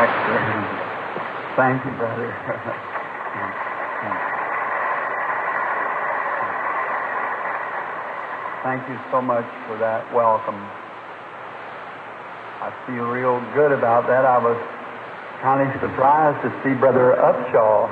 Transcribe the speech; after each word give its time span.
Baxter. 0.00 0.40
Thank 1.60 1.84
you, 1.84 1.92
brother. 2.00 2.32
Thank 8.64 8.88
you 8.88 8.96
so 9.12 9.20
much 9.20 9.44
for 9.68 9.76
that 9.76 10.08
welcome. 10.14 10.56
I 12.64 12.72
feel 12.86 13.12
real 13.12 13.40
good 13.52 13.72
about 13.72 14.06
that. 14.08 14.24
I 14.24 14.38
was 14.40 14.56
kind 15.42 15.68
of 15.68 15.72
surprised 15.80 16.40
to 16.44 16.50
see 16.64 16.72
Brother 16.80 17.16
Upshaw. 17.20 17.88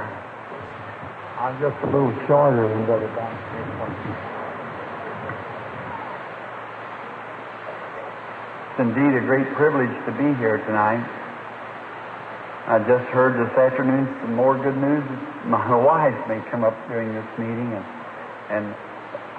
I'm 1.41 1.61
just 1.61 1.77
a 1.85 1.87
little 1.93 2.13
shorter 2.27 2.69
than 2.69 2.87
Brother 2.87 3.09
Baxter. 3.17 3.65
It's 8.73 8.81
indeed 8.81 9.13
a 9.13 9.25
great 9.29 9.53
privilege 9.57 9.93
to 10.07 10.13
be 10.13 10.33
here 10.41 10.57
tonight. 10.65 11.18
I 12.69 12.77
just 12.85 13.09
heard 13.17 13.33
this 13.41 13.49
afternoon 13.57 14.05
some 14.21 14.37
more 14.37 14.53
good 14.61 14.77
news. 14.77 15.01
My 15.49 15.73
wife 15.73 16.13
may 16.29 16.37
come 16.53 16.69
up 16.69 16.77
during 16.93 17.17
this 17.17 17.25
meeting, 17.41 17.73
and, 17.73 17.87
and 18.53 18.65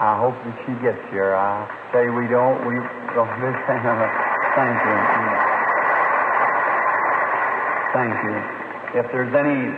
I 0.01 0.17
hope 0.17 0.33
that 0.33 0.57
she 0.65 0.73
gets 0.81 0.97
here. 1.13 1.37
I 1.37 1.69
you, 1.93 2.09
we 2.09 2.25
don't. 2.25 2.57
We 2.65 2.73
don't 3.13 3.29
understand. 3.37 3.85
Thank 4.57 4.81
you. 4.81 4.97
Thank 7.93 8.17
you. 8.17 8.35
If 8.97 9.05
there's 9.13 9.33
any 9.37 9.77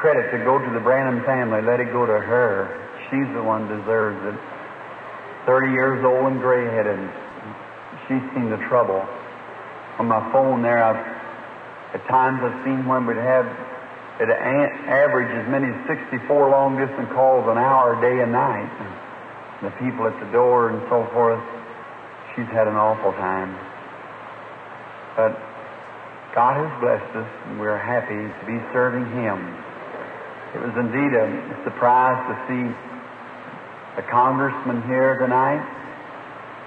credit 0.00 0.32
to 0.32 0.40
go 0.40 0.56
to 0.56 0.70
the 0.72 0.80
Branham 0.80 1.20
family, 1.28 1.60
let 1.60 1.84
it 1.84 1.92
go 1.92 2.08
to 2.08 2.16
her. 2.16 2.72
She's 3.12 3.28
the 3.36 3.44
one 3.44 3.68
deserves 3.68 4.24
it. 4.24 4.40
Thirty 5.44 5.68
years 5.76 6.00
old 6.00 6.32
and 6.32 6.40
gray-headed. 6.40 6.96
She's 8.08 8.24
seen 8.32 8.48
the 8.48 8.60
trouble. 8.72 9.04
On 10.00 10.08
my 10.08 10.24
phone 10.32 10.62
there, 10.62 10.80
I've, 10.80 11.09
at 11.94 12.06
times 12.06 12.40
I've 12.42 12.64
seen 12.64 12.86
when 12.86 13.06
we'd 13.06 13.16
have 13.16 13.46
it 14.20 14.28
average 14.28 15.32
as 15.32 15.48
many 15.48 15.72
as 15.72 15.80
64 15.88 16.50
long-distance 16.50 17.08
calls 17.16 17.48
an 17.48 17.56
hour, 17.56 17.96
day 18.04 18.20
and 18.20 18.32
night. 18.32 18.68
And 19.60 19.72
The 19.72 19.76
people 19.80 20.06
at 20.06 20.18
the 20.20 20.30
door 20.30 20.70
and 20.70 20.80
so 20.92 21.08
forth. 21.12 21.40
She's 22.36 22.48
had 22.52 22.68
an 22.68 22.76
awful 22.76 23.12
time. 23.16 23.56
But 25.16 25.40
God 26.34 26.60
has 26.60 26.70
blessed 26.84 27.16
us, 27.16 27.30
and 27.48 27.58
we're 27.58 27.80
happy 27.80 28.20
to 28.28 28.42
be 28.46 28.60
serving 28.76 29.08
Him. 29.16 29.40
It 30.54 30.60
was 30.60 30.76
indeed 30.76 31.16
a 31.16 31.26
surprise 31.64 32.20
to 32.28 32.34
see 32.46 32.64
the 33.96 34.02
congressman 34.02 34.82
here 34.86 35.18
tonight. 35.18 35.64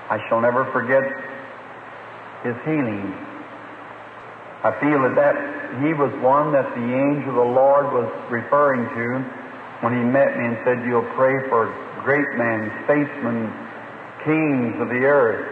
I 0.10 0.20
shall 0.28 0.42
never 0.42 0.66
forget 0.72 1.04
his 2.44 2.56
healing. 2.66 3.33
I 4.64 4.72
feel 4.80 5.04
that, 5.04 5.16
that 5.20 5.36
he 5.84 5.92
was 5.92 6.08
one 6.24 6.56
that 6.56 6.72
the 6.72 6.88
angel 6.88 7.36
of 7.36 7.36
the 7.36 7.52
Lord 7.52 7.92
was 7.92 8.08
referring 8.32 8.88
to 8.96 9.08
when 9.84 9.92
he 9.92 10.00
met 10.00 10.40
me 10.40 10.48
and 10.48 10.58
said, 10.64 10.88
You'll 10.88 11.08
pray 11.20 11.36
for 11.52 11.68
great 12.08 12.40
men, 12.40 12.72
statesmen, 12.88 13.52
kings 14.24 14.80
of 14.80 14.88
the 14.88 15.04
earth. 15.04 15.44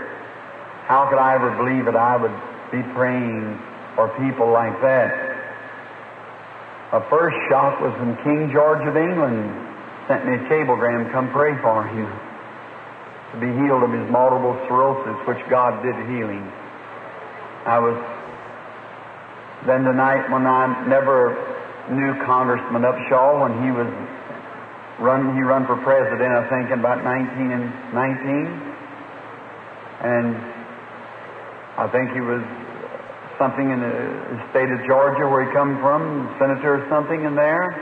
How 0.87 1.11
could 1.11 1.19
I 1.19 1.35
ever 1.35 1.51
believe 1.59 1.85
that 1.91 1.99
I 1.99 2.15
would 2.15 2.35
be 2.71 2.79
praying 2.95 3.59
for 3.99 4.07
people 4.15 4.47
like 4.47 4.79
that? 4.79 5.11
My 6.95 7.03
first 7.11 7.35
shock 7.51 7.79
was 7.83 7.91
when 7.99 8.15
King 8.23 8.51
George 8.51 8.87
of 8.87 8.95
England 8.95 9.47
sent 10.07 10.23
me 10.23 10.39
a 10.39 10.43
cablegram, 10.47 11.11
come 11.11 11.31
pray 11.31 11.55
for 11.59 11.83
him 11.83 12.07
to 13.31 13.39
be 13.39 13.47
healed 13.47 13.83
of 13.83 13.91
his 13.91 14.07
multiple 14.11 14.55
sclerosis, 14.67 15.15
which 15.27 15.39
God 15.49 15.83
did 15.83 15.95
healing. 16.11 16.43
I 17.63 17.79
was 17.79 17.95
then 19.67 19.83
tonight 19.83 20.29
when 20.31 20.47
I 20.47 20.87
never 20.87 21.37
knew 21.89 22.13
Congressman 22.25 22.81
Upshaw 22.81 23.41
when 23.41 23.63
he 23.63 23.71
was 23.71 23.89
run 24.99 25.35
he 25.35 25.41
run 25.41 25.65
for 25.65 25.77
president 25.77 26.33
I 26.33 26.49
think 26.49 26.71
in 26.71 26.79
about 26.79 27.03
19 27.03 27.51
and 27.51 27.69
19 27.93 28.71
and 30.01 30.35
I 31.77 31.87
think 31.93 32.11
he 32.13 32.21
was 32.21 32.41
something 33.37 33.69
in 33.69 33.81
the 33.81 34.37
state 34.53 34.69
of 34.69 34.85
Georgia 34.85 35.25
where 35.29 35.45
he 35.45 35.49
come 35.53 35.81
from 35.81 36.29
senator 36.37 36.77
or 36.77 36.85
something 36.89 37.25
in 37.25 37.33
there. 37.33 37.73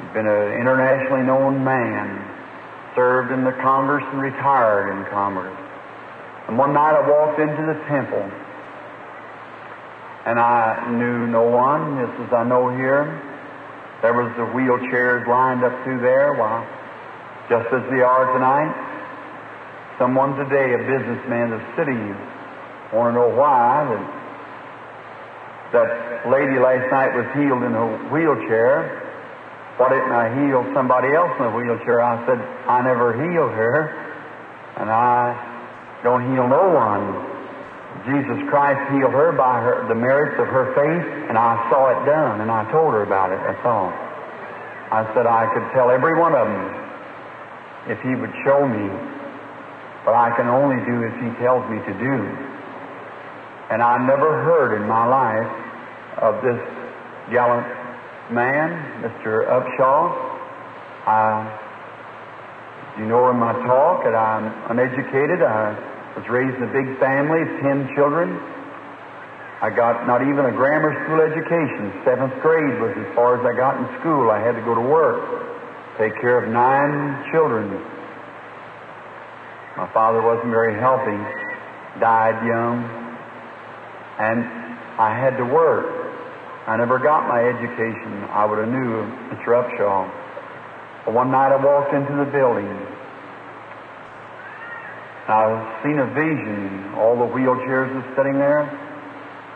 He's 0.00 0.12
been 0.16 0.28
an 0.28 0.56
internationally 0.56 1.24
known 1.24 1.64
man 1.64 2.16
served 2.96 3.32
in 3.32 3.44
the 3.44 3.52
Congress 3.60 4.04
and 4.12 4.20
retired 4.20 4.88
in 4.96 5.04
Congress. 5.12 5.52
And 6.48 6.56
one 6.56 6.72
night 6.72 6.96
I 6.96 7.04
walked 7.04 7.40
into 7.40 7.60
the 7.60 7.76
temple 7.88 8.24
and 10.28 10.36
I 10.38 10.92
knew 10.92 11.24
no 11.26 11.48
one, 11.48 12.04
just 12.04 12.28
as 12.28 12.32
I 12.36 12.44
know 12.44 12.68
here. 12.68 13.08
There 14.04 14.12
was 14.12 14.28
the 14.36 14.44
wheelchairs 14.52 15.24
lined 15.24 15.64
up 15.64 15.72
through 15.84 16.04
there, 16.04 16.36
while 16.36 16.68
just 17.48 17.72
as 17.72 17.80
they 17.88 18.04
are 18.04 18.28
tonight. 18.36 18.68
Someone 19.96 20.36
today, 20.36 20.76
a 20.76 20.84
businessman 20.84 21.56
of 21.56 21.64
the 21.64 21.70
city, 21.80 21.96
want 22.92 23.08
to 23.08 23.12
know 23.16 23.32
why 23.32 23.88
that 23.88 24.04
that 25.72 25.90
lady 26.28 26.60
last 26.60 26.92
night 26.92 27.16
was 27.16 27.24
healed 27.32 27.64
in 27.64 27.72
a 27.72 27.86
wheelchair. 28.12 29.00
Why 29.80 29.88
didn't 29.88 30.12
I 30.12 30.28
heal 30.44 30.60
somebody 30.76 31.08
else 31.16 31.32
in 31.40 31.44
a 31.48 31.54
wheelchair? 31.56 32.04
I 32.04 32.20
said, 32.28 32.40
I 32.68 32.84
never 32.84 33.16
healed 33.16 33.52
her, 33.56 33.96
and 34.76 34.90
I 34.92 35.32
don't 36.04 36.20
heal 36.32 36.48
no 36.48 36.68
one. 36.68 37.37
Jesus 38.04 38.38
Christ 38.48 38.80
healed 38.92 39.12
her 39.12 39.32
by 39.32 39.60
her, 39.60 39.84
the 39.88 39.94
merits 39.94 40.38
of 40.40 40.46
her 40.48 40.72
faith, 40.76 41.06
and 41.28 41.36
I 41.36 41.56
saw 41.68 41.92
it 41.92 42.06
done, 42.06 42.40
and 42.40 42.50
I 42.50 42.64
told 42.70 42.94
her 42.94 43.02
about 43.02 43.32
it. 43.32 43.40
That's 43.42 43.64
all. 43.64 43.90
I 44.88 45.04
said 45.12 45.26
I 45.26 45.48
could 45.52 45.66
tell 45.76 45.90
every 45.90 46.16
one 46.16 46.32
of 46.32 46.48
them 46.48 46.64
if 47.92 48.00
he 48.00 48.14
would 48.14 48.32
show 48.44 48.64
me, 48.64 48.88
but 50.04 50.14
I 50.14 50.32
can 50.36 50.48
only 50.48 50.80
do 50.84 51.04
as 51.04 51.12
he 51.20 51.28
tells 51.42 51.64
me 51.68 51.80
to 51.84 51.94
do. 52.00 52.14
And 53.68 53.82
I 53.82 54.00
never 54.00 54.44
heard 54.44 54.80
in 54.80 54.88
my 54.88 55.04
life 55.04 55.52
of 56.24 56.40
this 56.40 56.60
gallant 57.32 57.68
man, 58.32 59.04
Mr. 59.04 59.44
Upshaw. 59.48 60.12
I, 61.04 61.44
you 62.98 63.04
know 63.04 63.28
in 63.30 63.36
my 63.36 63.52
talk 63.64 64.04
that 64.04 64.14
I'm 64.14 64.48
uneducated. 64.70 65.42
I 65.42 65.97
was 66.18 66.26
raised 66.26 66.58
in 66.58 66.66
a 66.66 66.74
big 66.74 66.98
family, 66.98 67.46
of 67.46 67.50
ten 67.62 67.86
children. 67.94 68.26
I 69.62 69.70
got 69.70 70.06
not 70.10 70.22
even 70.22 70.50
a 70.50 70.54
grammar 70.54 70.90
school 71.06 71.22
education. 71.22 71.94
Seventh 72.02 72.34
grade 72.42 72.82
was 72.82 72.90
as 72.98 73.06
far 73.14 73.38
as 73.38 73.42
I 73.46 73.54
got 73.54 73.78
in 73.78 73.86
school. 74.02 74.26
I 74.30 74.42
had 74.42 74.58
to 74.58 74.62
go 74.66 74.74
to 74.74 74.82
work, 74.82 75.22
take 75.94 76.18
care 76.18 76.42
of 76.42 76.50
nine 76.50 77.22
children. 77.30 77.70
My 79.78 79.86
father 79.94 80.18
wasn't 80.18 80.50
very 80.50 80.74
healthy, 80.74 81.18
died 82.02 82.34
young, 82.42 82.82
and 84.18 84.42
I 84.98 85.14
had 85.14 85.38
to 85.38 85.46
work. 85.46 85.86
I 86.66 86.76
never 86.76 86.98
got 86.98 87.30
my 87.30 87.46
education. 87.46 88.26
I 88.34 88.44
would 88.44 88.58
have 88.58 88.68
knew 88.68 89.06
Mr. 89.30 89.54
Upshaw. 89.54 90.02
But 91.06 91.14
one 91.14 91.30
night 91.30 91.54
I 91.54 91.62
walked 91.62 91.94
into 91.94 92.18
the 92.18 92.26
building. 92.26 92.66
I've 95.28 95.84
seen 95.84 96.00
a 96.00 96.08
vision. 96.16 96.96
All 96.96 97.12
the 97.14 97.28
wheelchairs 97.28 97.92
were 97.92 98.08
sitting 98.16 98.40
there. 98.40 98.64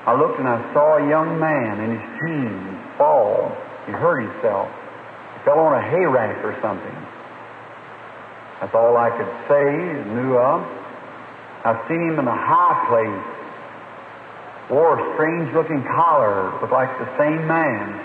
I 0.04 0.12
looked 0.12 0.38
and 0.38 0.46
I 0.46 0.60
saw 0.74 1.00
a 1.00 1.08
young 1.08 1.40
man 1.40 1.80
in 1.80 1.96
his 1.96 2.04
teens 2.20 2.76
fall. 2.98 3.48
He 3.86 3.92
hurt 3.92 4.20
himself. 4.20 4.68
He 4.68 5.38
fell 5.48 5.58
on 5.58 5.72
a 5.72 5.82
hay 5.82 6.04
rack 6.04 6.44
or 6.44 6.52
something. 6.60 6.98
That's 8.60 8.74
all 8.74 9.00
I 9.00 9.10
could 9.16 9.32
say, 9.48 9.66
knew 10.12 10.36
of. 10.38 10.60
I've 11.64 11.82
seen 11.88 12.02
him 12.02 12.18
in 12.18 12.28
a 12.28 12.36
high 12.36 12.78
place. 12.86 13.26
Wore 14.70 14.98
a 14.98 15.02
strange 15.14 15.50
looking 15.54 15.82
collar, 15.96 16.52
looked 16.60 16.72
like 16.72 16.90
the 16.98 17.10
same 17.18 17.46
man. 17.46 17.98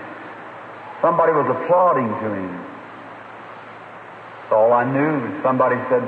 Somebody 1.02 1.34
was 1.34 1.46
applauding 1.46 2.10
to 2.10 2.28
him. 2.34 2.54
That's 4.42 4.54
all 4.54 4.74
I 4.74 4.86
knew. 4.88 5.42
Somebody 5.44 5.78
said, 5.90 6.02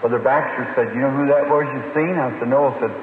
Brother 0.00 0.18
Baxter 0.18 0.64
said, 0.74 0.94
You 0.94 1.00
know 1.02 1.12
who 1.12 1.26
that 1.28 1.48
was 1.48 1.64
you've 1.70 1.92
seen? 1.94 2.14
I 2.18 2.30
said, 2.38 2.48
No. 2.48 2.70
I 2.70 2.80
said, 2.80 2.94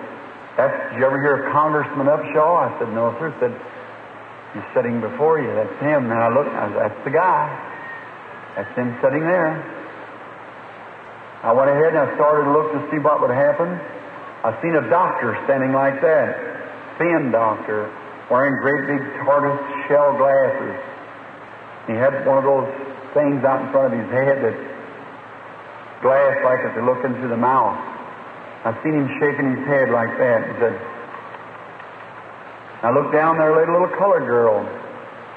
That's, 0.57 0.75
did 0.91 0.99
you 0.99 1.05
ever 1.05 1.21
hear 1.21 1.45
of 1.45 1.53
Congressman 1.53 2.07
Upshaw? 2.07 2.67
I 2.67 2.69
said, 2.79 2.89
No, 2.93 3.15
sir. 3.19 3.31
I 3.31 3.39
said, 3.39 3.53
He's 4.53 4.67
sitting 4.75 4.99
before 4.99 5.39
you. 5.39 5.49
That's 5.55 5.77
him. 5.79 6.11
And 6.11 6.19
I 6.19 6.29
looked, 6.29 6.51
I 6.51 6.67
said, 6.69 6.81
That's 6.91 7.01
the 7.05 7.15
guy. 7.15 7.47
That's 8.55 8.73
him 8.75 8.91
sitting 9.01 9.23
there. 9.23 9.55
I 11.41 11.53
went 11.53 11.73
ahead 11.73 11.97
and 11.97 12.05
I 12.05 12.13
started 12.13 12.45
to 12.45 12.53
look 12.53 12.69
to 12.77 12.81
see 12.93 13.01
what 13.01 13.17
would 13.17 13.33
happen. 13.33 13.73
I 14.45 14.53
seen 14.61 14.77
a 14.77 14.85
doctor 14.89 15.33
standing 15.45 15.73
like 15.73 16.01
that, 16.01 16.37
thin 16.97 17.33
doctor, 17.33 17.89
wearing 18.29 18.53
great 18.61 18.85
big 18.85 19.01
tortoise 19.25 19.61
shell 19.89 20.17
glasses. 20.17 20.77
He 21.89 21.93
had 21.93 22.13
one 22.29 22.37
of 22.37 22.45
those 22.45 22.69
things 23.17 23.41
out 23.41 23.65
in 23.65 23.71
front 23.73 23.93
of 23.93 23.97
his 23.97 24.09
head 24.13 24.37
that 24.45 24.57
glass 26.01 26.37
like 26.43 26.59
if 26.65 26.75
you 26.75 26.85
look 26.85 27.05
into 27.05 27.27
the 27.27 27.37
mouth. 27.37 27.77
I 28.65 28.77
seen 28.83 28.93
him 28.93 29.09
shaking 29.17 29.57
his 29.57 29.65
head 29.65 29.89
like 29.89 30.13
that. 30.17 30.45
He 30.45 30.53
said, 30.61 30.75
I 32.81 32.89
looked 32.93 33.13
down 33.13 33.37
there, 33.37 33.55
lay 33.55 33.63
a 33.63 33.71
little 33.71 33.93
colored 33.97 34.25
girl 34.25 34.65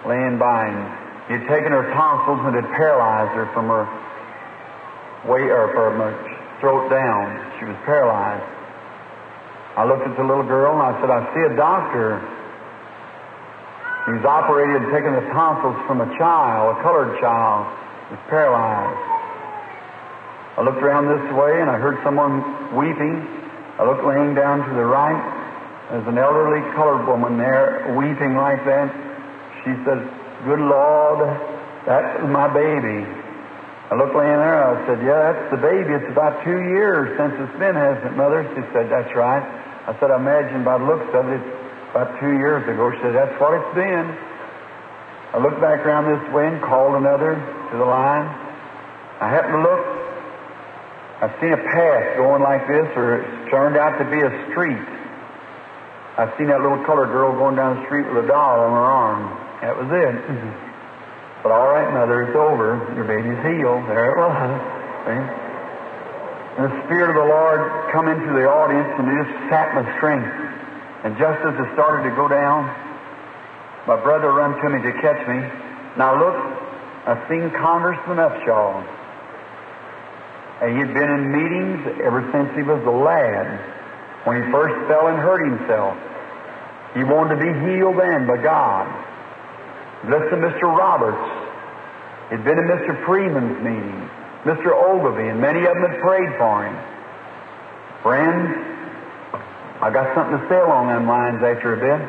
laying 0.04 0.38
by 0.38 0.68
him. 0.68 0.80
He 1.28 1.32
had 1.40 1.48
taken 1.48 1.72
her 1.72 1.88
tonsils 1.92 2.40
and 2.44 2.56
had 2.56 2.68
paralyzed 2.76 3.32
her 3.32 3.48
from 3.52 3.68
her 3.68 3.88
way 5.24 5.48
or 5.48 5.72
from 5.72 6.00
her 6.00 6.12
throat 6.60 6.88
down. 6.88 7.24
She 7.60 7.64
was 7.64 7.76
paralyzed. 7.84 8.44
I 9.76 9.84
looked 9.84 10.06
at 10.06 10.16
the 10.16 10.24
little 10.24 10.44
girl 10.44 10.76
and 10.76 10.84
I 10.84 10.92
said, 11.00 11.08
I 11.08 11.24
see 11.32 11.44
a 11.48 11.56
doctor. 11.56 12.20
He's 14.04 14.24
operated 14.24 14.84
and 14.84 14.92
taken 14.92 15.16
the 15.16 15.24
tonsils 15.32 15.80
from 15.88 16.04
a 16.04 16.08
child, 16.20 16.76
a 16.76 16.82
colored 16.84 17.18
child, 17.20 17.64
who's 18.08 18.20
paralyzed. 18.28 19.13
I 20.54 20.62
looked 20.62 20.78
around 20.78 21.10
this 21.10 21.26
way 21.34 21.58
and 21.58 21.66
I 21.66 21.74
heard 21.82 21.98
someone 22.06 22.38
weeping. 22.78 23.26
I 23.74 23.82
looked 23.82 24.06
laying 24.06 24.38
down 24.38 24.62
to 24.62 24.72
the 24.78 24.86
right. 24.86 25.18
There's 25.90 26.06
an 26.06 26.14
elderly 26.14 26.62
colored 26.78 27.10
woman 27.10 27.36
there 27.36 27.90
weeping 27.98 28.38
like 28.38 28.62
that. 28.62 28.86
She 29.66 29.74
said, 29.82 29.98
Good 30.46 30.62
Lord, 30.62 31.26
that's 31.82 32.22
my 32.30 32.46
baby. 32.54 33.02
I 33.90 33.98
looked 33.98 34.14
laying 34.14 34.38
there, 34.38 34.62
I 34.62 34.78
said, 34.86 35.02
Yeah, 35.02 35.34
that's 35.34 35.46
the 35.50 35.60
baby. 35.60 35.90
It's 35.90 36.06
about 36.14 36.38
two 36.46 36.70
years 36.70 37.18
since 37.18 37.34
it's 37.34 37.58
been, 37.58 37.74
hasn't 37.74 38.14
it, 38.14 38.16
Mother? 38.16 38.46
She 38.54 38.62
said, 38.70 38.86
That's 38.86 39.10
right. 39.18 39.42
I 39.42 39.92
said, 39.98 40.14
I 40.14 40.22
imagine 40.22 40.62
by 40.62 40.78
the 40.78 40.86
looks 40.86 41.10
of 41.18 41.28
it, 41.34 41.42
it's 41.42 41.90
about 41.90 42.14
two 42.22 42.38
years 42.38 42.62
ago. 42.70 42.94
She 42.94 43.02
said, 43.02 43.18
That's 43.18 43.34
what 43.42 43.58
it's 43.58 43.74
been. 43.74 44.06
I 45.34 45.42
looked 45.42 45.58
back 45.58 45.82
around 45.82 46.06
this 46.14 46.22
way 46.30 46.46
and 46.46 46.62
called 46.62 46.94
another 46.94 47.34
to 47.34 47.74
the 47.74 47.84
line. 47.84 48.30
I 49.18 49.26
happened 49.26 49.58
to 49.58 49.62
look. 49.66 49.93
I 51.20 51.30
seen 51.40 51.52
a 51.52 51.62
path 51.62 52.16
going 52.16 52.42
like 52.42 52.66
this, 52.66 52.88
or 52.96 53.22
it 53.22 53.50
turned 53.50 53.76
out 53.76 53.98
to 53.98 54.04
be 54.10 54.18
a 54.18 54.32
street. 54.50 54.82
I've 56.18 56.30
seen 56.38 56.46
that 56.48 56.62
little 56.62 56.82
colored 56.86 57.10
girl 57.10 57.34
going 57.34 57.54
down 57.54 57.78
the 57.78 57.86
street 57.86 58.06
with 58.06 58.24
a 58.24 58.26
doll 58.26 58.60
on 58.66 58.70
her 58.70 58.86
arm. 58.86 59.22
That 59.62 59.74
was 59.74 59.90
it. 59.90 60.14
Mm-hmm. 60.14 60.52
But 61.42 61.52
all 61.52 61.68
right, 61.68 61.90
mother, 61.92 62.24
it's 62.24 62.36
over. 62.38 62.78
Your 62.96 63.04
baby's 63.04 63.36
healed. 63.42 63.84
There 63.90 64.10
it 64.10 64.16
was. 64.16 64.48
See? 65.04 65.22
And 66.56 66.70
the 66.70 66.74
Spirit 66.86 67.10
of 67.12 67.18
the 67.18 67.28
Lord 67.28 67.90
come 67.90 68.06
into 68.06 68.30
the 68.30 68.46
audience 68.46 68.88
and 68.94 69.10
it 69.10 69.26
just 69.26 69.34
sat 69.50 69.74
my 69.74 69.82
strength. 69.98 70.30
And 71.04 71.18
just 71.18 71.36
as 71.44 71.52
it 71.58 71.68
started 71.74 72.08
to 72.08 72.14
go 72.16 72.30
down, 72.30 72.70
my 73.86 73.98
brother 74.00 74.32
run 74.32 74.54
to 74.56 74.66
me 74.70 74.80
to 74.86 74.92
catch 75.02 75.20
me. 75.28 75.36
Now 75.98 76.16
look, 76.16 76.38
I 77.04 77.18
seen 77.28 77.50
Congressman 77.58 78.16
Upshaw. 78.22 79.03
And 80.64 80.78
he'd 80.78 80.94
been 80.94 81.10
in 81.12 81.28
meetings 81.28 82.00
ever 82.00 82.24
since 82.32 82.48
he 82.56 82.62
was 82.62 82.80
a 82.88 82.96
lad. 82.96 83.60
When 84.24 84.40
he 84.40 84.50
first 84.50 84.72
fell 84.88 85.08
and 85.12 85.20
hurt 85.20 85.44
himself. 85.44 85.92
He 86.96 87.04
wanted 87.04 87.36
to 87.36 87.40
be 87.44 87.52
healed 87.68 88.00
then 88.00 88.26
by 88.26 88.40
God. 88.40 88.88
Listen, 90.08 90.40
Mr. 90.40 90.64
Roberts. 90.64 91.20
He'd 92.30 92.44
been 92.44 92.56
in 92.56 92.64
Mr. 92.64 92.96
Freeman's 93.04 93.60
meeting, 93.60 94.08
Mr. 94.48 94.72
Ogilvy, 94.72 95.28
and 95.28 95.38
many 95.38 95.66
of 95.66 95.76
them 95.76 95.84
had 95.84 96.00
prayed 96.00 96.32
for 96.40 96.64
him. 96.64 96.76
Friends, 98.00 98.48
I 99.84 99.90
got 99.92 100.14
something 100.16 100.40
to 100.40 100.48
say 100.48 100.60
along 100.64 100.88
them 100.88 101.06
lines 101.06 101.44
after 101.44 101.76
a 101.76 101.80
bit. 101.80 102.00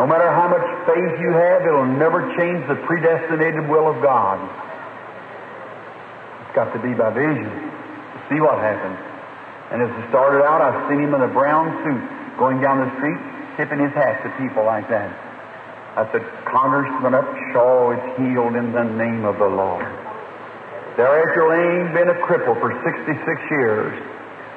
No 0.00 0.06
matter 0.06 0.32
how 0.32 0.48
much 0.48 0.64
faith 0.88 1.20
you 1.20 1.36
have, 1.36 1.66
it'll 1.68 1.84
never 1.84 2.32
change 2.40 2.66
the 2.66 2.80
predestinated 2.88 3.68
will 3.68 3.92
of 3.92 4.00
God. 4.00 4.40
Got 6.54 6.72
to 6.72 6.80
be 6.80 6.92
by 6.92 7.10
vision 7.10 7.48
to 7.48 8.18
see 8.28 8.40
what 8.40 8.60
happens. 8.60 9.00
And 9.72 9.80
as 9.80 9.88
it 9.88 10.04
started 10.12 10.44
out, 10.44 10.60
I 10.60 10.88
seen 10.88 11.00
him 11.00 11.14
in 11.16 11.22
a 11.24 11.32
brown 11.32 11.72
suit 11.80 12.04
going 12.36 12.60
down 12.60 12.84
the 12.84 12.92
street, 13.00 13.20
tipping 13.56 13.80
his 13.80 13.92
hat 13.96 14.20
to 14.20 14.28
people 14.36 14.64
like 14.64 14.88
that. 14.88 15.08
I 15.96 16.08
said, 16.12 16.24
Congressman 16.48 17.12
Upshaw 17.12 17.96
is 17.96 18.04
healed 18.16 18.56
in 18.56 18.72
the 18.72 18.84
name 18.84 19.24
of 19.24 19.36
the 19.36 19.48
Lord. 19.48 19.84
There 20.96 21.08
Thereafter, 21.08 21.48
laying 21.48 21.92
been 21.96 22.08
a 22.12 22.18
cripple 22.24 22.56
for 22.60 22.72
66 22.84 23.16
years, 23.48 23.96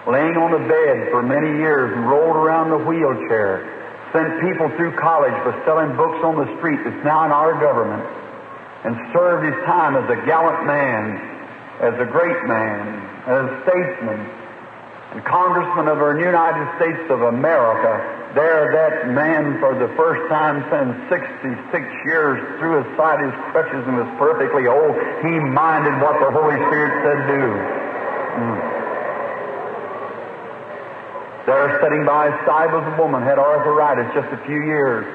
laying 0.08 0.36
on 0.36 0.52
the 0.52 0.64
bed 0.68 1.12
for 1.12 1.24
many 1.24 1.60
years 1.60 1.96
and 1.96 2.08
rolled 2.08 2.36
around 2.36 2.72
the 2.72 2.80
wheelchair, 2.84 3.68
sent 4.12 4.32
people 4.44 4.68
through 4.76 4.96
college 5.00 5.36
for 5.44 5.56
selling 5.64 5.96
books 5.96 6.20
on 6.24 6.36
the 6.36 6.48
street 6.60 6.80
that's 6.84 7.04
now 7.04 7.24
in 7.24 7.32
our 7.32 7.56
government, 7.60 8.04
and 8.84 8.96
served 9.12 9.48
his 9.48 9.56
time 9.64 9.96
as 9.96 10.08
a 10.08 10.20
gallant 10.28 10.64
man, 10.68 11.35
as 11.82 11.94
a 12.00 12.06
great 12.06 12.40
man, 12.48 12.80
as 13.28 13.52
a 13.52 13.62
statesman, 13.68 14.20
and 15.12 15.24
congressman 15.24 15.88
of 15.88 16.00
the 16.00 16.20
United 16.20 16.68
States 16.76 17.04
of 17.12 17.22
America, 17.24 18.00
there 18.36 18.68
that 18.76 19.08
man 19.16 19.60
for 19.64 19.76
the 19.76 19.88
first 19.96 20.28
time 20.28 20.60
since 20.68 20.92
66 21.08 21.56
years 22.04 22.36
threw 22.60 22.84
aside 22.84 23.24
his 23.24 23.32
crutches 23.52 23.80
and 23.88 23.96
was 23.96 24.12
perfectly 24.20 24.68
old. 24.68 24.92
He 25.24 25.40
minded 25.40 25.96
what 26.04 26.20
the 26.20 26.32
Holy 26.36 26.60
Spirit 26.68 26.92
said 27.00 27.20
do. 27.32 27.44
Mm. 28.36 28.60
There 31.48 31.80
sitting 31.80 32.04
by 32.04 32.32
his 32.32 32.40
side 32.44 32.74
was 32.74 32.84
a 32.84 32.96
woman, 33.00 33.24
had 33.24 33.40
arthritis 33.40 34.12
just 34.12 34.28
a 34.34 34.40
few 34.44 34.64
years, 34.68 35.06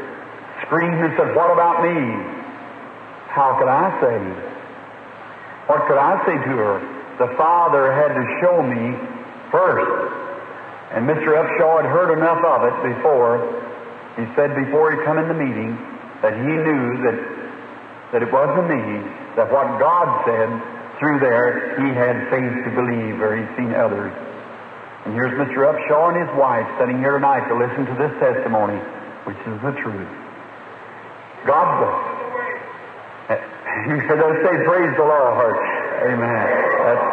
screamed 0.65 0.97
and 0.97 1.13
said, 1.19 1.37
What 1.37 1.53
about 1.53 1.85
me? 1.85 1.99
How 3.29 3.57
could 3.61 3.69
I 3.69 3.93
say? 4.01 4.50
What 5.71 5.87
could 5.87 6.03
I 6.03 6.19
say 6.27 6.35
to 6.35 6.53
her? 6.67 6.83
The 7.23 7.31
Father 7.39 7.95
had 7.95 8.11
to 8.11 8.25
show 8.43 8.59
me 8.59 8.91
first. 9.55 9.87
And 10.91 11.07
Mr. 11.07 11.39
Upshaw 11.39 11.79
had 11.79 11.87
heard 11.87 12.11
enough 12.11 12.43
of 12.43 12.67
it 12.67 12.75
before. 12.91 13.39
He 14.19 14.27
said 14.35 14.59
before 14.59 14.91
he 14.91 14.99
come 15.07 15.23
in 15.23 15.31
the 15.31 15.39
meeting 15.39 15.79
that 16.27 16.35
he 16.35 16.43
knew 16.43 17.07
that, 17.07 17.19
that 18.11 18.19
it 18.19 18.35
wasn't 18.35 18.67
me, 18.67 18.83
that 19.39 19.47
what 19.55 19.79
God 19.79 20.11
said 20.27 20.51
through 20.99 21.23
there, 21.23 21.79
he 21.79 21.95
had 21.95 22.19
faith 22.35 22.67
to 22.67 22.71
believe, 22.75 23.23
or 23.23 23.39
he'd 23.39 23.55
seen 23.55 23.71
others. 23.71 24.11
And 25.07 25.15
here's 25.15 25.39
Mr. 25.39 25.71
Upshaw 25.71 26.11
and 26.11 26.19
his 26.19 26.35
wife 26.35 26.67
sitting 26.83 26.99
here 26.99 27.15
tonight 27.15 27.47
to 27.47 27.55
listen 27.55 27.87
to 27.87 27.95
this 27.95 28.11
testimony, 28.19 28.83
which 29.23 29.39
is 29.47 29.55
the 29.63 29.71
truth. 29.87 30.11
God 31.47 31.67
bless. 31.79 32.21
You 33.89 33.97
should 34.03 34.19
say, 34.19 34.55
Praise 34.67 34.95
the 34.97 35.07
Lord. 35.07 35.57
Amen. 36.03 36.47
That's, 36.85 37.07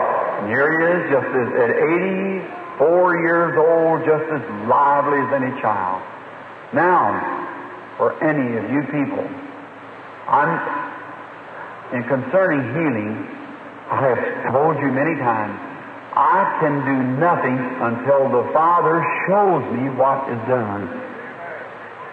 here 0.50 0.68
he 0.68 0.80
is, 0.80 1.02
just 1.12 1.30
as, 1.30 1.50
at 1.54 1.72
84 2.82 3.20
years 3.22 3.54
old, 3.58 4.06
just 4.06 4.26
as 4.32 4.44
lively 4.68 5.20
as 5.22 5.30
any 5.34 5.54
child. 5.62 6.02
Now, 6.74 7.14
for 7.98 8.14
any 8.24 8.58
of 8.58 8.64
you 8.72 8.82
people, 8.92 9.26
I'm, 10.28 10.52
in 11.94 12.04
concerning 12.04 12.62
healing, 12.74 13.14
I 13.90 14.02
have 14.12 14.52
told 14.52 14.78
you 14.78 14.92
many 14.92 15.16
times, 15.16 15.56
I 16.18 16.58
can 16.60 16.84
do 16.84 16.98
nothing 17.22 17.56
until 17.56 18.28
the 18.28 18.52
Father 18.52 19.06
shows 19.30 19.64
me 19.72 19.90
what 19.96 20.28
is 20.28 20.42
done. 20.50 20.90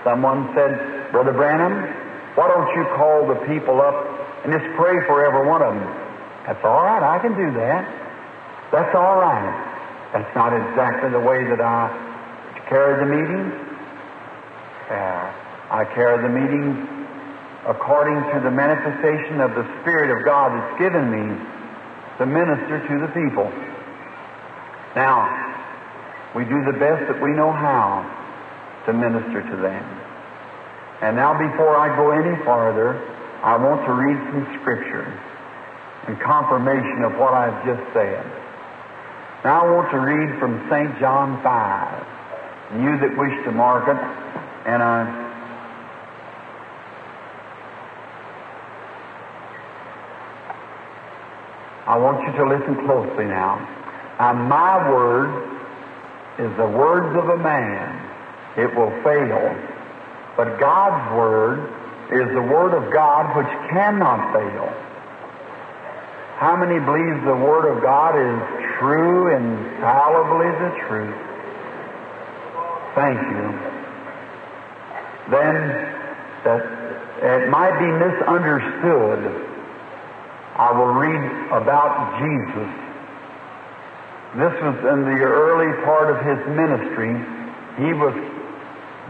Someone 0.04 0.52
said, 0.54 1.10
Brother 1.10 1.32
Branham, 1.32 1.82
why 2.36 2.48
don't 2.48 2.70
you 2.76 2.84
call 2.94 3.26
the 3.26 3.40
people 3.46 3.80
up 3.80 4.13
and 4.44 4.52
just 4.52 4.68
pray 4.76 5.00
for 5.08 5.24
every 5.24 5.48
one 5.48 5.62
of 5.62 5.74
them? 5.74 5.88
That's 6.46 6.62
all 6.64 6.84
right, 6.84 7.02
I 7.02 7.18
can 7.18 7.32
do 7.32 7.48
that. 7.58 7.82
That's 8.70 8.94
all 8.94 9.16
right. 9.16 9.54
That's 10.12 10.34
not 10.36 10.52
exactly 10.52 11.10
the 11.10 11.20
way 11.20 11.42
that 11.42 11.60
I 11.60 11.90
carry 12.68 13.00
the 13.02 13.08
meetings. 13.10 13.52
Uh, 14.90 15.26
I 15.72 15.84
carry 15.94 16.20
the 16.22 16.28
meetings 16.28 16.76
according 17.66 18.20
to 18.34 18.40
the 18.44 18.50
manifestation 18.50 19.40
of 19.40 19.54
the 19.56 19.64
Spirit 19.80 20.12
of 20.12 20.24
God 20.24 20.52
that's 20.52 20.78
given 20.78 21.08
me 21.08 21.24
to 22.18 22.26
minister 22.26 22.78
to 22.78 22.94
the 23.00 23.10
people. 23.16 23.48
Now, 24.94 25.26
we 26.36 26.44
do 26.44 26.62
the 26.66 26.78
best 26.78 27.08
that 27.08 27.22
we 27.22 27.32
know 27.32 27.50
how 27.50 28.04
to 28.86 28.92
minister 28.92 29.40
to 29.40 29.56
them. 29.56 29.84
And 31.00 31.16
now, 31.16 31.32
before 31.34 31.76
I 31.76 31.94
go 31.96 32.10
any 32.10 32.36
farther, 32.44 33.00
I 33.44 33.60
want 33.60 33.84
to 33.84 33.92
read 33.92 34.16
some 34.32 34.48
scripture 34.58 35.04
in 36.08 36.16
confirmation 36.16 37.04
of 37.04 37.12
what 37.20 37.34
I've 37.34 37.60
just 37.68 37.84
said. 37.92 38.24
Now, 39.44 39.66
I 39.66 39.70
want 39.70 39.90
to 39.92 40.00
read 40.00 40.40
from 40.40 40.64
St. 40.72 40.98
John 40.98 41.42
5. 41.44 42.80
You 42.80 42.96
that 43.04 43.12
wish 43.20 43.44
to 43.44 43.52
mark 43.52 43.84
it, 43.84 44.00
and 44.64 44.82
I. 44.82 45.04
I 51.84 51.98
want 51.98 52.24
you 52.24 52.32
to 52.32 52.48
listen 52.48 52.86
closely 52.86 53.26
now. 53.26 53.60
Now, 54.18 54.32
my 54.32 54.90
word 54.90 55.28
is 56.40 56.56
the 56.56 56.66
words 56.66 57.12
of 57.18 57.28
a 57.28 57.36
man. 57.36 57.92
It 58.56 58.74
will 58.74 58.90
fail. 59.04 59.52
But 60.34 60.58
God's 60.58 61.14
word 61.14 61.83
is 62.12 62.28
the 62.34 62.42
word 62.42 62.74
of 62.74 62.92
God 62.92 63.36
which 63.36 63.52
cannot 63.70 64.32
fail. 64.32 64.68
How 66.36 66.56
many 66.56 66.78
believe 66.84 67.24
the 67.24 67.36
word 67.36 67.70
of 67.70 67.82
God 67.82 68.18
is 68.18 68.38
true 68.78 69.34
and 69.34 69.66
infallibly 69.66 70.50
the 70.50 70.70
truth? 70.86 71.16
Thank 72.94 73.20
you. 73.20 73.44
then 75.30 75.54
that 76.44 76.60
it 77.22 77.48
might 77.48 77.78
be 77.78 77.86
misunderstood, 77.86 79.48
I 80.56 80.70
will 80.72 80.92
read 80.92 81.24
about 81.50 82.20
Jesus. 82.20 82.70
This 84.36 84.54
was 84.60 84.76
in 84.92 85.04
the 85.06 85.22
early 85.24 85.72
part 85.84 86.10
of 86.10 86.20
his 86.20 86.38
ministry. 86.54 87.14
He 87.78 87.92
was 87.94 88.14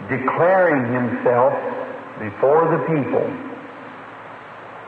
declaring 0.08 0.92
himself 0.92 1.52
before 2.18 2.70
the 2.70 2.80
people. 2.86 3.26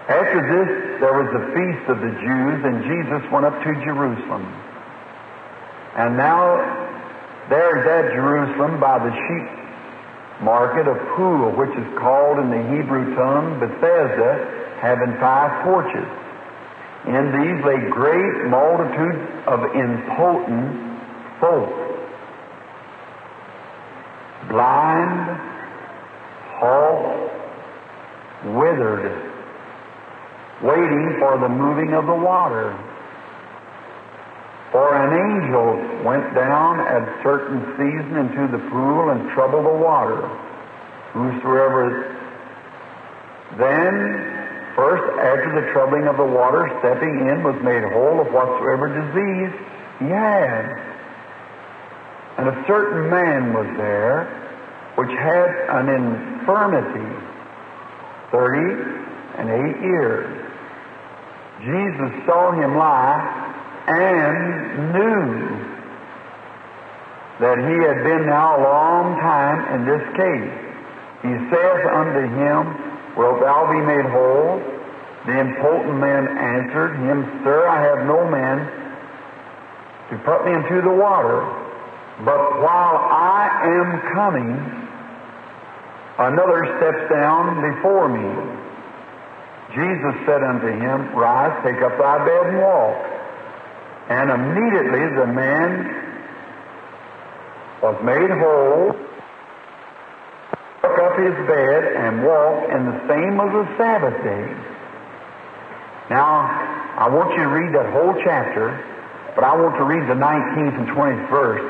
After 0.07 0.39
this, 0.39 1.01
there 1.01 1.15
was 1.19 1.31
a 1.35 1.43
feast 1.51 1.85
of 1.91 1.99
the 1.99 2.15
Jews, 2.23 2.59
and 2.63 2.85
Jesus 2.87 3.23
went 3.33 3.45
up 3.45 3.59
to 3.59 3.71
Jerusalem. 3.83 4.47
And 5.97 6.17
now, 6.17 6.63
there's 7.51 7.83
at 7.87 8.15
Jerusalem 8.15 8.79
by 8.79 8.99
the 8.99 9.11
sheep 9.11 9.57
market 10.43 10.87
a 10.87 10.95
pool, 11.17 11.51
which 11.57 11.75
is 11.77 11.99
called 11.99 12.39
in 12.39 12.51
the 12.51 12.63
Hebrew 12.77 13.15
tongue 13.17 13.59
Bethesda, 13.59 14.79
having 14.81 15.17
five 15.19 15.65
porches. 15.65 16.07
In 17.07 17.33
these 17.33 17.65
lay 17.65 17.89
great 17.91 18.47
multitudes 18.51 19.23
of 19.47 19.63
impotent 19.75 21.01
folk, 21.41 21.71
blind, 24.49 25.46
halt, 26.59 27.31
withered, 28.57 29.13
waiting 30.63 31.17
for 31.19 31.39
the 31.39 31.49
moving 31.49 31.93
of 31.95 32.07
the 32.07 32.15
water. 32.15 32.77
For 34.73 34.95
an 34.95 35.13
angel 35.15 36.05
went 36.05 36.35
down 36.35 36.81
at 36.81 37.03
a 37.03 37.23
certain 37.23 37.61
season 37.77 38.17
into 38.17 38.49
the 38.53 38.63
pool 38.71 39.11
and 39.11 39.31
troubled 39.31 39.65
the 39.65 39.79
water. 39.85 40.27
Whosoever 41.13 42.17
then, 43.57 44.75
first 44.75 45.07
after 45.21 45.61
the 45.61 45.73
troubling 45.73 46.07
of 46.09 46.17
the 46.17 46.25
water, 46.25 46.69
stepping 46.81 47.29
in, 47.29 47.43
was 47.43 47.57
made 47.63 47.85
whole 47.85 48.21
of 48.21 48.33
whatsoever 48.33 48.89
disease 48.89 49.55
he 49.99 50.09
had. 50.13 50.77
And 52.37 52.49
a 52.49 52.65
certain 52.67 53.09
man 53.09 53.55
was 53.55 53.67
there 53.79 54.46
which 54.97 55.11
had 55.11 55.49
an 55.77 55.89
infirmity 55.89 57.27
thirty 58.33 58.73
and 59.39 59.51
eight 59.51 59.81
years. 59.81 60.47
Jesus 61.61 62.13
saw 62.27 62.53
him 62.53 62.77
lie 62.77 63.21
and 63.89 64.93
knew 64.93 65.67
that 67.41 67.59
he 67.61 67.77
had 67.85 68.03
been 68.05 68.27
now 68.27 68.57
a 68.57 68.61
long 68.63 69.21
time 69.21 69.59
in 69.77 69.85
this 69.85 70.05
case. 70.17 70.53
He 71.23 71.33
saith 71.53 71.85
unto 71.93 72.25
him, 72.33 73.17
Wilt 73.17 73.41
thou 73.41 73.69
be 73.73 73.81
made 73.81 74.05
whole? 74.09 74.61
The 75.27 75.41
impotent 75.41 75.99
man 75.99 76.29
answered 76.29 76.97
him, 76.97 77.25
Sir, 77.45 77.69
I 77.69 77.83
have 77.83 78.07
no 78.07 78.29
man 78.31 78.65
to 80.11 80.19
put 80.25 80.45
me 80.47 80.53
into 80.55 80.83
the 80.83 80.93
water, 80.93 81.43
but 82.25 82.63
while 82.63 82.97
I 83.11 83.51
am 83.65 84.15
coming, 84.15 84.86
another 86.19 86.65
steps 86.79 87.11
down 87.11 87.61
before 87.61 88.09
me. 88.09 88.29
Jesus 89.75 90.15
said 90.25 90.43
unto 90.43 90.69
him, 90.69 91.15
Rise, 91.15 91.53
take 91.65 91.83
up 91.83 91.99
thy 91.99 92.25
bed 92.25 92.47
and 92.47 92.59
walk. 92.59 92.97
And 94.09 94.31
immediately 94.31 95.05
the 95.19 95.27
man 95.27 95.71
was 97.83 97.97
made 98.03 98.31
whole, 98.31 98.93
took 100.81 100.97
up 100.99 101.19
his 101.19 101.37
bed 101.47 101.81
and 101.93 102.25
walked, 102.25 102.71
and 102.73 102.89
the 102.89 102.99
same 103.09 103.37
was 103.37 103.53
the 103.53 103.77
Sabbath 103.77 104.17
day. 104.25 104.47
Now, 106.09 106.49
I 106.97 107.09
want 107.11 107.37
you 107.37 107.43
to 107.45 107.51
read 107.51 107.75
that 107.75 107.93
whole 107.93 108.15
chapter, 108.25 108.73
but 109.35 109.45
I 109.45 109.55
want 109.57 109.77
to 109.77 109.85
read 109.85 110.09
the 110.09 110.17
19th 110.17 110.79
and 110.79 110.89
20th 110.89 111.29
verse. 111.29 111.67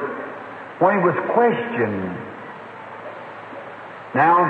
When 0.78 0.98
he 0.98 1.02
was 1.02 1.16
questioned, 1.32 2.14
now, 4.16 4.48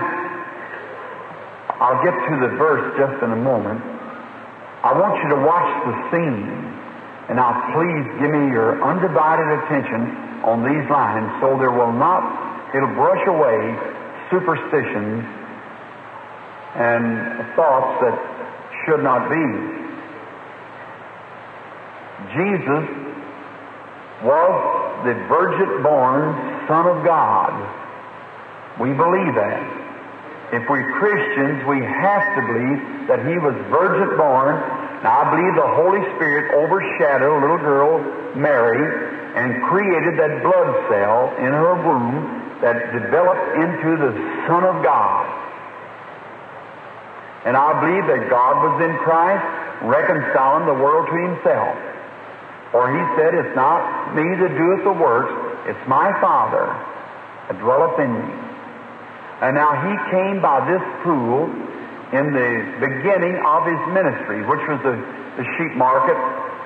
I'll 1.76 2.02
get 2.02 2.14
to 2.14 2.35
the 2.40 2.56
verse 2.56 2.96
just 2.96 3.23
in 3.23 3.32
a 3.32 3.37
moment. 3.37 3.82
I 4.87 4.94
want 4.96 5.18
you 5.20 5.28
to 5.35 5.40
watch 5.44 5.70
the 5.85 5.94
scene. 6.08 6.46
And 7.28 7.37
now 7.37 7.75
please 7.75 8.06
give 8.23 8.30
me 8.30 8.54
your 8.54 8.78
undivided 8.80 9.50
attention 9.61 10.08
on 10.46 10.62
these 10.62 10.87
lines 10.88 11.26
so 11.42 11.58
there 11.58 11.75
will 11.75 11.92
not, 11.92 12.23
it'll 12.70 12.94
brush 12.94 13.20
away 13.26 13.58
superstitions 14.30 15.26
and 16.78 17.42
thoughts 17.58 17.99
that 18.06 18.16
should 18.87 19.02
not 19.02 19.26
be. 19.28 19.46
Jesus 22.30 22.85
was 24.23 24.54
the 25.04 25.14
virgin 25.28 25.82
born 25.82 26.30
Son 26.68 26.87
of 26.87 27.04
God. 27.04 27.86
We 28.80 28.92
believe 28.92 29.35
that. 29.35 29.87
If 30.52 30.68
we're 30.68 30.87
Christians, 31.00 31.64
we 31.66 31.83
have 31.83 32.23
to 32.37 32.42
believe 32.47 33.09
that 33.09 33.26
He 33.26 33.35
was 33.38 33.54
virgin 33.66 34.16
born. 34.16 34.54
Now, 35.02 35.25
I 35.25 35.35
believe 35.35 35.54
the 35.56 35.73
Holy 35.75 36.02
Spirit 36.14 36.54
overshadowed 36.54 37.42
little 37.42 37.59
girl 37.59 37.99
Mary 38.37 38.78
and 39.35 39.62
created 39.64 40.18
that 40.21 40.42
blood 40.42 40.71
cell 40.88 41.35
in 41.40 41.50
her 41.50 41.75
womb 41.83 42.59
that 42.61 42.92
developed 42.92 43.59
into 43.59 43.97
the 43.99 44.12
Son 44.47 44.62
of 44.62 44.85
God. 44.85 45.26
And 47.45 47.56
I 47.56 47.75
believe 47.80 48.06
that 48.06 48.30
God 48.30 48.62
was 48.62 48.76
in 48.83 48.97
Christ 49.02 49.45
reconciling 49.83 50.66
the 50.66 50.78
world 50.78 51.06
to 51.11 51.16
Himself. 51.16 51.75
For 52.71 52.87
He 52.92 53.02
said, 53.16 53.35
It's 53.35 53.56
not 53.56 54.14
me 54.14 54.23
that 54.23 54.52
doeth 54.54 54.85
the 54.85 54.92
works, 54.92 55.33
it's 55.66 55.88
my 55.88 56.12
Father 56.21 56.71
that 57.49 57.59
dwelleth 57.59 57.99
in 57.99 58.14
me. 58.14 58.45
And 59.40 59.55
now 59.55 59.76
he 59.85 59.93
came 60.11 60.40
by 60.40 60.64
this 60.64 60.81
pool 61.05 61.45
in 62.16 62.33
the 62.33 62.50
beginning 62.81 63.37
of 63.45 63.69
his 63.69 63.83
ministry, 63.93 64.40
which 64.47 64.64
was 64.64 64.81
the, 64.81 64.97
the 65.37 65.45
sheep 65.59 65.76
market. 65.76 66.16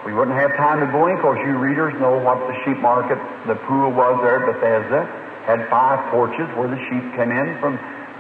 We 0.07 0.15
wouldn't 0.15 0.39
have 0.39 0.55
time 0.57 0.79
to 0.79 0.89
go 0.93 1.11
in 1.11 1.17
because 1.17 1.43
you 1.43 1.59
readers 1.59 1.93
know 1.99 2.17
what 2.23 2.39
the 2.47 2.55
sheep 2.65 2.79
market, 2.79 3.19
the 3.51 3.57
pool 3.67 3.91
was 3.91 4.23
there 4.23 4.39
at 4.39 4.47
Bethesda. 4.47 5.03
Had 5.51 5.67
five 5.69 5.99
porches 6.15 6.47
where 6.55 6.69
the 6.69 6.79
sheep 6.87 7.05
came 7.19 7.33
in 7.35 7.59
from 7.59 7.75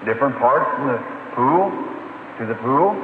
different 0.04 0.35
parts 0.42 0.66
from 0.75 0.88
the 0.88 1.00
pool 1.38 1.71
to 2.40 2.47
the 2.49 2.59
pool. 2.59 2.97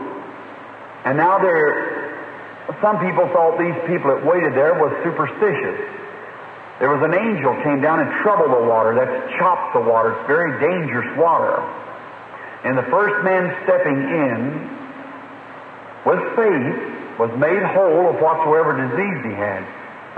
And 1.06 1.16
now 1.16 1.38
there, 1.38 2.66
some 2.82 2.98
people 2.98 3.28
thought 3.30 3.54
these 3.54 3.78
people 3.86 4.10
that 4.10 4.26
waited 4.26 4.58
there 4.58 4.74
was 4.74 4.90
superstitious. 5.06 5.78
There 6.78 6.92
was 6.92 7.00
an 7.00 7.16
angel 7.16 7.56
came 7.64 7.80
down 7.80 8.00
and 8.00 8.10
troubled 8.20 8.52
the 8.52 8.68
water. 8.68 8.92
That's 8.92 9.32
chopped 9.40 9.72
the 9.72 9.80
water. 9.80 10.12
It's 10.12 10.26
very 10.28 10.60
dangerous 10.60 11.08
water. 11.16 11.56
And 12.64 12.76
the 12.76 12.84
first 12.92 13.24
man 13.24 13.48
stepping 13.64 13.96
in 13.96 14.40
with 16.04 16.20
faith 16.36 16.76
was 17.16 17.32
made 17.40 17.64
whole 17.64 18.12
of 18.12 18.20
whatsoever 18.20 18.76
disease 18.76 19.20
he 19.24 19.32
had. 19.32 19.64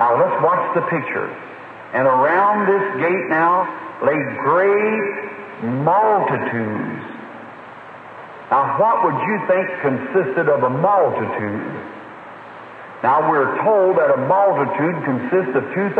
Now 0.02 0.18
let's 0.18 0.42
watch 0.42 0.74
the 0.74 0.82
picture. 0.90 1.30
And 1.94 2.06
around 2.06 2.66
this 2.66 3.06
gate 3.06 3.26
now 3.30 3.62
lay 4.02 4.18
great 4.42 5.28
multitudes. 5.62 7.06
Now 8.50 8.74
what 8.82 9.06
would 9.06 9.18
you 9.30 9.36
think 9.46 9.66
consisted 9.78 10.48
of 10.50 10.62
a 10.66 10.70
multitude? 10.70 11.87
Now 13.02 13.30
we're 13.30 13.62
told 13.62 13.96
that 13.96 14.10
a 14.10 14.16
multitude 14.26 15.04
consists 15.04 15.54
of 15.54 15.62
2,000. 15.72 15.94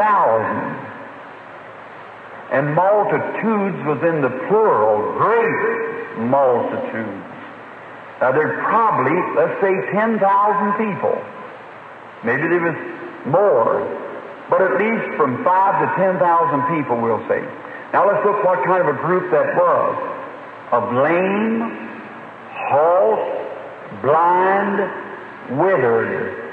And 2.51 2.75
multitudes 2.75 3.79
was 3.87 4.03
in 4.03 4.21
the 4.23 4.33
plural, 4.49 5.15
great 5.15 6.19
multitudes. 6.27 7.25
Now 8.21 8.33
there's 8.33 8.59
probably, 8.65 9.15
let's 9.37 9.61
say, 9.61 9.93
10,000 9.93 10.19
people. 10.75 11.15
Maybe 12.25 12.49
there 12.49 12.67
was 12.67 12.79
more. 13.27 13.87
But 14.51 14.63
at 14.63 14.81
least 14.81 15.15
from 15.17 15.45
5 15.45 15.45
to 15.45 16.03
10,000 16.03 16.19
people, 16.75 17.01
we'll 17.01 17.23
say. 17.29 17.47
Now 17.93 18.09
let's 18.09 18.25
look 18.25 18.43
what 18.43 18.65
kind 18.65 18.83
of 18.83 18.89
a 18.97 18.99
group 18.99 19.31
that 19.31 19.55
was. 19.55 19.95
Of 20.73 20.93
lame, 20.95 21.63
halt, 22.71 24.03
blind, 24.03 25.59
withered, 25.61 26.48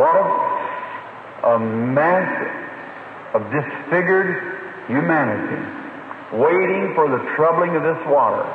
what 0.00 0.16
a, 0.16 1.52
a 1.52 1.58
mass 1.60 2.32
of 3.36 3.44
disfigured 3.52 4.32
humanity 4.88 5.60
waiting 6.32 6.94
for 6.96 7.10
the 7.12 7.20
troubling 7.36 7.76
of 7.76 7.82
this 7.84 8.00
water. 8.08 8.48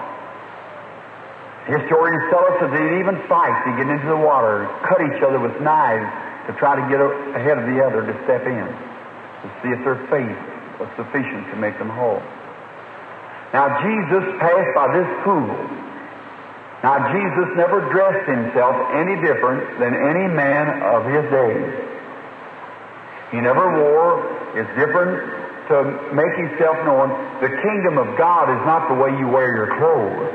Historians 1.69 2.23
tell 2.33 2.45
us 2.49 2.57
that 2.61 2.71
they'd 2.73 2.97
even 2.97 3.21
fight 3.29 3.53
to 3.65 3.71
get 3.77 3.89
into 3.89 4.07
the 4.09 4.17
water, 4.17 4.65
cut 4.89 5.01
each 5.05 5.21
other 5.21 5.39
with 5.39 5.53
knives 5.61 6.09
to 6.47 6.53
try 6.57 6.73
to 6.77 6.83
get 6.89 7.01
ahead 7.37 7.57
of 7.57 7.65
the 7.69 7.81
other 7.81 8.05
to 8.05 8.13
step 8.25 8.45
in, 8.45 8.65
to 8.65 9.47
see 9.61 9.69
if 9.69 9.81
their 9.85 10.01
faith 10.09 10.41
was 10.79 10.89
sufficient 10.97 11.49
to 11.49 11.57
make 11.57 11.77
them 11.77 11.89
whole. 11.89 12.21
Now, 13.53 13.81
Jesus 13.81 14.23
passed 14.41 14.73
by 14.73 14.97
this 14.97 15.09
pool. 15.23 15.84
Now, 16.83 17.11
Jesus 17.11 17.47
never 17.55 17.81
dressed 17.89 18.27
himself 18.27 18.75
any 18.93 19.15
different 19.21 19.79
than 19.79 19.93
any 19.95 20.27
man 20.27 20.83
of 20.83 21.05
his 21.05 21.23
day. 21.31 21.55
He 23.31 23.41
never 23.41 23.65
wore 23.81 24.21
is 24.55 24.67
different 24.77 25.17
to 25.67 25.75
make 26.13 26.35
himself 26.37 26.77
known. 26.85 27.09
The 27.41 27.49
kingdom 27.49 27.97
of 27.97 28.17
God 28.17 28.53
is 28.53 28.61
not 28.65 28.87
the 28.87 28.95
way 28.95 29.17
you 29.17 29.27
wear 29.27 29.55
your 29.55 29.75
clothes. 29.77 30.29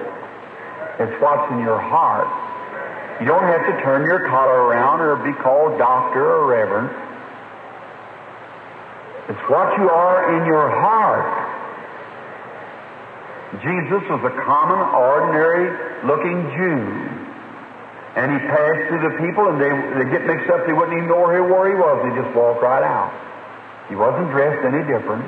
It's 0.98 1.16
what's 1.22 1.50
in 1.52 1.60
your 1.60 1.78
heart. 1.78 2.28
You 3.20 3.26
don't 3.26 3.44
have 3.44 3.64
to 3.66 3.82
turn 3.82 4.04
your 4.04 4.28
collar 4.28 4.64
around 4.64 5.00
or 5.00 5.16
be 5.16 5.32
called 5.40 5.78
doctor 5.78 6.24
or 6.24 6.46
reverend. 6.48 6.90
It's 9.28 9.44
what 9.48 9.78
you 9.78 9.88
are 9.88 10.36
in 10.36 10.46
your 10.46 10.68
heart. 10.68 11.59
Jesus 13.58 14.02
was 14.06 14.22
a 14.22 14.34
common, 14.46 14.78
ordinary 14.94 15.66
looking 16.06 16.38
Jew. 16.54 16.78
And 18.14 18.30
he 18.30 18.38
passed 18.46 18.82
through 18.86 19.02
the 19.10 19.14
people, 19.18 19.50
and 19.50 19.58
they, 19.58 19.70
they 19.98 20.06
get 20.10 20.22
mixed 20.26 20.50
up. 20.50 20.66
They 20.66 20.72
wouldn't 20.72 20.94
even 20.94 21.10
know 21.10 21.18
where 21.18 21.66
he 21.66 21.74
was. 21.74 21.98
They 22.06 22.14
just 22.14 22.30
walked 22.34 22.62
right 22.62 22.82
out. 22.82 23.10
He 23.90 23.98
wasn't 23.98 24.30
dressed 24.30 24.62
any 24.62 24.86
different. 24.86 25.26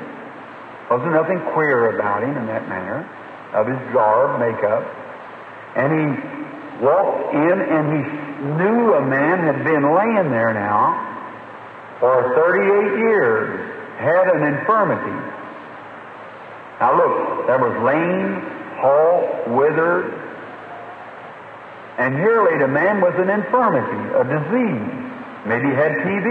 Wasn't 0.87 1.11
nothing 1.11 1.39
queer 1.51 1.95
about 1.95 2.23
him 2.23 2.35
in 2.35 2.47
that 2.47 2.67
manner, 2.67 3.03
of 3.51 3.67
his 3.67 3.79
garb, 3.91 4.39
makeup. 4.39 4.83
And 5.75 5.89
he 5.91 6.05
walked 6.83 7.35
in, 7.35 7.55
and 7.59 7.83
he 7.91 8.01
knew 8.55 8.93
a 8.95 9.03
man 9.03 9.39
had 9.43 9.63
been 9.63 9.83
laying 9.83 10.31
there 10.31 10.53
now 10.53 10.95
for 11.99 12.35
38 12.35 12.99
years, 12.99 13.47
had 13.99 14.27
an 14.35 14.43
infirmity. 14.43 15.32
Now 16.83 16.99
look, 16.99 17.47
there 17.47 17.59
was 17.63 17.71
lame, 17.79 18.43
halt, 18.83 19.47
withered, 19.55 20.19
and 21.95 22.19
laid 22.19 22.61
a 22.61 22.67
man 22.67 22.99
with 22.99 23.15
an 23.23 23.29
infirmity, 23.29 24.03
a 24.11 24.27
disease. 24.27 24.91
Maybe 25.47 25.71
he 25.71 25.75
had 25.79 25.95
TB. 26.03 26.27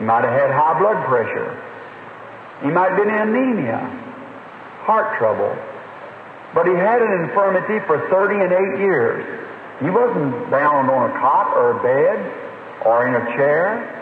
He 0.00 0.04
might 0.04 0.24
have 0.26 0.34
had 0.34 0.50
high 0.50 0.74
blood 0.82 1.06
pressure. 1.06 1.54
He 2.66 2.74
might 2.74 2.90
have 2.90 2.98
been 2.98 3.14
anemia, 3.14 3.78
heart 4.82 5.16
trouble. 5.16 5.54
But 6.52 6.66
he 6.66 6.74
had 6.74 7.00
an 7.00 7.22
infirmity 7.22 7.78
for 7.86 8.02
30 8.10 8.34
and 8.34 8.52
8 8.52 8.82
years. 8.82 9.46
He 9.78 9.90
wasn't 9.90 10.50
bound 10.50 10.90
on 10.90 11.08
a 11.08 11.12
cot 11.20 11.54
or 11.54 11.78
a 11.78 11.82
bed 11.84 12.18
or 12.84 13.06
in 13.06 13.14
a 13.14 13.24
chair. 13.36 13.99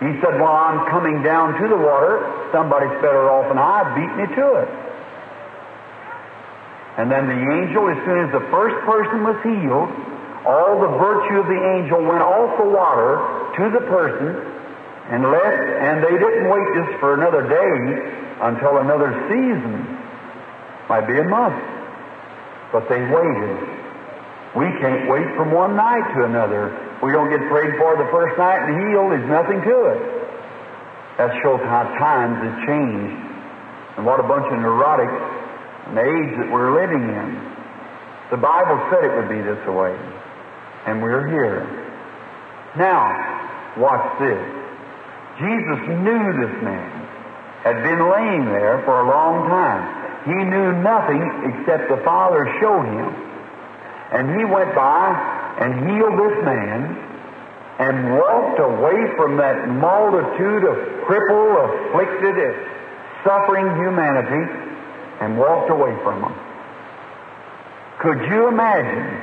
He 0.00 0.12
said, 0.20 0.36
While 0.40 0.56
I'm 0.56 0.88
coming 0.92 1.22
down 1.22 1.56
to 1.60 1.68
the 1.68 1.76
water, 1.76 2.20
somebody's 2.52 2.92
better 3.00 3.30
off 3.30 3.48
than 3.48 3.56
I 3.56 3.80
beat 3.96 4.12
me 4.16 4.26
to 4.36 4.46
it. 4.60 4.68
And 6.96 7.10
then 7.10 7.28
the 7.28 7.40
angel, 7.60 7.88
as 7.88 7.98
soon 8.04 8.24
as 8.24 8.32
the 8.32 8.44
first 8.52 8.76
person 8.84 9.24
was 9.24 9.36
healed, 9.44 9.88
all 10.44 10.80
the 10.80 10.92
virtue 10.96 11.40
of 11.40 11.46
the 11.48 11.60
angel 11.76 12.00
went 12.04 12.22
off 12.22 12.56
the 12.56 12.68
water 12.68 13.20
to 13.56 13.64
the 13.72 13.84
person 13.88 14.36
and 15.12 15.22
left, 15.24 15.64
and 15.80 16.04
they 16.04 16.16
didn't 16.16 16.48
wait 16.48 16.66
just 16.76 17.00
for 17.00 17.14
another 17.14 17.48
day 17.48 17.76
until 18.40 18.78
another 18.78 19.12
season. 19.28 19.96
Might 20.88 21.06
be 21.06 21.18
a 21.18 21.24
month. 21.24 21.56
But 22.72 22.88
they 22.88 23.00
waited. 23.00 23.58
We 24.56 24.66
can't 24.80 25.08
wait 25.08 25.26
from 25.36 25.52
one 25.52 25.76
night 25.76 26.14
to 26.14 26.24
another. 26.24 26.85
We 27.02 27.12
don't 27.12 27.28
get 27.30 27.40
prayed 27.48 27.76
for 27.76 27.96
the 27.96 28.08
first 28.10 28.38
night 28.38 28.64
and 28.64 28.88
healed, 28.88 29.12
there's 29.12 29.28
nothing 29.28 29.60
to 29.60 29.76
it. 29.92 30.00
That 31.18 31.32
shows 31.42 31.60
how 31.64 31.84
times 31.96 32.40
have 32.44 32.58
changed 32.66 33.16
and 33.96 34.04
what 34.04 34.20
a 34.20 34.26
bunch 34.28 34.46
of 34.52 34.58
neurotics 34.60 35.20
and 35.88 35.96
the 35.96 36.04
age 36.04 36.32
that 36.40 36.48
we're 36.52 36.72
living 36.72 37.04
in. 37.08 37.28
The 38.30 38.36
Bible 38.36 38.80
said 38.90 39.04
it 39.04 39.14
would 39.14 39.28
be 39.28 39.40
this 39.40 39.62
way, 39.68 39.94
and 40.86 41.00
we're 41.00 41.28
here. 41.28 41.64
Now, 42.76 43.08
watch 43.78 44.18
this. 44.18 44.42
Jesus 45.38 45.80
knew 46.00 46.22
this 46.42 46.56
man 46.64 47.06
had 47.62 47.82
been 47.82 47.98
laying 48.10 48.44
there 48.46 48.82
for 48.84 49.00
a 49.00 49.06
long 49.08 49.48
time. 49.48 49.82
He 50.24 50.34
knew 50.34 50.72
nothing 50.82 51.22
except 51.50 51.88
the 51.88 52.02
Father 52.04 52.46
showed 52.60 52.86
him. 52.86 53.10
And 54.12 54.38
he 54.38 54.44
went 54.44 54.74
by 54.74 55.35
and 55.58 55.88
healed 55.88 56.16
this 56.18 56.44
man 56.44 57.06
and 57.78 58.14
walked 58.16 58.60
away 58.60 59.16
from 59.16 59.36
that 59.36 59.68
multitude 59.68 60.64
of 60.64 60.76
crippled, 61.04 61.56
afflicted, 61.90 62.36
suffering 63.24 63.66
humanity 63.76 64.44
and 65.20 65.38
walked 65.38 65.70
away 65.70 65.92
from 66.02 66.22
them. 66.22 66.34
Could 68.00 68.20
you 68.30 68.48
imagine 68.48 69.20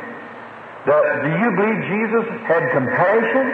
that? 0.86 1.04
Do 1.24 1.30
you 1.30 1.50
believe 1.56 1.78
Jesus 1.88 2.26
had 2.46 2.72
compassion? 2.72 3.46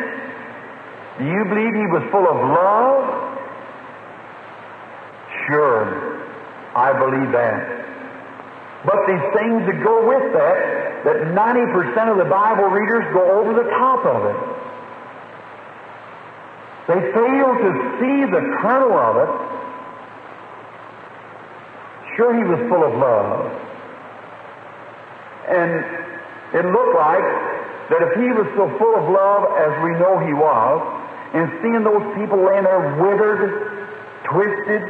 Do 1.20 1.26
you 1.26 1.44
believe 1.46 1.74
he 1.76 1.88
was 1.92 2.04
full 2.12 2.28
of 2.28 2.36
love? 2.36 3.04
Sure, 5.48 6.24
I 6.76 6.94
believe 6.98 7.32
that. 7.32 7.80
But 8.86 9.08
these 9.08 9.26
things 9.36 9.66
that 9.68 9.84
go 9.84 10.08
with 10.08 10.34
that, 10.34 11.04
that 11.04 11.18
90% 11.36 12.12
of 12.12 12.18
the 12.18 12.30
Bible 12.30 12.72
readers 12.72 13.04
go 13.14 13.40
over 13.40 13.54
the 13.54 13.70
top 13.76 14.06
of 14.06 14.26
it. 14.26 14.40
They 16.88 17.02
fail 17.14 17.54
to 17.54 17.70
see 18.00 18.26
the 18.26 18.42
kernel 18.62 18.98
of 18.98 19.16
it 19.18 19.50
Sure, 22.20 22.36
he 22.36 22.44
was 22.44 22.60
full 22.68 22.84
of 22.84 22.92
love. 23.00 23.48
And 25.48 25.72
it 26.52 26.68
looked 26.68 26.96
like 27.00 27.24
that 27.88 28.04
if 28.04 28.12
he 28.20 28.28
was 28.36 28.44
so 28.60 28.68
full 28.76 28.92
of 29.00 29.08
love 29.08 29.48
as 29.56 29.72
we 29.80 29.96
know 29.96 30.20
he 30.20 30.36
was, 30.36 30.84
and 31.32 31.48
seeing 31.64 31.80
those 31.88 32.04
people 32.20 32.44
laying 32.44 32.68
there 32.68 33.00
withered, 33.00 33.88
twisted, 34.28 34.84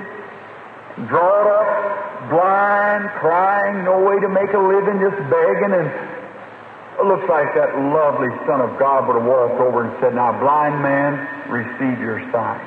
drawn 1.07 1.45
up, 1.47 1.69
blind, 2.29 3.09
crying, 3.19 3.85
no 3.85 4.01
way 4.03 4.19
to 4.19 4.29
make 4.29 4.51
a 4.53 4.59
living, 4.61 4.99
just 4.99 5.19
begging, 5.29 5.73
and 5.73 5.87
it 6.99 7.05
looks 7.07 7.23
like 7.29 7.55
that 7.55 7.71
lovely 7.95 8.27
Son 8.43 8.59
of 8.59 8.75
God 8.75 9.07
would 9.07 9.15
have 9.15 9.23
walked 9.23 9.59
over 9.63 9.87
and 9.87 9.95
said, 10.03 10.15
Now, 10.15 10.35
blind 10.35 10.83
man, 10.83 11.15
receive 11.47 11.95
your 12.03 12.19
sight. 12.31 12.59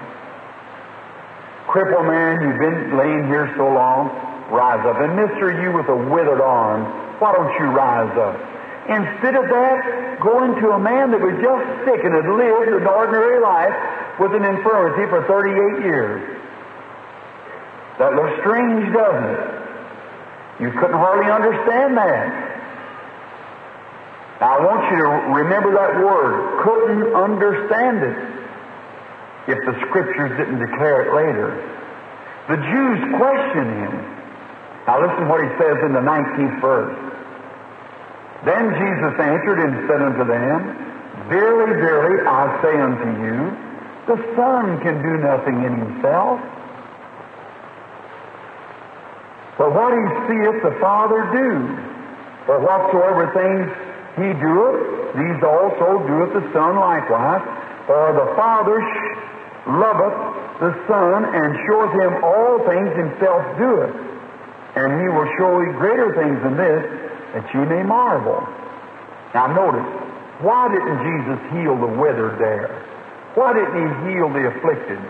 Crippled 1.68 2.08
man, 2.08 2.40
you've 2.40 2.58
been 2.58 2.96
laying 2.96 3.28
here 3.28 3.52
so 3.60 3.68
long, 3.68 4.08
rise 4.48 4.80
up. 4.88 4.96
And 5.04 5.16
mister, 5.16 5.52
you 5.60 5.72
with 5.76 5.88
a 5.92 5.96
withered 6.08 6.40
arm, 6.40 6.88
why 7.20 7.36
don't 7.36 7.52
you 7.60 7.68
rise 7.76 8.12
up? 8.16 8.40
Instead 8.88 9.36
of 9.36 9.46
that, 9.46 10.18
going 10.24 10.58
to 10.58 10.74
a 10.74 10.80
man 10.80 11.12
that 11.12 11.20
was 11.20 11.36
just 11.38 11.64
sick 11.84 12.02
and 12.02 12.16
had 12.16 12.26
lived 12.26 12.72
an 12.72 12.88
ordinary 12.88 13.38
life 13.38 13.76
with 14.18 14.34
an 14.34 14.42
infirmity 14.42 15.06
for 15.12 15.22
38 15.28 15.84
years. 15.84 16.18
That 17.98 18.14
looks 18.14 18.40
strange, 18.40 18.92
doesn't 18.92 19.24
it? 19.24 19.40
You 20.60 20.70
couldn't 20.72 20.96
hardly 20.96 21.30
understand 21.30 21.96
that. 21.96 22.52
Now, 24.40 24.58
I 24.58 24.64
want 24.64 24.82
you 24.90 24.98
to 24.98 25.08
remember 25.38 25.70
that 25.74 26.02
word, 26.02 26.62
couldn't 26.64 27.14
understand 27.14 28.02
it, 28.02 28.16
if 29.54 29.58
the 29.66 29.74
Scriptures 29.86 30.36
didn't 30.38 30.58
declare 30.58 31.06
it 31.06 31.14
later. 31.14 31.50
The 32.48 32.58
Jews 32.58 32.98
questioned 33.18 33.70
him. 33.70 33.94
Now 34.86 34.98
listen 34.98 35.28
what 35.28 35.42
he 35.42 35.50
says 35.62 35.78
in 35.86 35.94
the 35.94 36.02
19th 36.02 36.60
verse. 36.60 36.98
Then 38.44 38.74
Jesus 38.74 39.14
answered 39.22 39.62
and 39.62 39.86
said 39.86 40.02
unto 40.02 40.26
them, 40.26 40.58
Verily, 41.30 41.78
verily, 41.78 42.26
I 42.26 42.50
say 42.62 42.74
unto 42.82 43.08
you, 43.22 43.38
the 44.10 44.18
Son 44.34 44.80
can 44.82 44.98
do 44.98 45.22
nothing 45.22 45.62
in 45.62 45.78
himself. 45.78 46.42
For 49.62 49.70
what 49.70 49.94
he 49.94 50.04
seeth 50.26 50.58
the 50.66 50.74
Father 50.82 51.22
do. 51.30 51.54
For 52.50 52.58
whatsoever 52.58 53.30
things 53.30 53.70
he 54.18 54.34
doeth, 54.42 55.14
these 55.14 55.38
also 55.46 56.02
doeth 56.02 56.34
the 56.34 56.42
Son 56.50 56.82
likewise. 56.82 57.46
For 57.86 58.10
the 58.10 58.34
Father 58.34 58.82
loveth 59.70 60.18
the 60.58 60.74
Son, 60.90 61.30
and 61.30 61.54
showeth 61.70 61.94
him 61.94 62.12
all 62.26 62.58
things 62.66 62.90
himself 62.98 63.42
doeth 63.54 64.12
and 64.74 64.88
he 65.00 65.08
will 65.08 65.28
show 65.36 65.60
you 65.60 65.72
greater 65.76 66.16
things 66.16 66.40
than 66.40 66.56
this, 66.56 66.82
that 67.36 67.44
you 67.52 67.60
may 67.68 67.82
marvel. 67.82 68.40
Now 69.36 69.52
notice, 69.52 69.84
why 70.40 70.72
didn't 70.72 70.98
Jesus 71.04 71.40
heal 71.52 71.76
the 71.76 71.92
withered 72.00 72.40
there? 72.40 72.72
Why 73.36 73.52
didn't 73.52 73.76
he 73.76 74.12
heal 74.12 74.32
the 74.32 74.48
afflicted? 74.48 75.00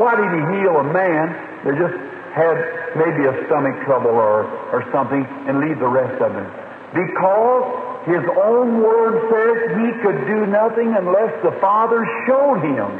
Why 0.00 0.16
did 0.16 0.32
he 0.32 0.40
heal 0.56 0.80
a 0.80 0.86
man 0.88 1.36
that 1.64 1.76
just 1.76 1.96
had 2.32 2.81
maybe 2.96 3.26
a 3.26 3.34
stomach 3.46 3.76
trouble 3.84 4.14
or, 4.14 4.44
or 4.72 4.84
something 4.92 5.24
and 5.48 5.60
leave 5.60 5.78
the 5.78 5.88
rest 5.88 6.20
of 6.20 6.34
it? 6.36 6.50
Because 6.92 7.64
his 8.04 8.24
own 8.36 8.82
word 8.82 9.14
says 9.30 9.56
he 9.78 9.88
could 10.02 10.26
do 10.26 10.46
nothing 10.46 10.94
unless 10.96 11.32
the 11.42 11.52
Father 11.60 12.04
showed 12.26 12.60
him. 12.60 12.90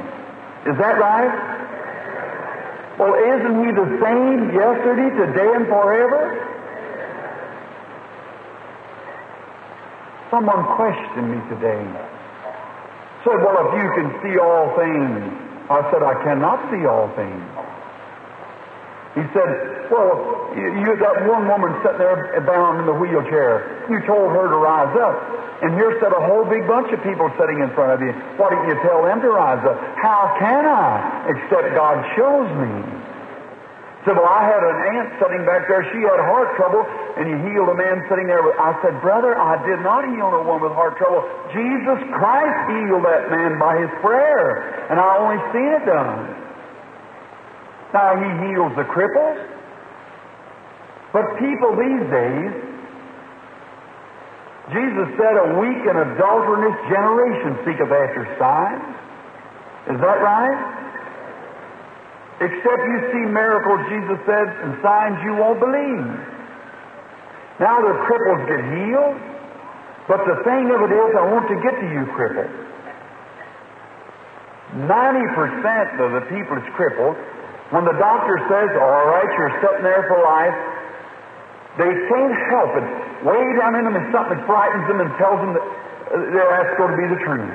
Is 0.64 0.78
that 0.78 0.96
right? 0.98 1.62
Well, 2.98 3.14
isn't 3.18 3.56
He 3.66 3.70
the 3.72 3.88
same 3.98 4.54
yesterday, 4.54 5.10
today, 5.16 5.50
and 5.56 5.66
forever? 5.66 6.38
Someone 10.30 10.64
questioned 10.76 11.28
me 11.34 11.40
today. 11.48 11.82
Said, 13.24 13.42
Well, 13.42 13.58
if 13.66 13.70
you 13.74 13.88
can 13.96 14.08
see 14.22 14.38
all 14.38 14.70
things. 14.76 15.50
I 15.70 15.80
said, 15.90 16.02
I 16.02 16.14
cannot 16.22 16.58
see 16.70 16.84
all 16.86 17.08
things. 17.16 17.42
He 19.12 19.24
said, 19.36 19.50
Well, 19.92 20.56
you, 20.56 20.96
that 20.96 21.28
one 21.28 21.44
woman 21.44 21.76
sitting 21.84 22.00
there 22.00 22.16
bound 22.48 22.80
in 22.80 22.86
the 22.88 22.96
wheelchair, 22.96 23.84
you 23.92 24.00
told 24.08 24.32
her 24.32 24.48
to 24.48 24.58
rise 24.58 24.96
up. 24.96 25.16
And 25.62 25.78
here 25.78 25.94
sat 26.02 26.10
a 26.10 26.22
whole 26.26 26.42
big 26.48 26.66
bunch 26.66 26.90
of 26.90 26.98
people 27.06 27.30
sitting 27.38 27.62
in 27.62 27.70
front 27.76 27.94
of 27.94 28.00
you. 28.02 28.10
Why 28.34 28.50
didn't 28.50 28.66
you 28.72 28.78
tell 28.82 29.04
them 29.04 29.22
to 29.22 29.30
rise 29.30 29.62
up? 29.62 29.78
How 30.00 30.34
can 30.40 30.66
I? 30.66 31.30
Except 31.30 31.76
God 31.76 32.02
shows 32.18 32.50
me. 32.58 32.72
Said, 34.02 34.18
well, 34.18 34.26
I 34.26 34.42
had 34.42 34.58
an 34.58 34.78
aunt 34.98 35.08
sitting 35.22 35.46
back 35.46 35.70
there. 35.70 35.86
She 35.94 36.02
had 36.02 36.18
heart 36.18 36.58
trouble, 36.58 36.82
and 37.14 37.30
he 37.30 37.34
healed 37.46 37.70
a 37.70 37.78
man 37.78 38.02
sitting 38.10 38.26
there. 38.26 38.42
I 38.58 38.74
said, 38.82 38.98
brother, 38.98 39.38
I 39.38 39.62
did 39.62 39.78
not 39.86 40.02
heal 40.10 40.34
no 40.34 40.42
one 40.42 40.58
with 40.58 40.74
heart 40.74 40.98
trouble. 40.98 41.22
Jesus 41.54 42.02
Christ 42.10 42.58
healed 42.66 43.06
that 43.06 43.30
man 43.30 43.62
by 43.62 43.78
his 43.78 43.92
prayer, 44.02 44.90
and 44.90 44.98
I 44.98 45.22
only 45.22 45.38
seen 45.54 45.70
it 45.78 45.86
done. 45.86 46.41
Now 47.92 48.16
he 48.16 48.28
heals 48.48 48.72
the 48.74 48.88
cripples, 48.88 49.36
but 51.12 51.28
people 51.36 51.76
these 51.76 52.04
days, 52.08 52.52
Jesus 54.72 55.08
said, 55.20 55.36
a 55.36 55.60
weak 55.60 55.84
and 55.84 55.98
adulterous 56.00 56.78
generation 56.88 57.52
seeketh 57.68 57.92
after 57.92 58.24
signs. 58.40 58.96
Is 59.92 60.00
that 60.00 60.18
right? 60.24 60.58
Except 62.40 62.80
you 62.80 62.98
see 63.12 63.24
miracles, 63.28 63.84
Jesus 63.92 64.18
said, 64.24 64.48
and 64.64 64.80
signs 64.80 65.20
you 65.22 65.36
won't 65.36 65.60
believe. 65.60 66.08
Now 67.60 67.76
the 67.84 67.92
cripples 68.08 68.42
get 68.48 68.62
healed, 68.72 69.20
but 70.08 70.24
the 70.24 70.40
thing 70.48 70.72
of 70.72 70.80
it 70.80 70.92
is, 70.96 71.10
I 71.12 71.28
want 71.28 71.46
to 71.52 71.58
get 71.60 71.76
to 71.76 71.86
you 71.92 72.08
crippled. 72.16 72.50
90% 74.88 76.00
of 76.00 76.10
the 76.16 76.24
people 76.32 76.56
that's 76.56 76.72
crippled, 76.74 77.16
when 77.72 77.88
the 77.88 77.96
doctor 77.96 78.36
says, 78.52 78.68
all 78.76 79.08
right, 79.08 79.28
you're 79.32 79.56
sitting 79.64 79.80
there 79.80 80.04
for 80.04 80.20
life, 80.20 80.52
they 81.80 81.88
can't 81.88 82.36
help 82.52 82.76
it. 82.76 82.84
Way 83.24 83.40
down 83.56 83.80
in 83.80 83.88
them 83.88 83.96
is 83.96 84.04
something 84.12 84.36
that 84.36 84.44
frightens 84.44 84.84
them 84.92 85.00
and 85.00 85.08
tells 85.16 85.40
them 85.40 85.56
uh, 85.56 86.36
that 86.36 86.46
that's 86.52 86.74
going 86.76 86.92
to 86.92 87.00
be 87.00 87.08
the 87.08 87.20
truth. 87.24 87.48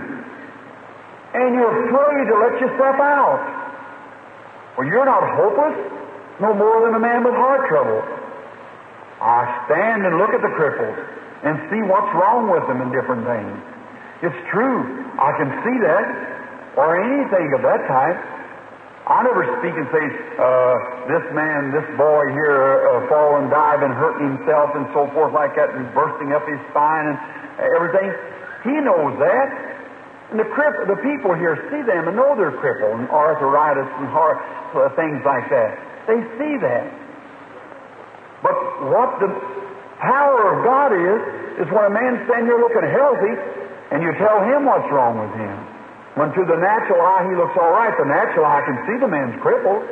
And 1.37 1.53
you're 1.53 1.85
afraid 1.85 2.23
to 2.33 2.35
let 2.41 2.53
yourself 2.57 2.97
out. 2.97 3.45
Well, 4.73 4.89
you're 4.89 5.05
not 5.05 5.21
hopeless, 5.37 5.77
no 6.41 6.49
more 6.57 6.81
than 6.89 6.97
a 6.97 7.01
man 7.01 7.21
with 7.21 7.37
heart 7.37 7.69
trouble. 7.69 8.01
I 9.21 9.45
stand 9.69 10.01
and 10.01 10.17
look 10.17 10.33
at 10.33 10.41
the 10.41 10.49
cripples 10.57 10.97
and 11.45 11.61
see 11.69 11.85
what's 11.85 12.09
wrong 12.17 12.49
with 12.49 12.65
them 12.65 12.81
in 12.81 12.89
different 12.89 13.21
things. 13.21 13.53
It's 14.25 14.41
true. 14.49 14.81
I 15.21 15.29
can 15.37 15.49
see 15.61 15.77
that, 15.85 16.05
or 16.73 16.97
anything 16.97 17.53
of 17.53 17.61
that 17.61 17.85
type. 17.85 18.17
I 19.07 19.23
never 19.23 19.47
speak 19.63 19.71
and 19.71 19.87
say, 19.87 20.03
uh, 20.35 20.75
this 21.07 21.23
man, 21.31 21.71
this 21.71 21.87
boy 21.95 22.27
here, 22.35 22.91
uh, 22.91 23.07
fall 23.07 23.39
and 23.39 23.47
dive 23.47 23.79
and 23.79 23.95
hurting 23.95 24.35
himself 24.35 24.75
and 24.75 24.83
so 24.91 25.07
forth 25.15 25.31
like 25.31 25.55
that 25.55 25.71
and 25.71 25.87
bursting 25.95 26.35
up 26.35 26.43
his 26.43 26.59
spine 26.75 27.15
and 27.15 27.15
everything. 27.71 28.11
He 28.67 28.75
knows 28.83 29.15
that. 29.23 29.47
And 30.35 30.43
the, 30.43 30.49
cripple, 30.51 30.91
the 30.91 30.99
people 31.07 31.31
here 31.39 31.55
see 31.71 31.87
them 31.87 32.11
and 32.11 32.19
know 32.19 32.35
they're 32.35 32.59
crippled 32.59 32.99
and 32.99 33.07
arthritis 33.07 33.87
and 33.87 34.11
heart, 34.11 34.43
uh, 34.75 34.91
things 34.99 35.23
like 35.23 35.47
that. 35.55 35.79
They 36.11 36.19
see 36.35 36.59
that. 36.67 36.91
But 38.43 38.59
what 38.91 39.23
the 39.23 39.31
power 40.03 40.51
of 40.51 40.67
God 40.67 40.91
is, 40.91 41.63
is 41.63 41.67
when 41.71 41.87
a 41.87 41.93
man 41.95 42.27
standing 42.27 42.51
here 42.51 42.59
looking 42.59 42.83
healthy 42.91 43.33
and 43.95 44.03
you 44.03 44.11
tell 44.19 44.43
him 44.43 44.67
what's 44.67 44.91
wrong 44.91 45.15
with 45.15 45.31
him. 45.39 45.76
When 46.17 46.33
to 46.33 46.43
the 46.49 46.57
natural 46.57 46.97
eye 46.97 47.29
he 47.29 47.37
looks 47.37 47.53
all 47.61 47.77
right, 47.77 47.93
the 47.93 48.09
natural 48.09 48.41
eye 48.41 48.65
can 48.65 48.77
see 48.89 48.97
the 48.97 49.05
man's 49.05 49.37
crippled. 49.37 49.85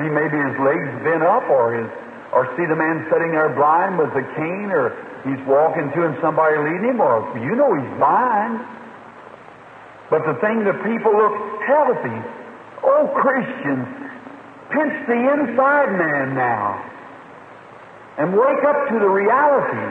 See 0.00 0.08
maybe 0.08 0.40
his 0.40 0.56
legs 0.64 0.88
bent 1.04 1.20
up 1.20 1.44
or 1.52 1.76
his 1.76 1.92
or 2.32 2.48
see 2.56 2.64
the 2.64 2.76
man 2.76 3.04
sitting 3.12 3.36
there 3.36 3.52
blind 3.52 4.00
with 4.00 4.08
a 4.16 4.24
cane 4.32 4.72
or 4.72 4.96
he's 5.28 5.44
walking 5.44 5.92
to 5.92 6.08
and 6.08 6.16
somebody 6.24 6.56
leading 6.56 6.96
him 6.96 7.00
or 7.04 7.20
you 7.36 7.52
know 7.52 7.68
he's 7.76 7.92
blind. 8.00 8.64
But 10.08 10.24
the 10.24 10.40
thing 10.40 10.64
that 10.64 10.80
people 10.88 11.12
look 11.12 11.36
healthy, 11.68 12.18
oh, 12.88 13.12
Christians, 13.20 13.84
pinch 14.72 14.96
the 15.04 15.20
inside 15.36 15.92
man 16.00 16.32
now 16.32 16.80
and 18.16 18.32
wake 18.32 18.64
up 18.64 18.88
to 18.88 18.96
the 18.96 19.08
reality 19.08 19.88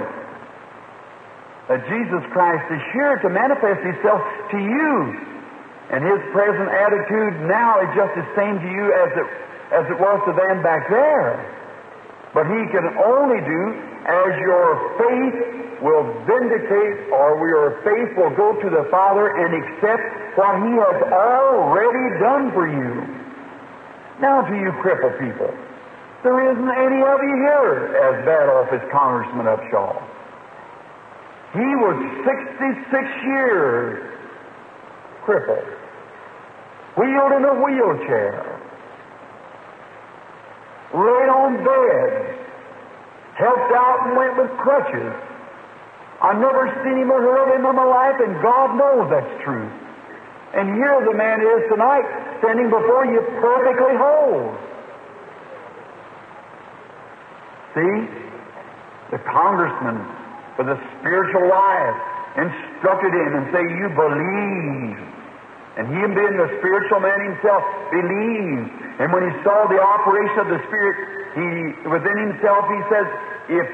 that 1.69 1.86
Jesus 1.86 2.26
Christ 2.34 2.65
is 2.74 2.82
here 2.93 3.21
to 3.21 3.30
manifest 3.30 3.86
Himself 3.86 4.21
to 4.50 4.58
you. 4.58 5.31
And 5.91 5.99
His 6.08 6.23
present 6.32 6.71
attitude 6.71 7.36
now 7.51 7.84
is 7.84 7.91
just 7.95 8.15
the 8.15 8.27
same 8.36 8.60
to 8.63 8.69
you 8.71 8.86
as 8.95 9.10
it, 9.12 9.27
as 9.75 9.86
it 9.91 9.99
was 9.99 10.23
to 10.25 10.34
them 10.34 10.63
back 10.63 10.88
there. 10.88 11.36
But 12.34 12.47
He 12.47 12.62
can 12.71 12.95
only 13.04 13.43
do 13.43 13.62
as 14.08 14.32
your 14.39 14.67
faith 14.97 15.38
will 15.84 16.08
vindicate 16.23 17.12
or 17.12 17.36
your 17.43 17.84
faith 17.84 18.15
will 18.15 18.32
go 18.39 18.56
to 18.56 18.69
the 18.71 18.88
Father 18.89 19.36
and 19.36 19.51
accept 19.51 20.06
what 20.39 20.56
He 20.63 20.71
has 20.80 20.99
already 21.12 22.08
done 22.23 22.56
for 22.56 22.71
you. 22.71 23.04
Now 24.21 24.47
to 24.47 24.54
you 24.56 24.71
crippled 24.82 25.19
people, 25.19 25.51
there 26.23 26.39
isn't 26.54 26.71
any 26.71 27.01
of 27.01 27.19
you 27.19 27.36
here 27.36 27.97
as 27.97 28.25
bad 28.25 28.47
off 28.47 28.71
as 28.71 28.82
Congressman 28.93 29.49
Upshaw. 29.49 29.97
He 31.54 31.67
was 31.84 31.97
66 32.23 33.25
years 33.25 34.12
crippled, 35.25 35.65
wheeled 36.97 37.32
in 37.32 37.43
a 37.45 37.56
wheelchair, 37.63 38.62
laid 40.93 41.30
on 41.32 41.63
bed, 41.63 42.12
helped 43.36 43.71
out 43.71 44.08
and 44.08 44.17
went 44.17 44.38
with 44.38 44.51
crutches. 44.60 45.13
I 46.21 46.34
never 46.38 46.69
seen 46.84 47.01
him 47.01 47.12
or 47.12 47.21
heard 47.21 47.56
him 47.56 47.65
in 47.65 47.75
my 47.75 47.84
life, 47.84 48.19
and 48.19 48.41
God 48.41 48.77
knows 48.77 49.10
that's 49.10 49.43
true. 49.43 49.69
And 50.54 50.75
here 50.75 50.99
the 51.08 51.15
man 51.15 51.39
is 51.39 51.63
tonight, 51.71 52.04
standing 52.43 52.69
before 52.69 53.06
you 53.06 53.23
perfectly 53.39 53.95
whole. 53.95 54.51
See? 57.73 57.95
The 59.15 59.19
congressman 59.32 60.04
for 60.56 60.63
the 60.67 60.75
spiritual 60.99 61.47
life 61.47 61.95
instructed 62.36 63.13
him 63.15 63.32
and 63.39 63.45
say, 63.51 63.63
You 63.63 63.88
believe. 63.95 65.21
And 65.80 65.88
he 65.88 66.00
being 66.04 66.36
the 66.36 66.50
spiritual 66.60 67.00
man 67.00 67.20
himself 67.32 67.64
believed. 67.96 68.68
And 69.00 69.08
when 69.16 69.24
he 69.24 69.34
saw 69.44 69.72
the 69.72 69.80
operation 69.80 70.38
of 70.44 70.50
the 70.52 70.60
Spirit, 70.68 70.96
he 71.32 71.48
within 71.88 72.18
himself 72.28 72.68
he 72.68 72.82
says, 72.92 73.08
if 73.64 73.68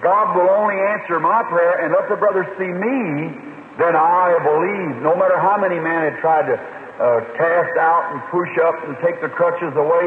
God 0.00 0.32
will 0.34 0.48
only 0.48 0.80
answer 0.96 1.20
my 1.20 1.44
prayer 1.46 1.84
and 1.84 1.92
let 1.92 2.08
the 2.08 2.16
brothers 2.16 2.48
see 2.56 2.72
me, 2.72 3.36
then 3.76 3.94
I 3.94 4.36
believe. 4.40 5.04
No 5.04 5.12
matter 5.14 5.36
how 5.38 5.60
many 5.60 5.76
men 5.76 6.08
had 6.08 6.16
tried 6.24 6.48
to 6.48 6.56
uh, 6.56 7.20
cast 7.36 7.74
out 7.78 8.16
and 8.16 8.18
push 8.32 8.52
up 8.64 8.76
and 8.88 8.96
take 9.04 9.20
the 9.20 9.28
crutches 9.28 9.72
away, 9.76 10.06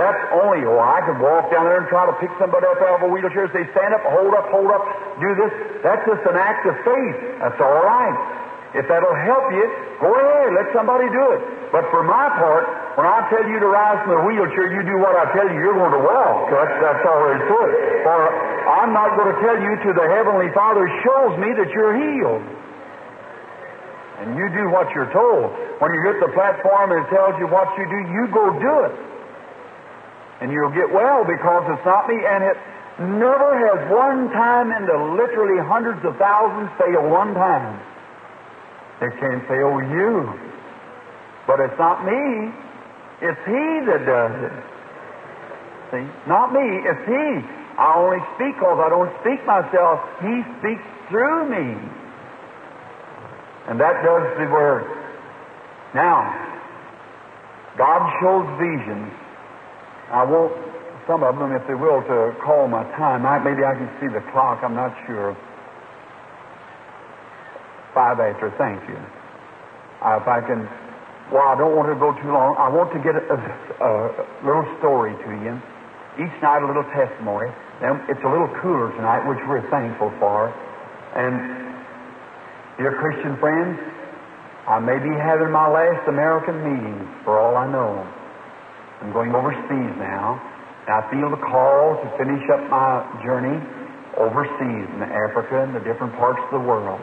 that's 0.00 0.20
only, 0.44 0.64
oh, 0.64 0.80
I 0.80 1.00
could 1.04 1.20
walk 1.20 1.48
down 1.52 1.64
there 1.68 1.80
and 1.80 1.88
try 1.88 2.04
to 2.04 2.16
pick 2.20 2.28
somebody 2.36 2.68
up 2.68 2.80
out 2.84 3.00
of 3.00 3.08
a 3.08 3.10
wheelchair, 3.12 3.48
say, 3.52 3.64
stand 3.72 3.92
up, 3.96 4.04
hold 4.04 4.32
up, 4.36 4.48
hold 4.52 4.68
up, 4.68 4.84
do 5.20 5.28
this. 5.36 5.52
That's 5.80 6.04
just 6.04 6.24
an 6.28 6.36
act 6.36 6.68
of 6.68 6.76
faith. 6.84 7.18
That's 7.40 7.60
all 7.60 7.80
right. 7.84 8.45
If 8.76 8.84
that'll 8.92 9.16
help 9.24 9.48
you, 9.56 9.64
go 10.04 10.12
ahead, 10.12 10.52
let 10.52 10.68
somebody 10.76 11.08
do 11.08 11.24
it. 11.32 11.40
But 11.72 11.88
for 11.88 12.04
my 12.04 12.28
part, 12.36 12.68
when 13.00 13.08
I 13.08 13.24
tell 13.32 13.44
you 13.48 13.56
to 13.56 13.68
rise 13.72 14.04
from 14.04 14.20
the 14.20 14.24
wheelchair, 14.28 14.68
you 14.68 14.84
do 14.84 15.00
what 15.00 15.16
I 15.16 15.32
tell 15.32 15.48
you, 15.48 15.56
you're 15.56 15.80
going 15.80 15.96
to 15.96 16.04
walk. 16.04 16.52
That's, 16.52 16.76
that's 16.84 17.02
all 17.08 17.18
there 17.24 17.40
is 17.40 17.44
to 17.48 17.56
it. 17.72 17.72
For 18.04 18.18
I'm 18.68 18.92
not 18.92 19.16
going 19.16 19.32
to 19.32 19.38
tell 19.40 19.56
you 19.56 19.72
to 19.80 19.90
the 19.96 20.06
Heavenly 20.12 20.52
Father 20.52 20.84
shows 21.02 21.40
me 21.40 21.56
that 21.56 21.72
you're 21.72 21.96
healed. 21.96 22.44
And 24.20 24.36
you 24.36 24.48
do 24.52 24.68
what 24.72 24.88
you're 24.92 25.12
told. 25.12 25.52
When 25.80 25.92
you 25.92 26.00
hit 26.08 26.20
the 26.20 26.32
platform 26.32 26.92
and 26.92 27.04
it 27.04 27.08
tells 27.12 27.36
you 27.40 27.48
what 27.48 27.68
you 27.76 27.84
do, 27.84 28.00
you 28.12 28.24
go 28.32 28.44
do 28.60 28.74
it. 28.88 28.94
And 30.40 30.52
you'll 30.52 30.72
get 30.72 30.92
well 30.92 31.24
because 31.24 31.64
it's 31.72 31.84
not 31.84 32.08
me, 32.08 32.16
and 32.20 32.44
it 32.44 32.56
never 33.00 33.56
has 33.56 33.88
one 33.92 34.28
time 34.32 34.72
in 34.72 34.84
the 34.84 34.98
literally 35.16 35.60
hundreds 35.64 36.00
of 36.04 36.16
thousands 36.16 36.68
failed 36.76 37.08
one 37.08 37.32
time. 37.32 37.80
They 39.00 39.10
can't 39.20 39.44
say, 39.48 39.60
oh, 39.60 39.78
you. 39.78 40.32
But 41.46 41.60
it's 41.60 41.78
not 41.78 42.04
me. 42.04 42.52
It's 43.22 43.42
He 43.44 43.64
that 43.86 44.02
does 44.08 44.36
it. 44.50 44.56
See? 45.92 46.06
Not 46.26 46.52
me. 46.52 46.64
It's 46.84 47.04
He. 47.06 47.26
I 47.76 47.92
only 47.96 48.24
speak 48.34 48.56
because 48.56 48.80
I 48.80 48.88
don't 48.88 49.12
speak 49.20 49.40
myself. 49.44 50.00
He 50.24 50.34
speaks 50.58 50.86
through 51.12 51.52
me. 51.52 51.76
And 53.68 53.78
that 53.80 54.00
does 54.00 54.26
the 54.40 54.48
work. 54.48 54.88
Now, 55.94 56.24
God 57.76 58.00
shows 58.20 58.48
visions. 58.56 59.12
I 60.08 60.24
want 60.24 60.52
some 61.06 61.22
of 61.22 61.36
them, 61.38 61.52
if 61.52 61.66
they 61.68 61.74
will, 61.74 62.00
to 62.00 62.32
call 62.42 62.66
my 62.66 62.82
time. 62.96 63.26
I, 63.26 63.38
maybe 63.38 63.62
I 63.62 63.74
can 63.76 63.90
see 64.00 64.08
the 64.08 64.24
clock. 64.32 64.64
I'm 64.64 64.74
not 64.74 64.96
sure. 65.06 65.36
Five 67.96 68.20
after. 68.20 68.52
Thank 68.60 68.84
you. 68.92 69.00
Uh, 70.04 70.20
if 70.20 70.28
I 70.28 70.44
can, 70.44 70.68
well, 71.32 71.48
I 71.48 71.56
don't 71.56 71.72
want 71.72 71.88
to 71.88 71.96
go 71.96 72.12
too 72.20 72.28
long. 72.28 72.52
I 72.60 72.68
want 72.68 72.92
to 72.92 73.00
get 73.00 73.16
a, 73.16 73.24
a, 73.24 73.40
a 73.80 73.88
little 74.44 74.68
story 74.76 75.16
to 75.16 75.30
you. 75.40 75.56
Each 76.20 76.36
night, 76.44 76.60
a 76.60 76.68
little 76.68 76.84
testimony. 76.92 77.48
And 77.80 78.04
it's 78.12 78.20
a 78.20 78.28
little 78.28 78.52
cooler 78.60 78.92
tonight, 79.00 79.24
which 79.24 79.40
we're 79.48 79.64
thankful 79.72 80.12
for. 80.20 80.52
And, 81.16 81.40
dear 82.76 83.00
Christian 83.00 83.40
friends, 83.40 83.80
I 84.68 84.76
may 84.76 85.00
be 85.00 85.16
having 85.16 85.48
my 85.48 85.64
last 85.64 86.04
American 86.04 86.60
meeting, 86.68 87.00
for 87.24 87.40
all 87.40 87.56
I 87.56 87.64
know. 87.64 88.04
I'm 89.00 89.12
going 89.16 89.32
overseas 89.32 89.92
now. 89.96 90.36
And 90.84 90.92
I 90.92 91.02
feel 91.08 91.32
the 91.32 91.40
call 91.40 91.96
to 91.96 92.06
finish 92.20 92.44
up 92.52 92.60
my 92.68 93.00
journey 93.24 93.56
overseas 94.20 94.84
in 94.84 95.00
Africa 95.00 95.64
and 95.64 95.72
the 95.72 95.80
different 95.80 96.12
parts 96.20 96.44
of 96.44 96.60
the 96.60 96.64
world. 96.64 97.00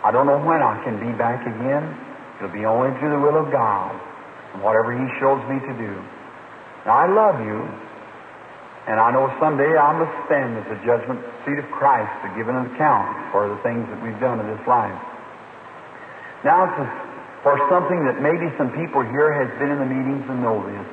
I 0.00 0.10
don't 0.10 0.24
know 0.24 0.40
when 0.40 0.64
I 0.64 0.80
can 0.84 0.96
be 0.96 1.12
back 1.16 1.44
again. 1.44 1.84
It'll 2.40 2.56
be 2.56 2.64
only 2.64 2.88
through 2.98 3.12
the 3.12 3.20
will 3.20 3.36
of 3.36 3.52
God 3.52 3.92
and 4.54 4.64
whatever 4.64 4.96
He 4.96 5.04
shows 5.20 5.44
me 5.44 5.60
to 5.60 5.74
do. 5.76 5.92
Now, 6.88 7.04
I 7.04 7.06
love 7.12 7.36
you, 7.44 7.60
and 8.88 8.96
I 8.96 9.12
know 9.12 9.28
someday 9.36 9.76
I 9.76 9.92
must 9.92 10.14
stand 10.24 10.56
at 10.56 10.64
the 10.72 10.80
judgment 10.88 11.20
seat 11.44 11.60
of 11.60 11.68
Christ 11.76 12.08
to 12.24 12.28
give 12.32 12.48
an 12.48 12.72
account 12.72 13.12
for 13.28 13.52
the 13.52 13.60
things 13.60 13.84
that 13.92 14.00
we've 14.00 14.16
done 14.16 14.40
in 14.40 14.48
this 14.48 14.64
life. 14.64 14.96
Now, 16.48 16.64
it's 16.64 16.80
for 17.44 17.60
something 17.68 18.00
that 18.08 18.24
maybe 18.24 18.48
some 18.56 18.72
people 18.72 19.04
here 19.04 19.36
has 19.36 19.52
been 19.60 19.68
in 19.68 19.78
the 19.84 19.90
meetings 19.92 20.24
and 20.32 20.40
know 20.40 20.64
this. 20.64 20.88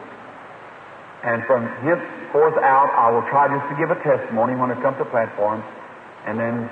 And 1.24 1.43
from 1.48 1.63
henceforth 1.84 2.60
out, 2.60 2.91
I 2.91 3.12
will 3.12 3.24
try 3.32 3.48
just 3.48 3.67
to 3.72 3.76
give 3.80 3.88
a 3.88 4.00
testimony 4.04 4.60
when 4.60 4.72
I 4.72 4.76
come 4.84 4.96
to 5.00 5.08
platform 5.08 5.63
and 6.28 6.36
then 6.36 6.67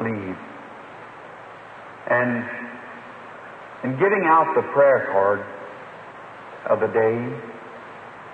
leave. 0.00 0.36
And 2.06 2.44
in 3.84 3.98
giving 3.98 4.24
out 4.24 4.46
the 4.54 4.62
prayer 4.72 5.08
card 5.10 5.42
of 6.70 6.80
the 6.80 6.90
day, 6.90 7.16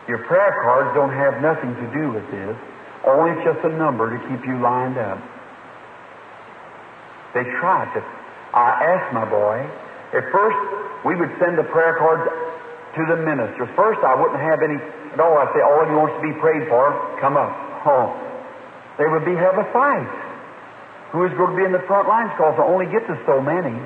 your 0.08 0.24
prayer 0.26 0.52
cards 0.64 0.92
don't 0.94 1.14
have 1.14 1.40
nothing 1.40 1.74
to 1.74 1.87
do 1.94 2.12
with 2.12 2.26
this, 2.30 2.56
only 3.06 3.32
it's 3.32 3.44
just 3.44 3.64
a 3.64 3.72
number 3.76 4.11
to 4.11 4.18
keep 4.28 4.46
you 4.46 4.61
lined 4.61 4.98
up. 4.98 5.18
They 7.35 7.44
tried 7.58 7.88
to. 7.96 8.00
I 8.52 8.96
asked 8.96 9.14
my 9.14 9.24
boy, 9.24 9.64
at 10.12 10.24
first 10.30 10.58
we 11.04 11.16
would 11.16 11.32
send 11.40 11.56
the 11.56 11.64
prayer 11.72 11.96
cards 11.98 12.28
to 12.28 13.02
the 13.08 13.16
ministers. 13.24 13.68
First, 13.74 14.04
I 14.04 14.14
wouldn't 14.14 14.38
have 14.38 14.61
any 14.61 14.76
at 15.12 15.20
all. 15.20 15.37
I'd 15.40 15.52
say, 15.56 15.64
all 15.64 15.80
of 15.80 15.88
you 15.88 15.96
wants 15.96 16.16
to 16.20 16.24
be 16.24 16.37
prayed 16.40 16.68
for, 16.68 16.92
come 17.20 17.37
up. 17.37 17.52
Oh. 17.88 18.12
They 18.98 19.08
would 19.08 19.24
be 19.24 19.32
have 19.32 19.56
a 19.56 19.66
fight. 19.72 20.32
Who 21.12 21.25
was 21.25 21.33
going 21.37 21.53
to 21.53 21.59
be 21.61 21.64
in 21.68 21.77
the 21.77 21.85
front 21.85 22.09
lines 22.09 22.33
because 22.33 22.57
I 22.57 22.64
only 22.64 22.88
get 22.88 23.05
to 23.07 23.16
so 23.29 23.40
many. 23.40 23.77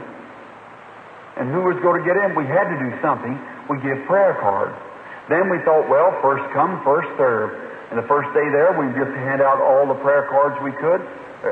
And 1.37 1.53
who 1.53 1.67
was 1.69 1.77
going 1.85 2.01
to 2.01 2.05
get 2.07 2.17
in? 2.17 2.33
We 2.39 2.47
had 2.49 2.71
to 2.71 2.79
do 2.81 2.91
something. 3.03 3.35
We 3.69 3.83
give 3.83 3.99
prayer 4.09 4.39
cards. 4.41 4.79
Then 5.29 5.51
we 5.51 5.59
thought, 5.67 5.91
well, 5.91 6.15
first 6.23 6.47
come, 6.55 6.81
first 6.87 7.11
serve. 7.19 7.51
And 7.91 7.99
the 7.99 8.07
first 8.07 8.31
day 8.31 8.47
there, 8.55 8.75
we 8.79 8.89
just 8.95 9.11
hand 9.27 9.43
out 9.43 9.59
all 9.59 9.91
the 9.91 9.99
prayer 10.01 10.31
cards 10.31 10.55
we 10.63 10.73
could. 10.79 11.03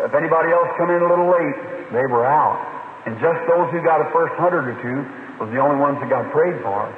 If 0.09 0.15
anybody 0.15 0.51
else 0.55 0.71
come 0.79 0.91
in 0.95 1.03
a 1.03 1.09
little 1.11 1.31
late, 1.31 1.59
they 1.91 2.07
were 2.07 2.27
out. 2.27 2.59
And 3.07 3.19
just 3.21 3.39
those 3.51 3.69
who 3.71 3.85
got 3.85 4.01
a 4.01 4.09
first 4.11 4.35
hundred 4.41 4.71
or 4.71 4.77
two 4.81 4.99
was 5.43 5.51
the 5.53 5.61
only 5.61 5.77
ones 5.77 6.01
that 6.01 6.09
got 6.09 6.27
prayed 6.33 6.57
for. 6.65 6.89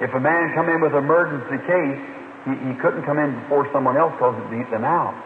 If 0.00 0.12
a 0.12 0.20
man 0.20 0.52
come 0.54 0.68
in 0.68 0.80
with 0.80 0.92
an 0.92 1.02
emergency 1.02 1.58
case, 1.66 2.00
he, 2.46 2.52
he 2.68 2.72
couldn't 2.78 3.02
come 3.02 3.18
in 3.18 3.34
before 3.44 3.66
someone 3.72 3.96
else 3.96 4.12
because 4.14 4.36
it 4.38 4.46
beat 4.52 4.68
them 4.70 4.84
out. 4.84 5.16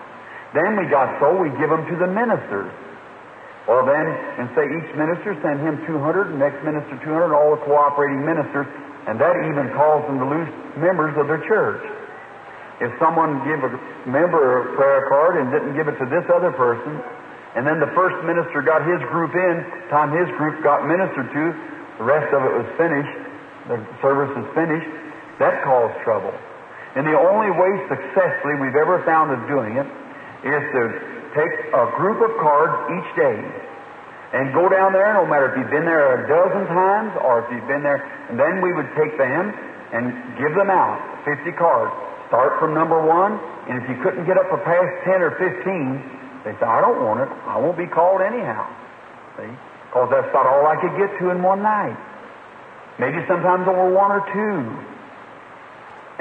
Then 0.54 0.78
we 0.78 0.86
got 0.88 1.20
so 1.20 1.36
we 1.36 1.50
give 1.60 1.70
them 1.70 1.84
to 1.86 1.96
the 1.98 2.08
ministers. 2.08 2.70
Well, 3.70 3.86
then, 3.86 4.02
and 4.02 4.50
say 4.58 4.66
each 4.66 4.90
minister 4.98 5.38
send 5.46 5.62
him 5.62 5.78
200, 5.86 6.34
and 6.34 6.42
next 6.42 6.58
minister 6.66 6.98
200, 7.06 7.30
all 7.30 7.54
the 7.54 7.62
cooperating 7.62 8.26
ministers, 8.26 8.66
and 9.06 9.14
that 9.22 9.30
even 9.46 9.70
calls 9.78 10.02
them 10.10 10.18
to 10.18 10.26
lose 10.26 10.50
members 10.74 11.14
of 11.14 11.30
their 11.30 11.38
church. 11.46 11.78
If 12.82 12.90
someone 12.98 13.46
give 13.46 13.62
a 13.62 13.70
member 14.10 14.42
a 14.42 14.74
prayer 14.74 15.06
card 15.06 15.38
and 15.38 15.54
didn't 15.54 15.78
give 15.78 15.86
it 15.86 15.94
to 16.02 16.06
this 16.10 16.26
other 16.34 16.50
person, 16.50 16.98
and 17.54 17.62
then 17.62 17.78
the 17.78 17.94
first 17.94 18.18
minister 18.26 18.58
got 18.58 18.82
his 18.82 18.98
group 19.06 19.38
in, 19.38 19.62
time 19.86 20.10
his 20.18 20.26
group 20.34 20.58
got 20.66 20.82
ministered 20.90 21.30
to, 21.30 21.42
the 22.02 22.06
rest 22.10 22.26
of 22.34 22.42
it 22.42 22.50
was 22.50 22.66
finished, 22.74 23.16
the 23.70 23.78
service 24.02 24.34
is 24.34 24.50
finished, 24.50 24.90
that 25.38 25.62
caused 25.62 25.94
trouble. 26.02 26.34
And 26.98 27.06
the 27.06 27.14
only 27.14 27.54
way 27.54 27.70
successfully 27.86 28.58
we've 28.58 28.74
ever 28.74 28.98
found 29.06 29.30
of 29.30 29.46
doing 29.46 29.78
it 29.78 29.86
is 30.42 30.62
to 30.74 31.09
take 31.34 31.54
a 31.72 31.84
group 31.96 32.18
of 32.22 32.32
cards 32.38 32.74
each 32.94 33.10
day 33.16 33.38
and 34.32 34.54
go 34.54 34.70
down 34.70 34.94
there, 34.94 35.10
no 35.14 35.26
matter 35.26 35.50
if 35.50 35.58
you've 35.58 35.74
been 35.74 35.86
there 35.86 36.22
a 36.22 36.28
dozen 36.30 36.66
times 36.70 37.10
or 37.18 37.42
if 37.42 37.46
you've 37.50 37.66
been 37.66 37.82
there, 37.82 37.98
and 38.30 38.38
then 38.38 38.62
we 38.62 38.70
would 38.72 38.86
take 38.94 39.18
them 39.18 39.50
and 39.90 40.14
give 40.38 40.54
them 40.54 40.70
out, 40.70 41.02
50 41.26 41.50
cards. 41.58 41.90
Start 42.30 42.62
from 42.62 42.74
number 42.74 43.02
one, 43.02 43.42
and 43.66 43.82
if 43.82 43.90
you 43.90 43.98
couldn't 44.06 44.22
get 44.22 44.38
up 44.38 44.46
for 44.46 44.62
past 44.62 44.90
10 45.02 45.18
or 45.18 45.34
15, 45.34 46.46
they 46.46 46.54
say, 46.54 46.66
I 46.66 46.78
don't 46.78 47.02
want 47.02 47.26
it. 47.26 47.30
I 47.50 47.58
won't 47.58 47.76
be 47.76 47.90
called 47.90 48.22
anyhow. 48.22 48.70
See? 49.34 49.50
Because 49.90 50.08
that's 50.14 50.30
about 50.30 50.46
all 50.46 50.62
I 50.70 50.78
could 50.78 50.94
get 50.94 51.10
to 51.18 51.34
in 51.34 51.42
one 51.42 51.58
night. 51.66 51.98
Maybe 53.02 53.18
sometimes 53.26 53.66
over 53.66 53.90
one 53.90 54.14
or 54.14 54.22
two. 54.30 54.58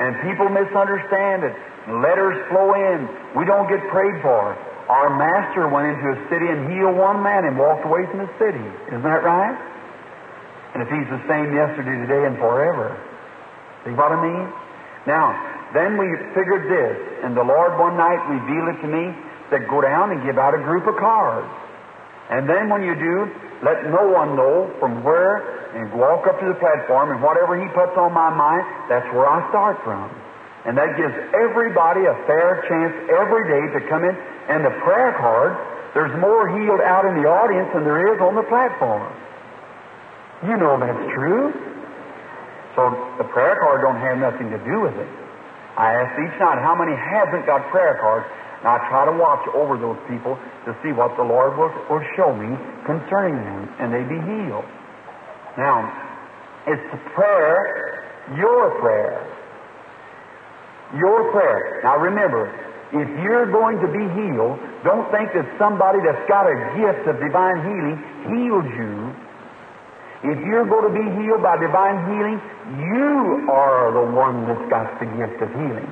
And 0.02 0.18
people 0.26 0.50
misunderstand 0.50 1.46
it. 1.46 1.54
Letters 1.90 2.38
flow 2.54 2.78
in. 2.78 3.10
We 3.34 3.50
don't 3.50 3.66
get 3.66 3.82
prayed 3.90 4.22
for. 4.22 4.54
Our 4.90 5.10
master 5.18 5.70
went 5.70 5.90
into 5.90 6.06
a 6.14 6.18
city 6.30 6.46
and 6.50 6.70
healed 6.70 6.98
one 6.98 7.22
man 7.22 7.46
and 7.46 7.58
walked 7.58 7.86
away 7.86 8.06
from 8.10 8.26
the 8.26 8.32
city. 8.38 8.66
Isn't 8.90 9.06
that 9.06 9.22
right? 9.26 9.58
And 10.74 10.86
if 10.86 10.90
he's 10.90 11.10
the 11.10 11.22
same 11.26 11.50
yesterday, 11.54 11.98
today, 12.06 12.30
and 12.30 12.38
forever. 12.38 12.94
See 13.86 13.94
what 13.94 14.14
I 14.14 14.22
mean? 14.22 14.46
Now, 15.10 15.34
then 15.74 15.98
we 15.98 16.10
figured 16.38 16.70
this, 16.70 16.98
and 17.26 17.38
the 17.38 17.46
Lord 17.46 17.78
one 17.78 17.98
night 17.98 18.22
revealed 18.30 18.78
it 18.78 18.80
to 18.86 18.90
me, 18.90 19.14
that 19.50 19.66
go 19.66 19.82
down 19.82 20.14
and 20.14 20.22
give 20.22 20.38
out 20.38 20.54
a 20.54 20.62
group 20.62 20.86
of 20.86 20.94
cards. 20.98 21.50
And 22.30 22.46
then 22.46 22.70
when 22.70 22.86
you 22.86 22.94
do, 22.94 23.16
let 23.66 23.90
no 23.90 24.14
one 24.14 24.38
know 24.38 24.70
from 24.78 25.02
where 25.04 25.74
and 25.74 25.90
walk 25.94 26.26
up 26.26 26.38
to 26.40 26.46
the 26.46 26.58
platform, 26.58 27.10
and 27.14 27.22
whatever 27.22 27.58
he 27.58 27.66
puts 27.74 27.94
on 27.98 28.14
my 28.14 28.30
mind, 28.30 28.66
that's 28.90 29.06
where 29.14 29.26
I 29.26 29.42
start 29.50 29.78
from. 29.82 30.10
And 30.70 30.78
that 30.78 30.94
gives 30.94 31.18
everybody 31.34 32.06
a 32.06 32.14
fair 32.30 32.62
chance 32.70 32.94
every 33.10 33.42
day 33.50 33.64
to 33.74 33.80
come 33.90 34.06
in. 34.06 34.14
And 34.54 34.62
the 34.62 34.70
prayer 34.86 35.18
card, 35.18 35.58
there's 35.98 36.14
more 36.22 36.46
healed 36.46 36.86
out 36.86 37.10
in 37.10 37.18
the 37.18 37.26
audience 37.26 37.74
than 37.74 37.82
there 37.90 38.14
is 38.14 38.22
on 38.22 38.38
the 38.38 38.46
platform. 38.46 39.10
You 40.46 40.54
know 40.62 40.78
that's 40.78 41.10
true. 41.18 41.50
So 42.78 42.94
the 43.18 43.26
prayer 43.34 43.58
card 43.66 43.82
don't 43.82 43.98
have 43.98 44.22
nothing 44.22 44.54
to 44.54 44.62
do 44.62 44.86
with 44.86 44.94
it. 44.94 45.10
I 45.74 46.06
ask 46.06 46.14
each 46.22 46.38
night 46.38 46.62
how 46.62 46.78
many 46.78 46.94
hasn't 46.94 47.50
got 47.50 47.66
prayer 47.74 47.98
cards, 47.98 48.30
and 48.62 48.70
I 48.70 48.78
try 48.94 49.10
to 49.10 49.16
watch 49.18 49.42
over 49.58 49.74
those 49.74 49.98
people 50.06 50.38
to 50.70 50.78
see 50.86 50.94
what 50.94 51.18
the 51.18 51.26
Lord 51.26 51.58
will, 51.58 51.74
will 51.90 52.06
show 52.14 52.30
me 52.30 52.54
concerning 52.86 53.42
them, 53.42 53.74
and 53.82 53.90
they 53.90 54.06
be 54.06 54.22
healed. 54.22 54.70
Now, 55.58 55.82
it's 56.70 56.86
the 56.94 57.02
prayer, 57.18 58.06
your 58.38 58.78
prayer. 58.78 59.39
Your 60.98 61.32
prayer. 61.32 61.82
Now 61.84 61.98
remember, 61.98 62.50
if 62.90 63.10
you're 63.22 63.52
going 63.54 63.78
to 63.78 63.90
be 63.94 64.02
healed, 64.18 64.58
don't 64.82 65.06
think 65.14 65.30
that 65.38 65.46
somebody 65.62 66.02
that's 66.02 66.26
got 66.26 66.50
a 66.50 66.58
gift 66.74 67.06
of 67.06 67.22
divine 67.22 67.62
healing 67.62 67.98
heals 68.34 68.66
you. 68.74 68.94
If 70.34 70.40
you're 70.50 70.66
going 70.66 70.90
to 70.90 70.96
be 70.98 71.06
healed 71.22 71.46
by 71.46 71.62
divine 71.62 72.02
healing, 72.10 72.42
you 72.82 73.48
are 73.54 73.94
the 73.94 74.06
one 74.12 74.50
that's 74.50 74.68
got 74.74 75.00
the 75.00 75.06
gift 75.06 75.38
of 75.40 75.50
healing. 75.54 75.92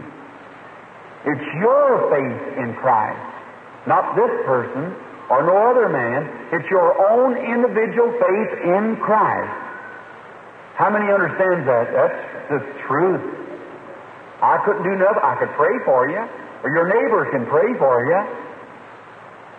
It's 1.30 1.48
your 1.62 2.10
faith 2.10 2.44
in 2.58 2.74
Christ, 2.82 3.22
not 3.86 4.18
this 4.18 4.34
person 4.50 4.98
or 5.30 5.46
no 5.46 5.56
other 5.70 5.88
man. 5.88 6.26
It's 6.52 6.70
your 6.72 6.98
own 7.12 7.38
individual 7.38 8.12
faith 8.18 8.52
in 8.66 8.98
Christ. 9.06 9.54
How 10.76 10.90
many 10.90 11.12
understands 11.12 11.66
that? 11.70 11.86
That's 11.94 12.22
the 12.50 12.60
truth. 12.88 13.47
I 14.42 14.62
couldn't 14.66 14.86
do 14.86 14.96
nothing. 14.98 15.24
I 15.24 15.36
could 15.42 15.54
pray 15.58 15.76
for 15.86 16.10
you, 16.10 16.22
or 16.64 16.70
your 16.70 16.88
neighbor 16.90 17.26
can 17.34 17.46
pray 17.50 17.74
for 17.82 18.06
you. 18.06 18.22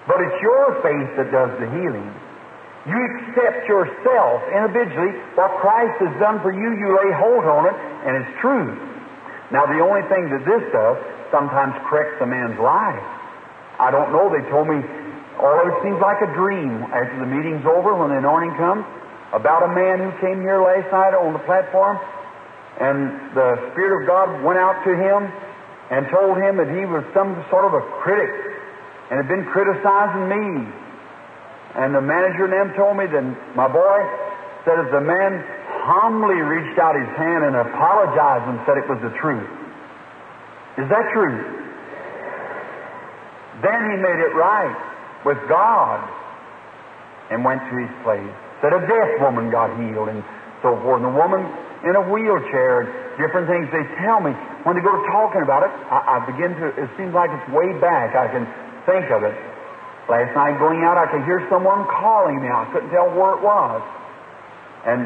But 0.07 0.23
it's 0.25 0.38
your 0.41 0.79
faith 0.81 1.11
that 1.19 1.29
does 1.35 1.53
the 1.61 1.69
healing. 1.69 2.09
You 2.88 2.97
accept 2.97 3.69
yourself 3.69 4.41
individually 4.49 5.12
what 5.37 5.53
Christ 5.61 6.01
has 6.01 6.14
done 6.17 6.41
for 6.41 6.55
you, 6.55 6.73
you 6.79 6.88
lay 6.97 7.11
hold 7.12 7.45
on 7.45 7.69
it, 7.69 7.77
and 8.07 8.17
it's 8.17 8.33
true. 8.41 8.73
Now, 9.53 9.69
the 9.69 9.81
only 9.85 10.01
thing 10.09 10.31
that 10.33 10.45
this 10.49 10.64
does 10.73 10.97
sometimes 11.29 11.77
corrects 11.91 12.17
a 12.23 12.29
man's 12.29 12.57
life. 12.57 13.05
I 13.79 13.91
don't 13.93 14.12
know. 14.12 14.33
They 14.33 14.45
told 14.49 14.69
me, 14.69 14.81
oh, 15.41 15.69
it 15.69 15.77
seems 15.85 16.01
like 16.01 16.25
a 16.25 16.31
dream 16.33 16.83
after 16.88 17.19
the 17.21 17.29
meeting's 17.29 17.67
over 17.69 17.93
when 17.93 18.11
the 18.11 18.19
anointing 18.19 18.57
comes 18.57 18.85
about 19.33 19.69
a 19.69 19.73
man 19.77 20.01
who 20.01 20.11
came 20.25 20.41
here 20.41 20.57
last 20.57 20.88
night 20.88 21.12
on 21.12 21.37
the 21.37 21.45
platform, 21.45 22.01
and 22.81 23.35
the 23.35 23.71
Spirit 23.73 24.03
of 24.03 24.09
God 24.09 24.43
went 24.43 24.59
out 24.59 24.83
to 24.85 24.95
him, 24.95 25.31
and 25.91 26.07
told 26.12 26.37
him 26.37 26.61
that 26.61 26.69
he 26.69 26.85
was 26.85 27.01
some 27.17 27.33
sort 27.49 27.64
of 27.64 27.73
a 27.73 27.81
critic 28.05 28.29
and 29.09 29.17
had 29.17 29.29
been 29.29 29.45
criticizing 29.49 30.29
me. 30.29 30.69
And 31.81 31.95
the 31.97 32.05
manager 32.05 32.45
and 32.45 32.53
them 32.53 32.77
told 32.77 32.97
me 32.97 33.09
that 33.09 33.25
my 33.57 33.69
boy 33.69 33.99
said 34.69 34.85
if 34.85 34.93
the 34.93 35.01
man 35.01 35.41
humbly 35.88 36.37
reached 36.45 36.77
out 36.77 36.93
his 36.93 37.09
hand 37.17 37.45
and 37.45 37.57
apologized 37.57 38.45
and 38.53 38.61
said 38.69 38.77
it 38.77 38.85
was 38.85 39.01
the 39.01 39.14
truth. 39.17 39.49
Is 40.77 40.88
that 40.93 41.09
true? 41.17 41.37
Then 43.64 43.81
he 43.91 43.97
made 43.97 44.21
it 44.21 44.37
right 44.37 44.77
with 45.25 45.41
God 45.49 46.05
and 47.33 47.45
went 47.45 47.64
to 47.73 47.75
his 47.81 47.91
place. 48.05 48.33
Said 48.61 48.77
a 48.77 48.85
deaf 48.85 49.25
woman 49.25 49.51
got 49.51 49.73
healed 49.81 50.12
and 50.12 50.23
so 50.61 50.77
forth. 50.85 51.01
And 51.01 51.09
a 51.09 51.17
woman 51.17 51.49
in 51.85 51.95
a 51.95 52.03
wheelchair, 52.11 52.83
and 52.83 52.88
different 53.19 53.47
things 53.47 53.71
they 53.71 53.87
tell 54.03 54.19
me. 54.19 54.35
When 54.67 54.75
they 54.75 54.83
go 54.83 54.91
to 54.91 55.05
talking 55.14 55.43
about 55.43 55.62
it, 55.62 55.73
I, 55.91 56.19
I 56.19 56.27
begin 56.27 56.55
to, 56.59 56.67
it 56.75 56.91
seems 56.99 57.14
like 57.14 57.31
it's 57.31 57.49
way 57.55 57.71
back. 57.79 58.19
I 58.19 58.27
can 58.31 58.45
think 58.87 59.11
of 59.14 59.23
it. 59.23 59.35
Last 60.09 60.33
night 60.35 60.59
going 60.59 60.83
out, 60.83 60.97
I 60.97 61.07
could 61.12 61.23
hear 61.29 61.45
someone 61.53 61.85
calling 61.87 62.41
me. 62.41 62.49
I 62.49 62.67
couldn't 62.73 62.91
tell 62.91 63.12
where 63.12 63.37
it 63.37 63.43
was. 63.45 63.85
And 64.88 65.05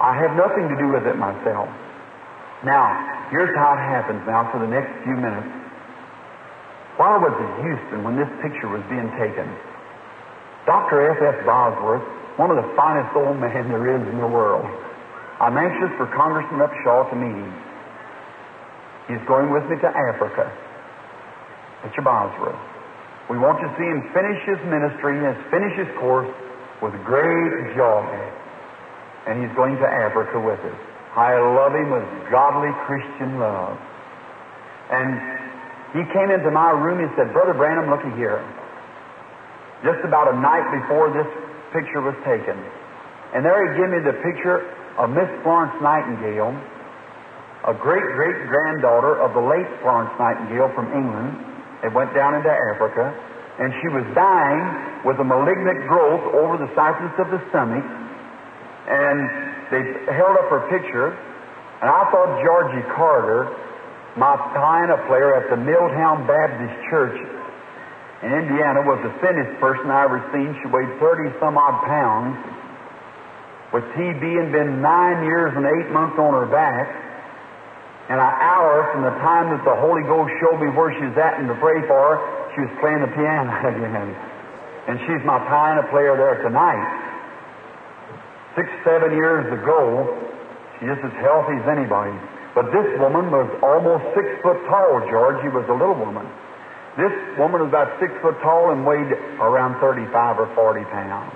I 0.00 0.16
have 0.16 0.32
nothing 0.34 0.66
to 0.72 0.76
do 0.80 0.88
with 0.90 1.04
it 1.04 1.14
myself. 1.20 1.68
Now, 2.64 3.28
here's 3.30 3.52
how 3.54 3.74
it 3.76 3.82
happens 3.84 4.22
now 4.24 4.48
for 4.50 4.58
the 4.58 4.70
next 4.70 4.90
few 5.04 5.14
minutes. 5.14 5.50
While 6.96 7.18
I 7.18 7.20
was 7.20 7.34
in 7.36 7.50
Houston, 7.66 7.98
when 8.04 8.16
this 8.16 8.30
picture 8.40 8.68
was 8.68 8.82
being 8.88 9.10
taken, 9.20 9.44
Dr. 10.64 11.02
F.F. 11.18 11.44
Bosworth, 11.44 12.04
one 12.38 12.50
of 12.50 12.56
the 12.56 12.68
finest 12.76 13.12
old 13.16 13.36
men 13.36 13.68
there 13.68 13.92
is 13.92 14.02
in 14.08 14.16
the 14.16 14.30
world, 14.30 14.64
I'm 15.42 15.58
anxious 15.58 15.90
for 15.98 16.06
Congressman 16.14 16.62
Upshaw 16.62 17.10
to 17.10 17.16
meet 17.18 17.34
him. 17.34 17.52
He's 19.10 19.24
going 19.26 19.50
with 19.50 19.66
me 19.66 19.74
to 19.82 19.90
Africa. 19.90 20.46
Mr. 21.82 21.98
Bosworth. 21.98 22.54
We 23.26 23.42
want 23.42 23.58
to 23.58 23.68
see 23.74 23.86
him 23.90 24.06
finish 24.14 24.38
his 24.46 24.60
ministry, 24.70 25.18
his 25.18 25.34
finish 25.50 25.74
his 25.74 25.90
course 25.98 26.30
with 26.78 26.94
great 27.02 27.74
joy. 27.74 28.06
And 29.26 29.42
he's 29.42 29.50
going 29.58 29.74
to 29.82 29.86
Africa 29.86 30.38
with 30.38 30.62
us. 30.62 30.80
I 31.18 31.34
love 31.42 31.74
him 31.74 31.90
with 31.90 32.06
godly 32.30 32.70
Christian 32.86 33.42
love. 33.42 33.74
And 34.94 35.10
he 35.98 36.02
came 36.14 36.30
into 36.30 36.54
my 36.54 36.70
room 36.70 37.02
and 37.02 37.10
said, 37.18 37.34
Brother 37.34 37.54
Branham, 37.54 37.90
looky 37.90 38.14
here. 38.14 38.38
Just 39.82 40.06
about 40.06 40.30
a 40.30 40.36
night 40.38 40.70
before 40.70 41.10
this 41.10 41.26
picture 41.74 41.98
was 41.98 42.14
taken. 42.22 42.54
And 43.34 43.42
there 43.42 43.58
he 43.58 43.74
gave 43.74 43.90
me 43.90 43.98
the 44.06 44.14
picture 44.22 44.62
of 44.98 45.08
Miss 45.10 45.28
Florence 45.40 45.72
Nightingale, 45.80 46.52
a 47.64 47.74
great 47.78 48.04
great 48.18 48.38
granddaughter 48.50 49.16
of 49.22 49.32
the 49.32 49.40
late 49.40 49.68
Florence 49.80 50.12
Nightingale 50.18 50.68
from 50.74 50.92
England. 50.92 51.32
It 51.86 51.90
went 51.94 52.12
down 52.14 52.34
into 52.34 52.50
Africa, 52.50 53.14
and 53.58 53.72
she 53.80 53.88
was 53.88 54.04
dying 54.14 54.62
with 55.06 55.18
a 55.18 55.24
malignant 55.24 55.88
growth 55.88 56.22
over 56.36 56.58
the 56.58 56.70
surface 56.74 57.14
of 57.18 57.30
the 57.30 57.40
stomach. 57.50 57.86
And 58.86 59.18
they 59.70 59.82
held 60.12 60.36
up 60.36 60.50
her 60.50 60.66
picture, 60.68 61.14
and 61.14 61.88
I 61.88 62.02
thought 62.10 62.42
Georgie 62.44 62.86
Carter, 62.92 63.48
my 64.18 64.36
piano 64.52 65.00
player 65.08 65.34
at 65.38 65.48
the 65.48 65.56
Milltown 65.56 66.26
Baptist 66.26 66.76
Church 66.90 67.16
in 68.22 68.30
Indiana, 68.30 68.82
was 68.84 69.00
the 69.06 69.14
thinnest 69.24 69.56
person 69.58 69.88
I 69.88 70.04
ever 70.04 70.20
seen. 70.34 70.52
She 70.60 70.68
weighed 70.68 70.92
30 71.00 71.32
some 71.40 71.56
odd 71.56 71.80
pounds 71.86 72.36
with 73.72 73.84
TB 73.96 74.20
and 74.20 74.52
been 74.52 74.84
nine 74.84 75.24
years 75.24 75.56
and 75.56 75.64
eight 75.64 75.88
months 75.90 76.20
on 76.20 76.36
her 76.36 76.46
back, 76.46 76.86
and 78.12 78.20
an 78.20 78.34
hour 78.44 78.92
from 78.92 79.02
the 79.08 79.14
time 79.24 79.48
that 79.56 79.64
the 79.64 79.76
Holy 79.80 80.04
Ghost 80.04 80.28
showed 80.44 80.60
me 80.60 80.68
where 80.76 80.92
she 80.92 81.08
was 81.08 81.16
at 81.16 81.40
and 81.40 81.48
to 81.48 81.56
pray 81.56 81.80
for 81.88 81.96
her, 81.96 82.16
she 82.52 82.60
was 82.68 82.72
playing 82.84 83.00
the 83.00 83.12
piano 83.16 83.48
again. 83.72 84.12
And 84.92 85.00
she's 85.08 85.22
my 85.24 85.40
piano 85.48 85.88
player 85.88 86.12
there 86.18 86.42
tonight. 86.44 86.84
Six, 88.58 88.68
seven 88.84 89.16
years 89.16 89.48
ago, 89.48 90.04
she's 90.76 90.92
just 90.92 91.08
as 91.08 91.16
healthy 91.24 91.56
as 91.56 91.66
anybody. 91.72 92.12
But 92.52 92.68
this 92.68 92.84
woman 93.00 93.32
was 93.32 93.48
almost 93.64 94.04
six 94.12 94.28
foot 94.44 94.60
tall, 94.68 95.00
George. 95.08 95.40
She 95.40 95.48
was 95.48 95.64
a 95.72 95.76
little 95.76 95.96
woman. 95.96 96.28
This 97.00 97.14
woman 97.40 97.64
was 97.64 97.72
about 97.72 97.96
six 97.96 98.12
foot 98.20 98.36
tall 98.44 98.76
and 98.76 98.84
weighed 98.84 99.08
around 99.40 99.80
35 99.80 100.12
or 100.36 100.52
40 100.52 100.84
pounds. 100.92 101.32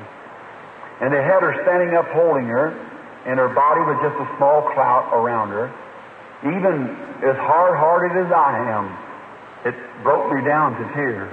And 1.01 1.13
they 1.13 1.21
had 1.21 1.45
her 1.45 1.53
standing 1.69 1.93
up 1.93 2.09
holding 2.17 2.49
her, 2.49 2.73
and 3.29 3.37
her 3.37 3.53
body 3.53 3.83
was 3.85 4.01
just 4.01 4.17
a 4.17 4.29
small 4.41 4.65
clout 4.73 5.13
around 5.13 5.53
her. 5.53 5.69
Even 6.45 6.89
as 7.27 7.37
hard 7.37 7.77
hearted 7.77 8.17
as 8.17 8.31
I 8.33 8.53
am, 8.71 8.87
it 9.69 9.77
broke 10.03 10.33
me 10.33 10.41
down 10.47 10.73
to 10.79 10.85
tears. 10.95 11.33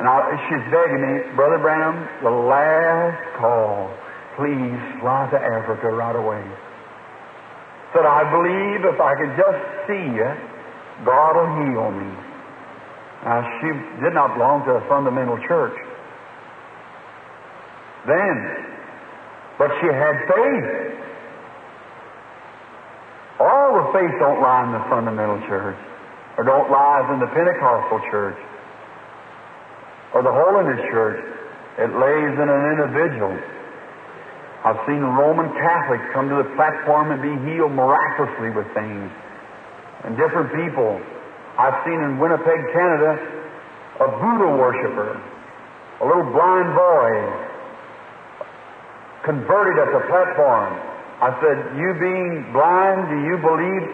And 0.00 0.08
I, 0.08 0.36
she's 0.48 0.64
begging 0.68 1.00
me, 1.00 1.12
Brother 1.36 1.62
Branham, 1.62 1.96
the 2.20 2.34
last 2.34 3.22
call, 3.38 3.88
please 4.36 4.80
fly 5.00 5.28
to 5.30 5.38
Africa 5.38 5.88
right 5.88 6.16
away. 6.16 6.42
Said, 7.94 8.04
I 8.04 8.24
believe 8.32 8.84
if 8.88 8.98
I 9.00 9.12
could 9.16 9.32
just 9.36 9.60
see 9.86 10.04
you, 10.16 10.30
God 11.04 11.36
will 11.36 11.52
heal 11.60 11.88
me. 11.92 12.10
Now, 13.24 13.46
she 13.60 13.68
did 14.02 14.12
not 14.12 14.34
belong 14.34 14.64
to 14.64 14.82
a 14.82 14.88
fundamental 14.88 15.38
church 15.46 15.76
then. 18.06 18.34
But 19.58 19.70
she 19.80 19.86
had 19.86 20.14
faith. 20.26 20.68
All 23.38 23.74
the 23.74 23.86
faith 23.92 24.14
don't 24.18 24.40
lie 24.40 24.64
in 24.66 24.72
the 24.72 24.84
fundamental 24.88 25.38
church, 25.46 25.78
or 26.38 26.44
don't 26.44 26.70
lie 26.70 27.02
in 27.12 27.18
the 27.20 27.26
Pentecostal 27.26 28.00
church, 28.10 28.38
or 30.14 30.22
the 30.22 30.32
Holiness 30.32 30.78
church. 30.90 31.20
It 31.78 31.90
lays 31.90 32.34
in 32.38 32.48
an 32.48 32.62
individual. 32.76 33.34
I've 34.64 34.78
seen 34.86 35.02
Roman 35.02 35.50
Catholics 35.58 36.04
come 36.12 36.28
to 36.28 36.36
the 36.36 36.48
platform 36.54 37.10
and 37.10 37.18
be 37.18 37.34
healed 37.50 37.72
miraculously 37.72 38.50
with 38.50 38.68
things. 38.74 39.10
And 40.04 40.16
different 40.16 40.54
people. 40.54 41.00
I've 41.58 41.82
seen 41.84 41.98
in 41.98 42.18
Winnipeg, 42.18 42.60
Canada, 42.72 43.18
a 44.00 44.08
Buddha 44.08 44.48
worshiper, 44.54 45.18
a 46.00 46.04
little 46.06 46.30
blind 46.30 46.74
boy 46.74 47.51
converted 49.24 49.78
at 49.78 49.90
the 49.94 50.02
platform. 50.06 50.74
I 51.22 51.30
said, 51.38 51.78
You 51.78 51.94
being 51.98 52.50
blind, 52.52 53.06
do 53.10 53.18
you 53.22 53.36
believe? 53.38 53.84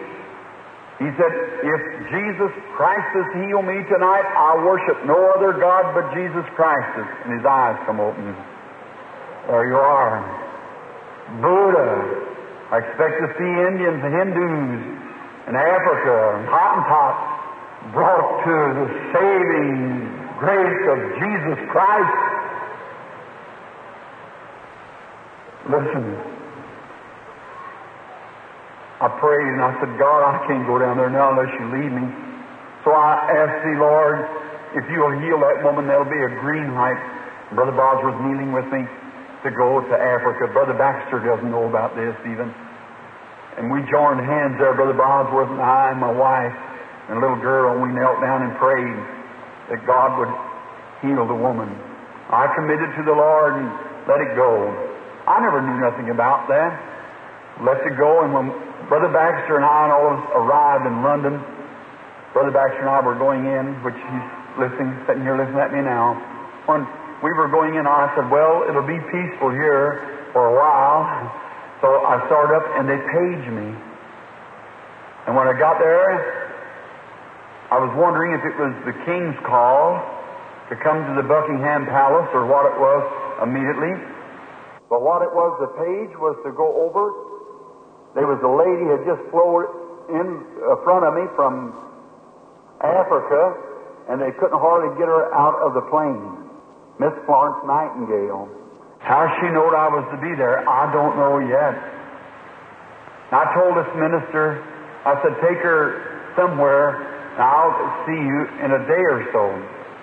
He 0.99 1.09
said, 1.15 1.33
If 1.63 1.81
Jesus 2.11 2.51
Christ 2.75 3.09
has 3.15 3.29
healed 3.39 3.65
me 3.65 3.85
tonight, 3.87 4.25
I 4.25 4.59
worship 4.65 5.05
no 5.05 5.15
other 5.37 5.53
God 5.55 5.93
but 5.93 6.11
Jesus 6.11 6.43
Christ. 6.57 6.91
And 7.25 7.37
his 7.37 7.45
eyes 7.45 7.77
come 7.85 8.01
open. 8.01 8.35
There 9.47 9.65
you 9.65 9.77
are. 9.77 10.19
Buddha. 11.41 12.25
I 12.69 12.85
expect 12.85 13.17
to 13.17 13.27
see 13.37 13.51
Indians 13.65 13.97
and 14.03 14.13
Hindus 14.13 14.81
in 15.49 15.55
Africa 15.57 16.37
and 16.37 16.45
Hottentots 16.45 17.39
brought 17.93 18.45
to 18.45 18.55
the 18.77 18.87
saving 19.09 20.05
grace 20.37 20.83
of 20.93 20.99
Jesus 21.17 21.59
Christ. 21.73 22.17
Listen. 25.69 26.17
I 28.99 29.07
prayed 29.21 29.47
and 29.53 29.61
I 29.63 29.71
said, 29.79 29.95
God, 29.95 30.19
I 30.27 30.43
can't 30.49 30.65
go 30.65 30.75
down 30.75 30.97
there 30.97 31.13
now 31.13 31.31
unless 31.31 31.53
you 31.55 31.65
lead 31.71 31.93
me. 31.93 32.03
So 32.83 32.91
I 32.91 33.15
asked 33.31 33.61
thee, 33.63 33.77
Lord, 33.79 34.27
if 34.75 34.83
you'll 34.91 35.15
heal 35.23 35.39
that 35.39 35.63
woman, 35.63 35.87
there'll 35.87 36.09
be 36.09 36.19
a 36.19 36.33
green 36.41 36.73
light. 36.73 36.99
Brother 37.53 37.71
Bosworth 37.71 38.17
was 38.17 38.21
kneeling 38.25 38.51
with 38.51 38.67
me 38.73 38.83
to 39.45 39.49
go 39.53 39.79
to 39.79 39.95
Africa. 39.95 40.51
Brother 40.51 40.73
Baxter 40.73 41.21
doesn't 41.21 41.47
know 41.47 41.69
about 41.69 41.93
this 41.93 42.17
even. 42.27 42.49
And 43.61 43.69
we 43.69 43.85
joined 43.87 44.25
hands 44.25 44.57
there, 44.57 44.73
Brother 44.73 44.97
Bosworth 44.97 45.53
and 45.53 45.61
I 45.61 45.93
and 45.93 46.01
my 46.01 46.11
wife 46.11 46.57
and 47.13 47.17
a 47.17 47.21
little 47.21 47.39
girl, 47.39 47.77
and 47.77 47.85
we 47.85 47.93
knelt 47.93 48.19
down 48.25 48.41
and 48.41 48.57
prayed 48.57 48.99
that 49.69 49.85
God 49.85 50.17
would 50.17 50.33
heal 51.05 51.29
the 51.29 51.37
woman. 51.37 51.69
I 52.33 52.49
committed 52.57 52.89
to 52.97 53.03
the 53.05 53.13
Lord 53.13 53.53
and 53.53 53.69
let 54.09 54.17
it 54.17 54.33
go. 54.33 54.88
I 55.29 55.37
never 55.45 55.61
knew 55.61 55.77
nothing 55.77 56.09
about 56.09 56.49
that. 56.49 56.73
Let 57.61 57.85
it 57.85 57.93
go, 58.01 58.25
and 58.25 58.33
when 58.33 58.49
Brother 58.89 59.13
Baxter 59.13 59.61
and 59.61 59.65
I 59.65 59.85
and 59.85 59.93
all 59.93 60.09
of 60.09 60.13
us 60.17 60.25
arrived 60.33 60.89
in 60.89 61.05
London, 61.05 61.37
Brother 62.33 62.49
Baxter 62.49 62.81
and 62.81 62.89
I 62.89 62.97
were 63.05 63.13
going 63.13 63.45
in, 63.45 63.77
which 63.85 63.93
he's 63.93 64.27
listening, 64.57 64.89
sitting 65.05 65.21
here 65.21 65.37
listening 65.37 65.61
at 65.61 65.69
me 65.69 65.85
now. 65.85 66.17
When 66.65 66.81
we 67.21 67.29
were 67.37 67.45
going 67.45 67.77
in, 67.77 67.85
I 67.85 68.09
said, 68.17 68.25
Well, 68.33 68.65
it'll 68.65 68.89
be 68.89 68.97
peaceful 69.13 69.53
here 69.53 70.01
for 70.33 70.49
a 70.49 70.55
while. 70.57 71.05
So 71.85 71.87
I 72.09 72.25
started 72.25 72.57
up, 72.57 72.65
and 72.81 72.89
they 72.89 72.97
paged 72.97 73.53
me. 73.53 73.69
And 75.29 75.37
when 75.37 75.45
I 75.45 75.53
got 75.53 75.77
there, 75.77 76.09
I 77.69 77.77
was 77.77 77.93
wondering 77.93 78.33
if 78.33 78.41
it 78.41 78.57
was 78.57 78.73
the 78.89 78.97
king's 79.05 79.37
call 79.45 80.01
to 80.69 80.75
come 80.81 81.05
to 81.05 81.13
the 81.21 81.27
Buckingham 81.27 81.85
Palace 81.85 82.33
or 82.33 82.49
what 82.49 82.65
it 82.65 82.77
was 82.81 83.05
immediately. 83.45 83.93
But 84.89 85.05
what 85.05 85.21
it 85.21 85.29
was, 85.29 85.53
the 85.61 85.71
page 85.77 86.17
was 86.17 86.33
to 86.41 86.51
go 86.51 86.65
over. 86.89 87.13
There 88.17 88.25
was 88.25 88.41
a 88.41 88.49
lady 88.49 88.89
had 88.89 89.05
just 89.05 89.21
flowed 89.29 89.69
in 90.09 90.25
uh, 90.65 90.81
front 90.81 91.05
of 91.05 91.13
me 91.13 91.29
from 91.37 91.77
Africa, 92.81 93.53
and 94.09 94.17
they 94.17 94.33
couldn't 94.41 94.57
hardly 94.57 94.89
get 94.97 95.05
her 95.05 95.29
out 95.29 95.61
of 95.61 95.77
the 95.77 95.85
plane. 95.93 96.49
Miss 96.97 97.13
Florence 97.29 97.61
Nightingale. 97.69 98.49
How 98.99 99.29
she 99.39 99.47
knowed 99.53 99.77
I 99.77 99.87
was 99.93 100.03
to 100.11 100.19
be 100.19 100.33
there, 100.35 100.65
I 100.67 100.89
don't 100.91 101.15
know 101.15 101.37
yet. 101.39 101.77
I 103.29 103.45
told 103.53 103.77
this 103.77 103.87
minister, 103.93 104.65
I 105.05 105.15
said, 105.21 105.37
take 105.39 105.61
her 105.61 106.33
somewhere, 106.35 106.97
and 107.37 107.41
I'll 107.45 107.77
see 108.09 108.17
you 108.17 108.39
in 108.65 108.73
a 108.73 108.81
day 108.89 109.03
or 109.13 109.21
so. 109.31 109.43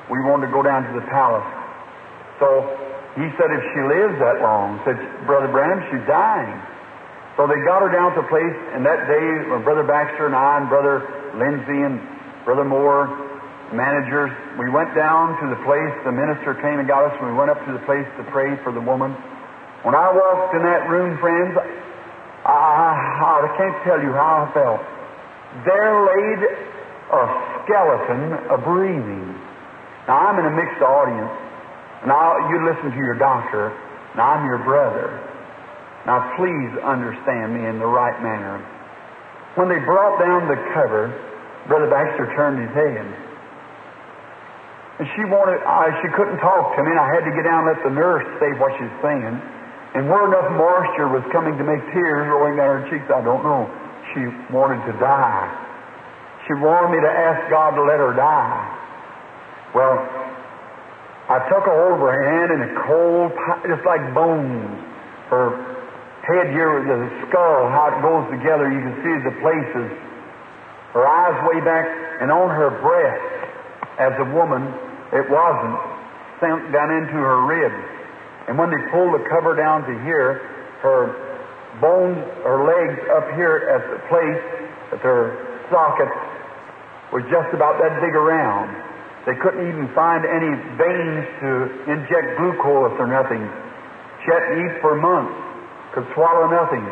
We 0.08 0.22
wanted 0.22 0.46
to 0.46 0.52
go 0.54 0.62
down 0.62 0.86
to 0.86 0.92
the 0.94 1.04
palace. 1.10 1.44
So 2.38 2.85
he 3.16 3.26
said, 3.40 3.48
if 3.48 3.64
she 3.72 3.80
lives 3.88 4.20
that 4.20 4.44
long, 4.44 4.76
said, 4.84 5.00
Brother 5.24 5.48
Branham, 5.48 5.80
she's 5.88 6.04
dying. 6.04 6.52
So 7.40 7.48
they 7.48 7.56
got 7.64 7.80
her 7.80 7.88
down 7.88 8.12
to 8.16 8.20
a 8.20 8.28
place, 8.28 8.56
and 8.76 8.84
that 8.84 9.08
day, 9.08 9.26
when 9.48 9.64
Brother 9.64 9.84
Baxter 9.84 10.28
and 10.28 10.36
I, 10.36 10.60
and 10.60 10.68
Brother 10.68 11.04
Lindsay, 11.36 11.80
and 11.80 12.00
Brother 12.44 12.64
Moore, 12.64 13.08
managers, 13.72 14.32
we 14.60 14.68
went 14.68 14.92
down 14.92 15.36
to 15.40 15.48
the 15.48 15.60
place, 15.64 15.92
the 16.04 16.12
minister 16.12 16.56
came 16.60 16.76
and 16.76 16.88
got 16.88 17.08
us, 17.08 17.16
and 17.20 17.32
we 17.32 17.36
went 17.36 17.48
up 17.48 17.60
to 17.64 17.72
the 17.72 17.80
place 17.88 18.04
to 18.20 18.24
pray 18.32 18.56
for 18.60 18.72
the 18.72 18.80
woman. 18.80 19.12
When 19.84 19.96
I 19.96 20.12
walked 20.12 20.52
in 20.56 20.64
that 20.64 20.88
room, 20.88 21.16
friends, 21.20 21.56
I, 22.44 23.48
I 23.48 23.48
can't 23.56 23.76
tell 23.84 24.00
you 24.00 24.12
how 24.12 24.44
I 24.44 24.46
felt. 24.52 24.82
There 25.64 25.92
laid 26.04 26.40
a 27.16 27.22
skeleton 27.64 28.32
a 28.52 28.58
breathing. 28.60 29.34
Now, 30.04 30.28
I'm 30.28 30.38
in 30.38 30.46
a 30.46 30.54
mixed 30.54 30.82
audience. 30.84 31.45
Now, 32.06 32.38
you 32.48 32.62
listen 32.62 32.94
to 32.94 33.02
your 33.02 33.18
doctor, 33.18 33.74
and 34.14 34.18
I'm 34.22 34.46
your 34.46 34.62
brother. 34.62 35.18
Now, 36.06 36.38
please 36.38 36.70
understand 36.86 37.50
me 37.50 37.66
in 37.66 37.82
the 37.82 37.90
right 37.90 38.14
manner. 38.22 38.62
When 39.58 39.66
they 39.66 39.82
brought 39.82 40.22
down 40.22 40.46
the 40.46 40.54
cover, 40.70 41.10
Brother 41.66 41.90
Baxter 41.90 42.30
turned 42.38 42.62
his 42.62 42.70
head. 42.70 43.06
And 45.02 45.06
she 45.18 45.26
wanted, 45.26 45.58
I, 45.66 45.90
she 45.98 46.08
couldn't 46.14 46.38
talk 46.38 46.78
to 46.78 46.80
me, 46.86 46.94
and 46.94 47.00
I 47.02 47.10
had 47.10 47.26
to 47.26 47.32
get 47.34 47.42
down 47.42 47.66
and 47.66 47.74
let 47.74 47.80
the 47.82 47.90
nurse 47.90 48.24
say 48.38 48.54
what 48.56 48.70
she's 48.78 48.96
saying. 49.02 49.34
And 49.98 50.06
where 50.06 50.30
enough 50.30 50.46
moisture 50.54 51.10
was 51.10 51.26
coming 51.34 51.58
to 51.58 51.64
make 51.66 51.82
tears 51.90 52.30
rolling 52.30 52.54
down 52.54 52.80
her 52.80 52.84
cheeks, 52.86 53.10
I 53.10 53.18
don't 53.20 53.42
know. 53.42 53.66
She 54.14 54.30
wanted 54.54 54.78
to 54.86 54.94
die. 55.02 55.50
She 56.46 56.54
wanted 56.62 56.94
me 56.94 57.02
to 57.02 57.10
ask 57.10 57.50
God 57.50 57.74
to 57.74 57.82
let 57.82 57.98
her 57.98 58.14
die. 58.14 58.62
Well, 59.74 59.98
I 61.26 61.42
took 61.50 61.66
a 61.66 61.74
hold 61.74 61.98
of 61.98 62.02
her 62.06 62.18
hand 62.22 62.54
and 62.54 62.62
a 62.70 62.72
cold, 62.86 63.34
just 63.66 63.82
like 63.82 63.98
bones. 64.14 64.78
Her 65.26 65.58
head 66.22 66.54
here, 66.54 66.86
the 66.86 67.10
skull, 67.26 67.66
how 67.66 67.90
it 67.90 67.98
goes 67.98 68.30
together, 68.30 68.70
you 68.70 68.78
can 68.78 68.94
see 69.02 69.14
the 69.26 69.34
places. 69.42 69.90
Her 70.94 71.02
eyes 71.02 71.34
way 71.50 71.58
back, 71.66 71.86
and 72.22 72.30
on 72.30 72.46
her 72.54 72.70
breast, 72.78 73.26
as 73.98 74.14
a 74.22 74.26
woman, 74.38 74.70
it 75.10 75.26
wasn't 75.26 75.76
sunk 76.38 76.70
down 76.70 76.94
into 76.94 77.18
her 77.18 77.42
ribs. 77.42 77.82
And 78.46 78.54
when 78.54 78.70
they 78.70 78.78
pulled 78.94 79.18
the 79.18 79.26
cover 79.26 79.58
down 79.58 79.82
to 79.82 79.94
here, 80.06 80.46
her 80.86 81.10
bones, 81.82 82.22
her 82.46 82.62
legs 82.62 83.02
up 83.18 83.26
here 83.34 83.66
at 83.66 83.82
the 83.90 83.98
place, 84.06 84.42
at 84.94 85.02
their 85.02 85.34
sockets, 85.74 86.14
were 87.10 87.26
just 87.26 87.50
about 87.50 87.82
that 87.82 87.98
big 87.98 88.14
around. 88.14 88.85
They 89.26 89.34
couldn't 89.42 89.66
even 89.66 89.90
find 89.90 90.22
any 90.22 90.54
veins 90.78 91.26
to 91.42 91.50
inject 91.90 92.38
glucose 92.38 92.94
or 92.94 93.10
nothing. 93.10 93.42
She 94.22 94.30
had 94.30 94.42
to 94.46 94.54
eat 94.54 94.78
for 94.78 94.94
months, 94.94 95.34
could 95.90 96.06
swallow 96.14 96.46
nothing. 96.46 96.86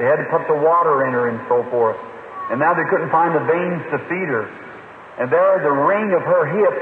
They 0.00 0.08
had 0.08 0.16
to 0.16 0.28
put 0.32 0.48
the 0.48 0.56
water 0.56 1.04
in 1.04 1.12
her 1.12 1.28
and 1.28 1.36
so 1.52 1.68
forth. 1.68 2.00
And 2.48 2.56
now 2.56 2.72
they 2.72 2.84
couldn't 2.88 3.12
find 3.12 3.36
the 3.36 3.44
veins 3.44 3.84
to 3.92 3.98
feed 4.08 4.28
her. 4.32 4.48
And 5.20 5.28
there, 5.28 5.60
the 5.60 5.72
ring 5.72 6.12
of 6.16 6.24
her 6.24 6.44
hip 6.48 6.76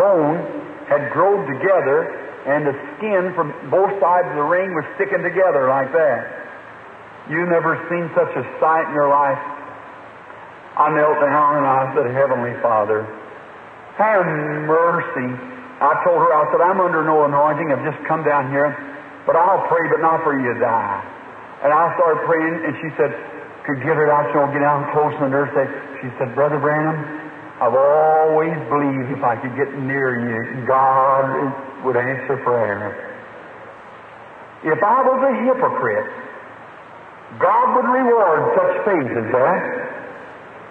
bone 0.00 0.40
had 0.88 1.12
grown 1.12 1.44
together, 1.44 2.08
and 2.48 2.64
the 2.64 2.76
skin 2.96 3.32
from 3.36 3.52
both 3.68 3.92
sides 4.00 4.28
of 4.32 4.36
the 4.36 4.48
ring 4.48 4.72
was 4.72 4.84
sticking 4.96 5.20
together 5.20 5.68
like 5.68 5.92
that. 5.92 7.28
You 7.28 7.44
never 7.44 7.76
seen 7.92 8.08
such 8.16 8.32
a 8.36 8.44
sight 8.56 8.88
in 8.88 8.94
your 8.96 9.08
life. 9.12 9.40
I 10.80 10.88
knelt 10.96 11.20
down 11.20 11.60
and 11.60 11.66
I 11.66 11.92
said, 11.92 12.08
Heavenly 12.14 12.56
Father, 12.62 13.04
have 13.98 14.24
mercy. 14.70 15.30
I 15.78 15.92
told 16.06 16.18
her, 16.22 16.30
I 16.30 16.46
said, 16.50 16.62
I'm 16.62 16.80
under 16.80 17.02
no 17.02 17.26
anointing. 17.26 17.70
I've 17.70 17.84
just 17.86 18.02
come 18.06 18.22
down 18.22 18.50
here, 18.50 18.74
but 19.26 19.34
I'll 19.34 19.66
pray, 19.66 19.84
but 19.90 20.00
not 20.00 20.22
for 20.22 20.34
you 20.34 20.54
to 20.54 20.58
die. 20.58 20.98
And 21.62 21.74
I 21.74 21.90
started 21.98 22.22
praying, 22.26 22.54
and 22.66 22.72
she 22.82 22.88
said, 22.94 23.10
could 23.66 23.82
get 23.82 23.98
her 23.98 24.10
out, 24.10 24.30
she 24.32 24.38
won't 24.38 24.54
get 24.54 24.62
down 24.62 24.90
close, 24.94 25.12
and 25.18 25.28
the 25.28 25.34
nurse 25.34 25.50
said, 25.52 25.68
she 26.00 26.08
said, 26.16 26.34
Brother 26.34 26.58
Branham, 26.58 26.96
I've 27.60 27.74
always 27.74 28.54
believed 28.70 29.10
if 29.12 29.22
I 29.22 29.34
could 29.36 29.54
get 29.58 29.74
near 29.74 30.14
you, 30.22 30.66
God 30.66 31.84
would 31.84 31.98
answer 31.98 32.38
prayer. 32.46 32.94
If 34.62 34.82
I 34.82 34.98
was 35.02 35.20
a 35.26 35.34
hypocrite, 35.46 36.10
God 37.38 37.66
would 37.76 37.88
reward 37.92 38.40
such 38.56 38.72
faith 38.86 39.12
as 39.14 39.28
that. 39.30 39.62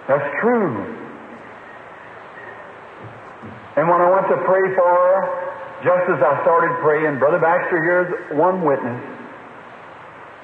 That's 0.08 0.28
true. 0.40 1.07
And 3.78 3.86
when 3.86 4.02
I 4.02 4.10
went 4.10 4.26
to 4.26 4.38
pray 4.42 4.64
for 4.74 4.90
her, 4.90 5.14
just 5.86 6.10
as 6.10 6.18
I 6.18 6.34
started 6.42 6.74
praying, 6.82 7.22
Brother 7.22 7.38
Baxter 7.38 7.78
here's 7.78 8.10
one 8.34 8.66
witness. 8.66 8.98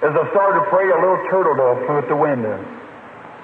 As 0.06 0.14
I 0.14 0.22
started 0.30 0.62
to 0.62 0.66
pray, 0.70 0.86
a 0.86 0.98
little 1.02 1.18
turtle 1.34 1.58
dove 1.58 1.82
flew 1.82 1.98
at 1.98 2.06
the 2.06 2.14
window. 2.14 2.54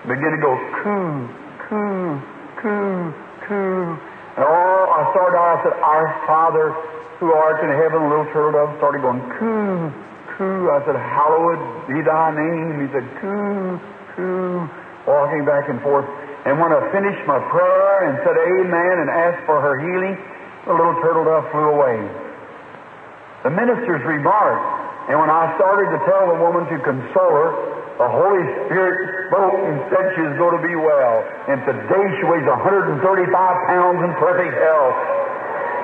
Began 0.07 0.31
to 0.31 0.39
go 0.39 0.55
coo, 0.79 1.27
coo, 1.67 2.23
coo, 2.63 3.11
coo. 3.51 3.99
And 4.39 4.47
oh, 4.47 4.83
I 4.95 5.11
started 5.11 5.35
I 5.35 5.59
said, 5.67 5.75
Our 5.83 6.07
Father 6.23 6.71
who 7.19 7.35
art 7.35 7.59
in 7.67 7.75
heaven, 7.75 7.99
a 7.99 8.09
little 8.15 8.31
turtle 8.31 8.55
dove 8.55 8.71
started 8.79 9.03
going 9.03 9.19
coo, 9.43 9.91
coo. 10.39 10.71
I 10.71 10.87
said, 10.87 10.95
Hallowed 10.95 11.59
be 11.91 11.99
thy 12.07 12.31
name. 12.31 12.79
He 12.79 12.89
said, 12.95 13.07
coo, 13.19 13.75
coo, 14.15 14.71
walking 15.11 15.43
back 15.43 15.67
and 15.67 15.83
forth. 15.83 16.07
And 16.49 16.57
when 16.57 16.73
I 16.73 16.81
finished 16.89 17.21
my 17.29 17.37
prayer 17.53 18.09
and 18.09 18.17
said 18.25 18.33
amen 18.33 18.95
and 19.05 19.09
asked 19.13 19.45
for 19.45 19.61
her 19.61 19.77
healing, 19.77 20.17
the 20.65 20.73
little 20.73 20.97
turtle 21.05 21.29
dove 21.29 21.45
flew 21.53 21.69
away. 21.77 22.01
The 23.45 23.53
minister's 23.53 24.05
remarked, 24.09 25.13
and 25.13 25.21
when 25.21 25.29
I 25.29 25.53
started 25.61 25.93
to 25.93 26.01
tell 26.09 26.33
the 26.33 26.41
woman 26.41 26.65
to 26.73 26.77
console 26.81 27.37
her, 27.37 27.51
the 28.01 28.09
Holy 28.09 28.45
Spirit 28.65 29.29
spoke 29.29 29.61
and 29.69 29.77
said 29.93 30.17
she 30.17 30.25
was 30.25 30.37
going 30.41 30.57
to 30.57 30.65
be 30.65 30.73
well. 30.73 31.21
And 31.53 31.61
today 31.69 32.05
she 32.17 32.25
weighs 32.25 32.49
135 32.49 33.05
pounds 33.05 34.01
in 34.01 34.13
perfect 34.17 34.57
health. 34.57 34.97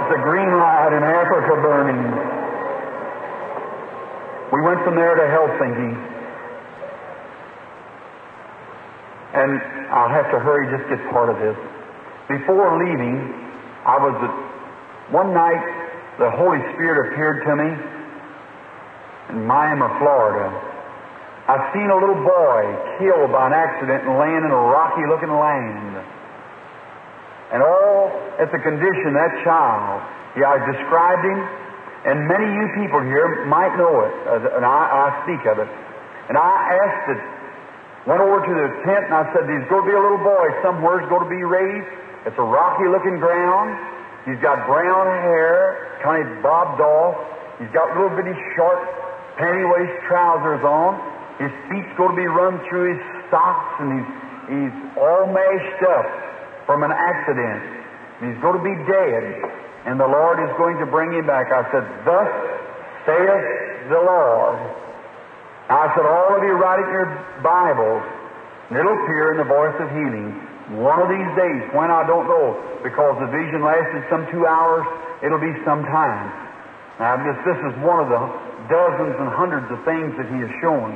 It's 0.08 0.12
a 0.16 0.20
green 0.24 0.48
light 0.56 0.96
in 0.96 1.04
Africa 1.04 1.52
burning. 1.60 2.00
We 4.56 4.64
went 4.64 4.80
from 4.88 4.96
there 4.96 5.12
to 5.20 5.24
Helsinki. 5.28 6.15
And 9.36 9.60
I'll 9.92 10.08
have 10.08 10.32
to 10.32 10.40
hurry, 10.40 10.64
just 10.72 10.88
get 10.88 11.00
part 11.12 11.28
of 11.28 11.36
this. 11.36 11.56
Before 12.28 12.80
leaving, 12.80 13.20
I 13.84 14.00
was 14.00 14.16
at 14.16 14.34
one 15.12 15.36
night, 15.36 15.62
the 16.18 16.32
Holy 16.32 16.58
Spirit 16.74 17.12
appeared 17.12 17.44
to 17.44 17.52
me 17.54 17.68
in 19.36 19.46
Miami, 19.46 19.86
Florida. 20.00 20.48
I 21.46 21.70
seen 21.70 21.86
a 21.86 21.98
little 22.00 22.18
boy 22.18 22.62
killed 22.98 23.30
by 23.30 23.46
an 23.46 23.54
accident 23.54 24.08
and 24.08 24.18
laying 24.18 24.42
in 24.42 24.50
a 24.50 24.62
rocky 24.72 25.04
looking 25.06 25.30
land. 25.30 26.02
And 27.54 27.62
all 27.62 28.10
at 28.40 28.50
the 28.50 28.58
condition 28.58 29.14
that 29.14 29.32
child. 29.44 30.02
Yeah, 30.34 30.52
I 30.52 30.58
described 30.66 31.24
him, 31.24 31.38
and 32.04 32.26
many 32.28 32.44
of 32.44 32.54
you 32.56 32.66
people 32.82 33.00
here 33.00 33.46
might 33.46 33.72
know 33.78 34.04
it, 34.04 34.14
uh, 34.28 34.56
and 34.56 34.64
I, 34.66 34.82
I 34.90 35.06
speak 35.24 35.46
of 35.48 35.62
it. 35.62 35.70
And 36.28 36.36
I 36.36 36.52
asked 36.82 37.06
it, 37.16 37.20
went 38.06 38.22
over 38.22 38.38
to 38.38 38.54
the 38.54 38.68
tent, 38.86 39.10
and 39.10 39.14
I 39.14 39.26
said, 39.34 39.50
There's 39.50 39.66
going 39.68 39.82
to 39.82 39.90
be 39.90 39.96
a 39.98 40.00
little 40.00 40.22
boy 40.22 40.46
somewhere's 40.62 41.06
going 41.10 41.26
to 41.26 41.32
be 41.32 41.42
raised. 41.42 41.90
It's 42.26 42.38
a 42.38 42.46
rocky 42.46 42.86
looking 42.86 43.18
ground. 43.18 43.74
He's 44.26 44.38
got 44.42 44.66
brown 44.66 45.06
hair, 45.06 45.98
kind 46.02 46.26
of 46.26 46.42
bobbed 46.42 46.80
off. 46.82 47.14
He's 47.58 47.70
got 47.70 47.94
little 47.94 48.14
bitty 48.14 48.34
short 48.54 48.78
panty 49.38 49.66
waist 49.66 49.94
trousers 50.08 50.62
on. 50.64 50.98
His 51.38 51.52
feet's 51.68 51.92
going 51.98 52.16
to 52.16 52.18
be 52.18 52.26
run 52.26 52.58
through 52.66 52.96
his 52.96 53.02
socks, 53.30 53.76
and 53.78 53.92
he's, 53.92 54.08
he's 54.48 54.74
all 54.96 55.28
mashed 55.28 55.82
up 55.84 56.08
from 56.64 56.82
an 56.82 56.90
accident. 56.90 57.62
He's 58.24 58.38
going 58.40 58.56
to 58.56 58.64
be 58.64 58.74
dead, 58.88 59.22
and 59.84 60.00
the 60.00 60.08
Lord 60.08 60.40
is 60.40 60.50
going 60.56 60.78
to 60.78 60.86
bring 60.86 61.12
him 61.12 61.26
back. 61.26 61.52
I 61.52 61.62
said, 61.70 61.84
Thus 62.02 62.30
saith 63.04 63.90
the 63.92 64.00
Lord. 64.00 64.85
I 65.66 65.90
said, 65.98 66.06
All 66.06 66.30
of 66.30 66.42
you 66.46 66.54
write 66.54 66.78
it 66.78 66.86
in 66.86 66.94
your 66.94 67.10
Bibles, 67.42 68.04
and 68.70 68.78
it'll 68.78 68.94
appear 69.02 69.34
in 69.34 69.38
the 69.42 69.50
voice 69.50 69.74
of 69.82 69.90
healing. 69.90 70.30
One 70.78 71.02
of 71.02 71.10
these 71.10 71.30
days, 71.34 71.62
when 71.74 71.90
I 71.90 72.06
don't 72.06 72.26
know, 72.26 72.54
because 72.82 73.18
the 73.18 73.30
vision 73.30 73.62
lasted 73.62 74.02
some 74.10 74.26
two 74.30 74.46
hours, 74.46 74.86
it'll 75.22 75.42
be 75.42 75.54
some 75.66 75.82
time. 75.90 76.26
Now, 77.02 77.18
this, 77.18 77.38
this 77.42 77.58
is 77.66 77.74
one 77.82 77.98
of 77.98 78.08
the 78.10 78.22
dozens 78.70 79.14
and 79.18 79.28
hundreds 79.34 79.66
of 79.74 79.78
things 79.82 80.14
that 80.18 80.26
He 80.30 80.38
has 80.42 80.52
shown. 80.62 80.94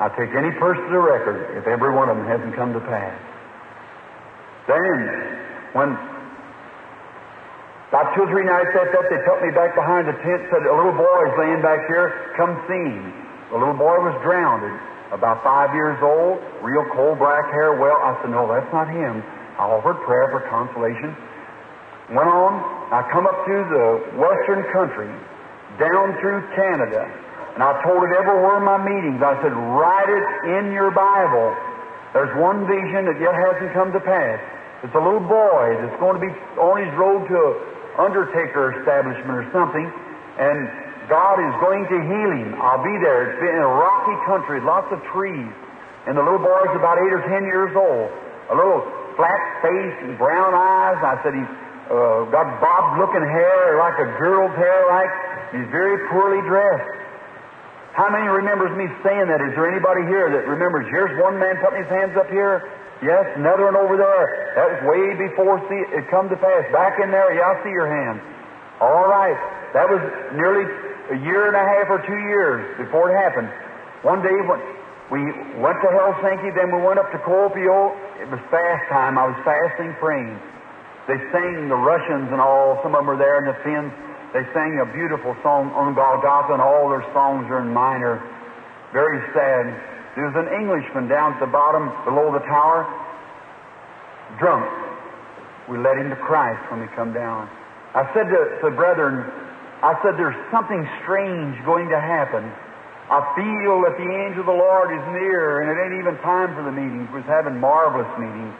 I 0.00 0.08
take 0.16 0.32
any 0.32 0.50
person 0.56 0.88
to 0.88 0.98
record 1.00 1.56
if 1.60 1.68
every 1.68 1.92
one 1.92 2.08
of 2.08 2.16
them 2.16 2.26
hasn't 2.26 2.56
come 2.56 2.72
to 2.72 2.80
pass. 2.80 3.14
Then, 4.66 4.96
when 5.76 5.88
about 7.94 8.10
two 8.18 8.26
or 8.26 8.30
three 8.34 8.42
nights 8.42 8.74
after 8.74 8.90
that, 8.90 9.06
they 9.06 9.22
took 9.22 9.38
me 9.38 9.54
back 9.54 9.70
behind 9.78 10.10
the 10.10 10.18
tent, 10.18 10.42
said, 10.50 10.66
a 10.66 10.74
little 10.74 10.98
boy 10.98 11.30
is 11.30 11.34
laying 11.38 11.62
back 11.62 11.86
here, 11.86 12.34
come 12.34 12.58
see 12.66 12.90
him. 12.90 13.06
The 13.54 13.58
little 13.62 13.78
boy 13.78 14.02
was 14.02 14.18
drowned, 14.26 14.66
about 15.14 15.46
five 15.46 15.70
years 15.78 15.94
old, 16.02 16.42
real 16.58 16.82
coal 16.90 17.14
black 17.14 17.46
hair. 17.54 17.78
Well, 17.78 17.94
I 17.94 18.18
said, 18.18 18.34
no, 18.34 18.50
that's 18.50 18.66
not 18.74 18.90
him. 18.90 19.22
I 19.62 19.70
offered 19.70 20.02
prayer 20.02 20.26
for 20.34 20.42
consolation. 20.50 21.14
Went 22.10 22.26
on, 22.26 22.58
I 22.90 23.06
come 23.14 23.30
up 23.30 23.46
through 23.46 23.62
the 23.70 24.18
western 24.18 24.66
country, 24.74 25.06
down 25.78 26.18
through 26.18 26.42
Canada, 26.58 27.06
and 27.54 27.62
I 27.62 27.78
told 27.86 28.02
it 28.02 28.10
everywhere 28.10 28.58
in 28.58 28.66
my 28.66 28.82
meetings. 28.82 29.22
I 29.22 29.38
said, 29.38 29.54
write 29.54 30.10
it 30.10 30.26
in 30.58 30.74
your 30.74 30.90
Bible. 30.90 31.54
There's 32.10 32.34
one 32.42 32.66
vision 32.66 33.06
that 33.06 33.22
yet 33.22 33.38
hasn't 33.38 33.70
come 33.70 33.94
to 33.94 34.02
pass. 34.02 34.42
It's 34.82 34.98
a 34.98 35.00
little 35.00 35.22
boy 35.22 35.78
that's 35.78 35.94
going 36.02 36.18
to 36.18 36.24
be 36.26 36.34
on 36.58 36.82
his 36.82 36.90
road 36.98 37.30
to 37.30 37.73
undertaker 37.98 38.74
establishment 38.80 39.34
or 39.42 39.46
something, 39.54 39.86
and 40.38 40.58
God 41.06 41.36
is 41.36 41.54
going 41.60 41.84
to 41.86 41.98
heal 42.00 42.30
him. 42.32 42.56
I'll 42.58 42.82
be 42.82 42.96
there. 43.04 43.30
It's 43.30 43.40
been 43.40 43.54
in 43.54 43.64
a 43.64 43.74
rocky 43.76 44.16
country, 44.24 44.58
lots 44.64 44.88
of 44.90 44.98
trees. 45.12 45.52
And 46.08 46.16
the 46.16 46.24
little 46.24 46.40
boy's 46.40 46.72
about 46.76 47.00
eight 47.00 47.12
or 47.12 47.24
ten 47.28 47.44
years 47.44 47.72
old. 47.76 48.08
A 48.52 48.54
little 48.56 48.84
flat 49.16 49.40
face 49.64 49.96
and 50.04 50.16
brown 50.20 50.52
eyes. 50.52 51.00
I 51.00 51.14
said 51.24 51.32
he's 51.32 51.52
uh, 51.88 52.28
got 52.32 52.44
bob 52.60 53.00
looking 53.00 53.24
hair, 53.24 53.76
like 53.80 53.96
a 54.00 54.08
girl's 54.20 54.52
hair, 54.56 54.78
like 54.88 55.12
he's 55.52 55.68
very 55.72 55.96
poorly 56.12 56.44
dressed. 56.48 56.92
How 57.94 58.10
many 58.10 58.26
remembers 58.26 58.74
me 58.74 58.90
saying 59.06 59.30
that? 59.30 59.38
Is 59.38 59.54
there 59.54 59.70
anybody 59.70 60.02
here 60.10 60.26
that 60.26 60.48
remembers? 60.50 60.90
Here's 60.90 61.14
one 61.22 61.38
man 61.38 61.56
putting 61.62 61.84
his 61.84 61.92
hands 61.92 62.16
up 62.18 62.26
here. 62.28 62.64
Yes, 63.02 63.26
another 63.34 63.66
one 63.66 63.76
over 63.76 63.96
there. 63.98 64.54
That 64.54 64.66
was 64.70 64.80
way 64.86 65.02
before 65.18 65.58
see, 65.66 65.82
it 65.94 66.06
come 66.10 66.28
to 66.30 66.38
pass. 66.38 66.62
Back 66.70 67.02
in 67.02 67.10
there, 67.10 67.34
yeah, 67.34 67.50
I 67.50 67.62
see 67.66 67.74
your 67.74 67.90
hands. 67.90 68.22
All 68.80 69.10
right. 69.10 69.36
That 69.74 69.90
was 69.90 69.98
nearly 70.38 70.66
a 71.10 71.18
year 71.26 71.50
and 71.50 71.56
a 71.58 71.64
half 71.66 71.90
or 71.90 71.98
two 72.06 72.20
years 72.30 72.62
before 72.78 73.10
it 73.10 73.18
happened. 73.18 73.50
One 74.06 74.22
day 74.22 74.36
when 74.46 74.60
we 75.10 75.20
went 75.58 75.78
to 75.82 75.88
Helsinki, 75.90 76.54
then 76.54 76.70
we 76.70 76.80
went 76.80 77.02
up 77.02 77.10
to 77.12 77.18
Kuopio. 77.26 77.92
It 78.22 78.30
was 78.30 78.40
fast 78.48 78.84
time. 78.88 79.18
I 79.18 79.26
was 79.26 79.38
fasting, 79.44 79.92
praying. 79.98 80.38
They 81.10 81.20
sang 81.34 81.68
the 81.68 81.76
Russians 81.76 82.32
and 82.32 82.40
all. 82.40 82.80
Some 82.80 82.94
of 82.94 83.04
them 83.04 83.06
were 83.10 83.20
there, 83.20 83.36
and 83.42 83.48
the 83.48 83.58
Finns. 83.60 83.92
They 84.32 84.42
sang 84.56 84.80
a 84.80 84.88
beautiful 84.90 85.36
song 85.44 85.70
on 85.76 85.94
Golgotha, 85.94 86.54
and 86.56 86.62
all 86.62 86.88
their 86.88 87.04
songs 87.12 87.46
are 87.52 87.60
in 87.60 87.70
minor. 87.70 88.18
Very 88.92 89.20
sad. 89.36 89.93
There 90.14 90.30
was 90.30 90.38
an 90.38 90.46
Englishman 90.54 91.10
down 91.10 91.34
at 91.34 91.40
the 91.40 91.50
bottom 91.50 91.90
below 92.06 92.30
the 92.30 92.42
tower, 92.46 92.86
drunk. 94.38 94.66
We 95.66 95.78
led 95.78 95.98
him 95.98 96.10
to 96.10 96.16
Christ 96.16 96.62
when 96.70 96.80
we 96.80 96.88
come 96.94 97.12
down. 97.12 97.50
I 97.94 98.06
said 98.14 98.30
to 98.30 98.40
the 98.62 98.70
brethren, 98.70 99.26
I 99.82 99.98
said, 100.02 100.14
there's 100.14 100.38
something 100.54 100.86
strange 101.02 101.58
going 101.66 101.90
to 101.90 101.98
happen. 101.98 102.46
I 103.10 103.20
feel 103.36 103.84
that 103.84 103.98
the 104.00 104.08
angel 104.08 104.46
of 104.46 104.48
the 104.48 104.56
Lord 104.56 104.94
is 104.94 105.04
near, 105.12 105.60
and 105.60 105.68
it 105.68 105.76
ain't 105.76 105.98
even 106.00 106.16
time 106.24 106.54
for 106.56 106.64
the 106.64 106.72
meetings. 106.72 107.10
We 107.12 107.20
was 107.20 107.28
having 107.28 107.60
marvelous 107.60 108.08
meetings. 108.16 108.54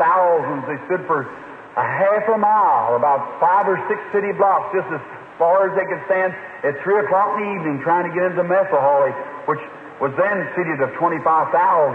Thousands. 0.00 0.64
They 0.64 0.80
stood 0.88 1.04
for 1.10 1.28
a 1.76 1.84
half 1.84 2.24
a 2.30 2.38
mile, 2.38 2.96
about 2.96 3.38
five 3.42 3.66
or 3.66 3.76
six 3.90 4.00
city 4.14 4.32
blocks, 4.32 4.72
just 4.72 4.88
as 4.88 5.02
far 5.36 5.68
as 5.68 5.76
they 5.76 5.84
could 5.84 6.00
stand 6.06 6.32
at 6.62 6.78
3 6.80 7.04
o'clock 7.04 7.36
in 7.36 7.44
the 7.44 7.50
evening 7.60 7.82
trying 7.82 8.06
to 8.08 8.12
get 8.14 8.30
into 8.30 8.46
Messuhalli, 8.46 9.12
which 9.44 9.60
was 10.00 10.12
then 10.18 10.36
seated 10.56 10.82
of 10.82 10.90
25,000 10.98 11.24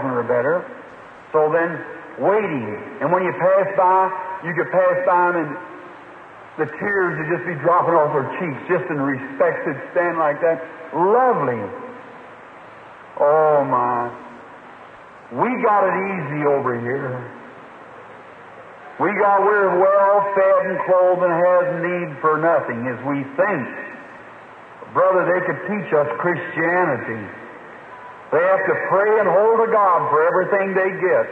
or 0.08 0.24
better. 0.24 0.64
So 1.32 1.52
then, 1.52 1.78
waiting. 2.20 2.68
And 3.00 3.12
when 3.12 3.24
you 3.24 3.32
pass 3.32 3.68
by, 3.76 4.10
you 4.44 4.52
could 4.54 4.70
pass 4.72 4.96
by 5.04 5.32
them 5.32 5.36
and 5.44 5.50
the 6.58 6.68
tears 6.76 7.12
would 7.16 7.30
just 7.32 7.46
be 7.48 7.56
dropping 7.64 7.96
off 7.96 8.12
their 8.12 8.28
cheeks 8.36 8.60
just 8.68 8.84
in 8.92 9.00
respect 9.00 9.64
to 9.64 9.72
stand 9.92 10.18
like 10.20 10.40
that. 10.44 10.60
Lovely. 10.92 11.62
Oh 13.20 13.64
my. 13.64 14.12
We 15.32 15.48
got 15.62 15.86
it 15.88 15.96
easy 16.10 16.42
over 16.44 16.76
here. 16.76 17.16
We 19.00 19.08
got, 19.16 19.40
we're 19.40 19.80
well 19.80 20.16
fed 20.36 20.60
and 20.68 20.76
clothed 20.84 21.24
and 21.24 21.32
has 21.32 21.66
need 21.80 22.10
for 22.20 22.36
nothing 22.36 22.84
as 22.92 23.00
we 23.08 23.24
think. 23.38 23.64
Brother, 24.92 25.24
they 25.24 25.40
could 25.46 25.60
teach 25.70 25.88
us 25.94 26.08
Christianity. 26.20 27.39
They 28.30 28.38
have 28.38 28.62
to 28.62 28.76
pray 28.86 29.10
and 29.18 29.26
hold 29.26 29.58
to 29.66 29.68
God 29.74 30.06
for 30.06 30.22
everything 30.22 30.70
they 30.78 30.90
get. 31.02 31.26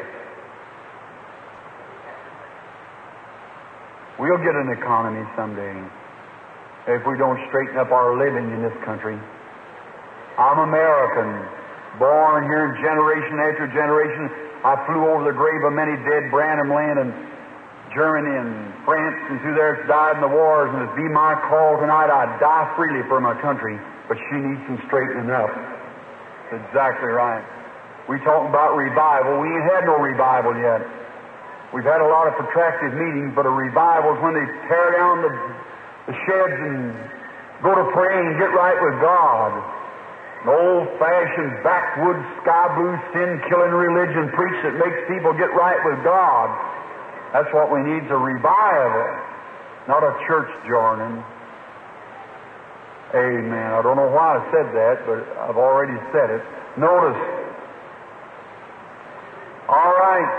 We'll 4.18 4.42
get 4.42 4.58
an 4.58 4.74
economy 4.74 5.22
someday 5.38 5.78
if 6.90 7.06
we 7.06 7.14
don't 7.14 7.38
straighten 7.46 7.78
up 7.78 7.94
our 7.94 8.18
living 8.18 8.50
in 8.50 8.66
this 8.66 8.74
country. 8.82 9.14
I'm 9.14 10.58
American, 10.58 11.46
born 12.02 12.50
here 12.50 12.74
generation 12.82 13.38
after 13.46 13.70
generation. 13.70 14.26
I 14.66 14.74
flew 14.90 15.06
over 15.06 15.22
the 15.22 15.38
grave 15.38 15.62
of 15.62 15.72
many 15.78 15.94
dead 16.02 16.34
Branham 16.34 16.74
land 16.74 16.98
and 16.98 17.14
Germany 17.94 18.42
and 18.42 18.74
France 18.82 19.22
and 19.30 19.38
through 19.38 19.54
there 19.54 19.86
died 19.86 20.18
in 20.18 20.22
the 20.26 20.34
wars, 20.34 20.74
and 20.74 20.82
it'd 20.82 20.98
be 20.98 21.06
my 21.06 21.38
call 21.46 21.78
tonight. 21.78 22.10
I'd 22.10 22.42
die 22.42 22.74
freely 22.74 23.06
for 23.06 23.22
my 23.22 23.38
country, 23.38 23.78
but 24.10 24.18
she 24.18 24.42
needs 24.42 24.66
some 24.66 24.82
straightening 24.90 25.30
up. 25.30 25.77
That's 26.48 26.64
exactly 26.64 27.12
right. 27.12 27.44
We 28.08 28.16
talking 28.24 28.48
about 28.48 28.72
revival. 28.72 29.36
We 29.36 29.52
ain't 29.52 29.68
had 29.68 29.84
no 29.84 30.00
revival 30.00 30.56
yet. 30.56 30.80
We've 31.76 31.84
had 31.84 32.00
a 32.00 32.08
lot 32.08 32.24
of 32.24 32.40
protracted 32.40 32.96
meetings, 32.96 33.36
but 33.36 33.44
a 33.44 33.52
revival 33.52 34.16
is 34.16 34.20
when 34.24 34.32
they 34.32 34.48
tear 34.64 34.96
down 34.96 35.20
the, 35.20 35.32
the 36.08 36.14
sheds 36.24 36.56
and 36.56 36.96
go 37.60 37.76
to 37.76 37.84
pray 37.92 38.16
and 38.16 38.40
get 38.40 38.48
right 38.56 38.80
with 38.80 38.96
God. 39.04 39.52
An 40.40 40.48
old-fashioned 40.48 41.60
backwoods 41.60 42.24
sky 42.40 42.72
blue 42.80 42.96
sin-killing 43.12 43.74
religion 43.76 44.32
preach 44.32 44.56
that 44.64 44.80
makes 44.80 45.04
people 45.04 45.36
get 45.36 45.52
right 45.52 45.76
with 45.84 46.00
God. 46.00 46.48
That's 47.36 47.52
what 47.52 47.68
we 47.68 47.84
need 47.84 48.08
is 48.08 48.10
a 48.10 48.16
revival, 48.16 49.04
not 49.84 50.00
a 50.00 50.16
church 50.24 50.48
joining. 50.64 51.20
Amen. 53.14 53.72
I 53.72 53.80
don't 53.80 53.96
know 53.96 54.10
why 54.12 54.36
I 54.36 54.40
said 54.52 54.68
that, 54.76 55.06
but 55.08 55.24
I've 55.48 55.56
already 55.56 55.96
said 56.12 56.28
it. 56.28 56.42
Notice. 56.76 57.16
All 59.68 59.94
right. 59.96 60.30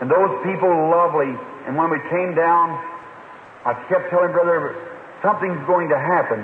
And 0.00 0.10
those 0.10 0.34
people 0.42 0.70
lovely. 0.90 1.30
And 1.66 1.76
when 1.76 1.90
we 1.90 2.00
came 2.10 2.34
down, 2.34 2.74
I 3.64 3.74
kept 3.88 4.10
telling 4.10 4.32
Brother, 4.32 4.74
something's 5.22 5.62
going 5.66 5.88
to 5.90 5.98
happen. 5.98 6.42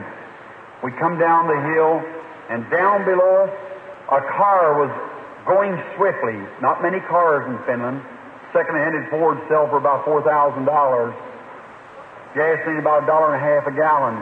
We 0.84 0.92
come 1.00 1.18
down 1.18 1.48
the 1.48 1.60
hill, 1.74 2.04
and 2.50 2.70
down 2.70 3.04
below 3.04 3.50
a 4.12 4.20
car 4.38 4.78
was 4.78 4.92
going 5.48 5.74
swiftly. 5.96 6.38
Not 6.60 6.82
many 6.82 7.00
cars 7.08 7.48
in 7.50 7.58
Finland 7.66 8.04
second-handed 8.56 9.10
Ford 9.10 9.36
sell 9.48 9.68
for 9.68 9.76
about 9.76 10.04
four 10.08 10.24
thousand 10.24 10.64
dollars. 10.64 11.12
Gas 12.32 12.56
Gasoline 12.64 12.80
about 12.80 13.04
a 13.04 13.06
dollar 13.06 13.34
and 13.34 13.36
a 13.36 13.44
half 13.44 13.68
a 13.68 13.74
gallon. 13.76 14.16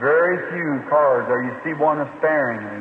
Very 0.00 0.40
few 0.56 0.88
cars 0.88 1.28
there. 1.28 1.44
You 1.44 1.52
see 1.60 1.76
one 1.76 2.00
sparingly. 2.18 2.80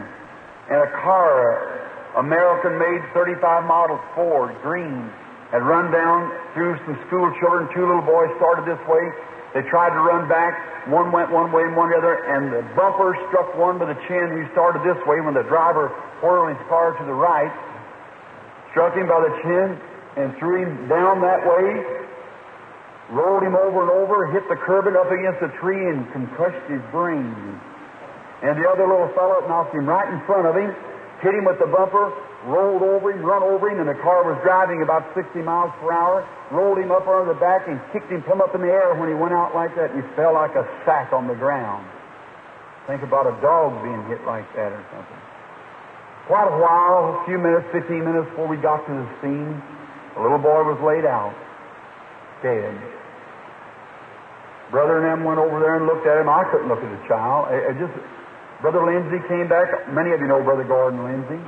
And 0.71 0.79
a 0.79 0.91
car, 1.03 2.15
American-made 2.15 3.03
35 3.11 3.67
model 3.67 3.99
Ford, 4.15 4.55
green, 4.63 5.11
had 5.51 5.61
run 5.67 5.91
down 5.91 6.31
through 6.55 6.79
some 6.87 6.95
school 7.11 7.27
children. 7.43 7.67
Two 7.75 7.83
little 7.83 8.07
boys 8.07 8.31
started 8.39 8.63
this 8.63 8.79
way. 8.87 9.03
They 9.51 9.67
tried 9.67 9.91
to 9.91 10.01
run 10.01 10.29
back. 10.29 10.87
One 10.87 11.11
went 11.11 11.27
one 11.33 11.51
way 11.51 11.67
and 11.67 11.75
one 11.75 11.91
the 11.91 11.97
other, 11.97 12.23
and 12.23 12.53
the 12.53 12.63
bumper 12.77 13.17
struck 13.27 13.51
one 13.57 13.77
by 13.81 13.91
the 13.91 13.99
chin 14.07 14.31
who 14.31 14.47
started 14.55 14.79
this 14.87 14.97
way 15.03 15.19
when 15.19 15.33
the 15.33 15.43
driver 15.43 15.91
whirled 16.23 16.55
his 16.55 16.61
car 16.69 16.95
to 16.95 17.03
the 17.03 17.13
right. 17.13 17.51
Struck 18.71 18.95
him 18.95 19.09
by 19.09 19.19
the 19.19 19.33
chin, 19.43 19.75
and 20.15 20.37
threw 20.37 20.63
him 20.63 20.87
down 20.87 21.19
that 21.21 21.41
way, 21.43 21.98
rolled 23.11 23.41
him 23.41 23.57
over 23.57 23.81
and 23.81 23.91
over, 23.91 24.29
hit 24.29 24.45
the 24.49 24.57
curb 24.61 24.85
and 24.85 24.95
up 24.95 25.09
against 25.09 25.41
a 25.41 25.49
tree 25.57 25.89
and 25.89 26.05
concussed 26.13 26.61
his 26.69 26.81
brain. 26.93 27.33
And 28.45 28.55
the 28.55 28.65
other 28.69 28.85
little 28.85 29.11
fellow 29.17 29.41
knocked 29.49 29.73
him 29.73 29.89
right 29.89 30.07
in 30.07 30.21
front 30.29 30.47
of 30.47 30.55
him, 30.55 30.71
hit 31.19 31.33
him 31.35 31.43
with 31.43 31.59
the 31.59 31.67
bumper, 31.67 32.13
rolled 32.45 32.85
over 32.85 33.11
him, 33.11 33.19
run 33.25 33.43
over 33.43 33.67
him, 33.67 33.83
and 33.83 33.89
the 33.89 33.99
car 33.99 34.23
was 34.23 34.39
driving 34.45 34.81
about 34.81 35.03
60 35.11 35.41
miles 35.41 35.73
per 35.81 35.91
hour, 35.91 36.23
rolled 36.53 36.77
him 36.77 36.91
up 36.91 37.03
under 37.09 37.33
the 37.33 37.39
back 37.39 37.67
and 37.67 37.81
kicked 37.91 38.07
him 38.07 38.23
plumb 38.23 38.39
up 38.39 38.55
in 38.55 38.61
the 38.61 38.71
air 38.71 38.95
when 38.95 39.09
he 39.09 39.17
went 39.17 39.33
out 39.33 39.51
like 39.51 39.75
that. 39.75 39.91
He 39.91 40.01
fell 40.15 40.37
like 40.37 40.55
a 40.55 40.63
sack 40.85 41.11
on 41.11 41.27
the 41.27 41.35
ground. 41.35 41.83
Think 42.87 43.03
about 43.03 43.27
a 43.27 43.35
dog 43.41 43.83
being 43.83 44.01
hit 44.07 44.23
like 44.23 44.47
that 44.55 44.71
or 44.71 44.83
something. 44.93 45.21
Quite 46.25 46.47
a 46.47 46.57
while, 46.61 47.19
a 47.19 47.25
few 47.25 47.37
minutes, 47.41 47.65
15 47.73 48.05
minutes 48.05 48.29
before 48.29 48.47
we 48.47 48.57
got 48.57 48.85
to 48.85 48.93
the 48.93 49.09
scene, 49.19 49.57
the 50.15 50.21
little 50.21 50.39
boy 50.39 50.63
was 50.63 50.79
laid 50.85 51.03
out, 51.03 51.33
dead. 52.41 52.98
Brother 54.69 55.01
and 55.01 55.05
them 55.09 55.21
went 55.25 55.41
over 55.41 55.59
there 55.59 55.81
and 55.81 55.89
looked 55.89 56.05
at 56.05 56.21
him. 56.21 56.29
I 56.29 56.45
couldn't 56.53 56.69
look 56.69 56.79
at 56.79 56.91
the 56.93 57.03
child. 57.09 57.49
Just, 57.81 57.93
Brother 58.61 58.85
Lindsay 58.85 59.17
came 59.25 59.49
back. 59.49 59.89
Many 59.89 60.13
of 60.13 60.21
you 60.21 60.29
know 60.29 60.43
Brother 60.45 60.63
Gordon 60.63 61.01
Lindsay. 61.03 61.41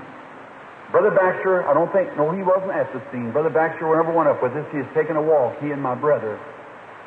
Brother 0.89 1.15
Baxter, 1.15 1.63
I 1.69 1.73
don't 1.73 1.87
think, 1.95 2.11
no, 2.19 2.35
he 2.35 2.43
wasn't 2.43 2.75
at 2.75 2.91
the 2.91 2.99
scene. 3.11 3.31
Brother 3.31 3.49
Baxter 3.49 3.87
never 3.87 4.11
went 4.11 4.27
up 4.27 4.43
with 4.43 4.51
us. 4.57 4.67
He 4.75 4.83
was 4.83 4.91
taking 4.91 5.15
a 5.15 5.23
walk, 5.23 5.55
he 5.63 5.71
and 5.71 5.79
my 5.79 5.95
brother. 5.95 6.35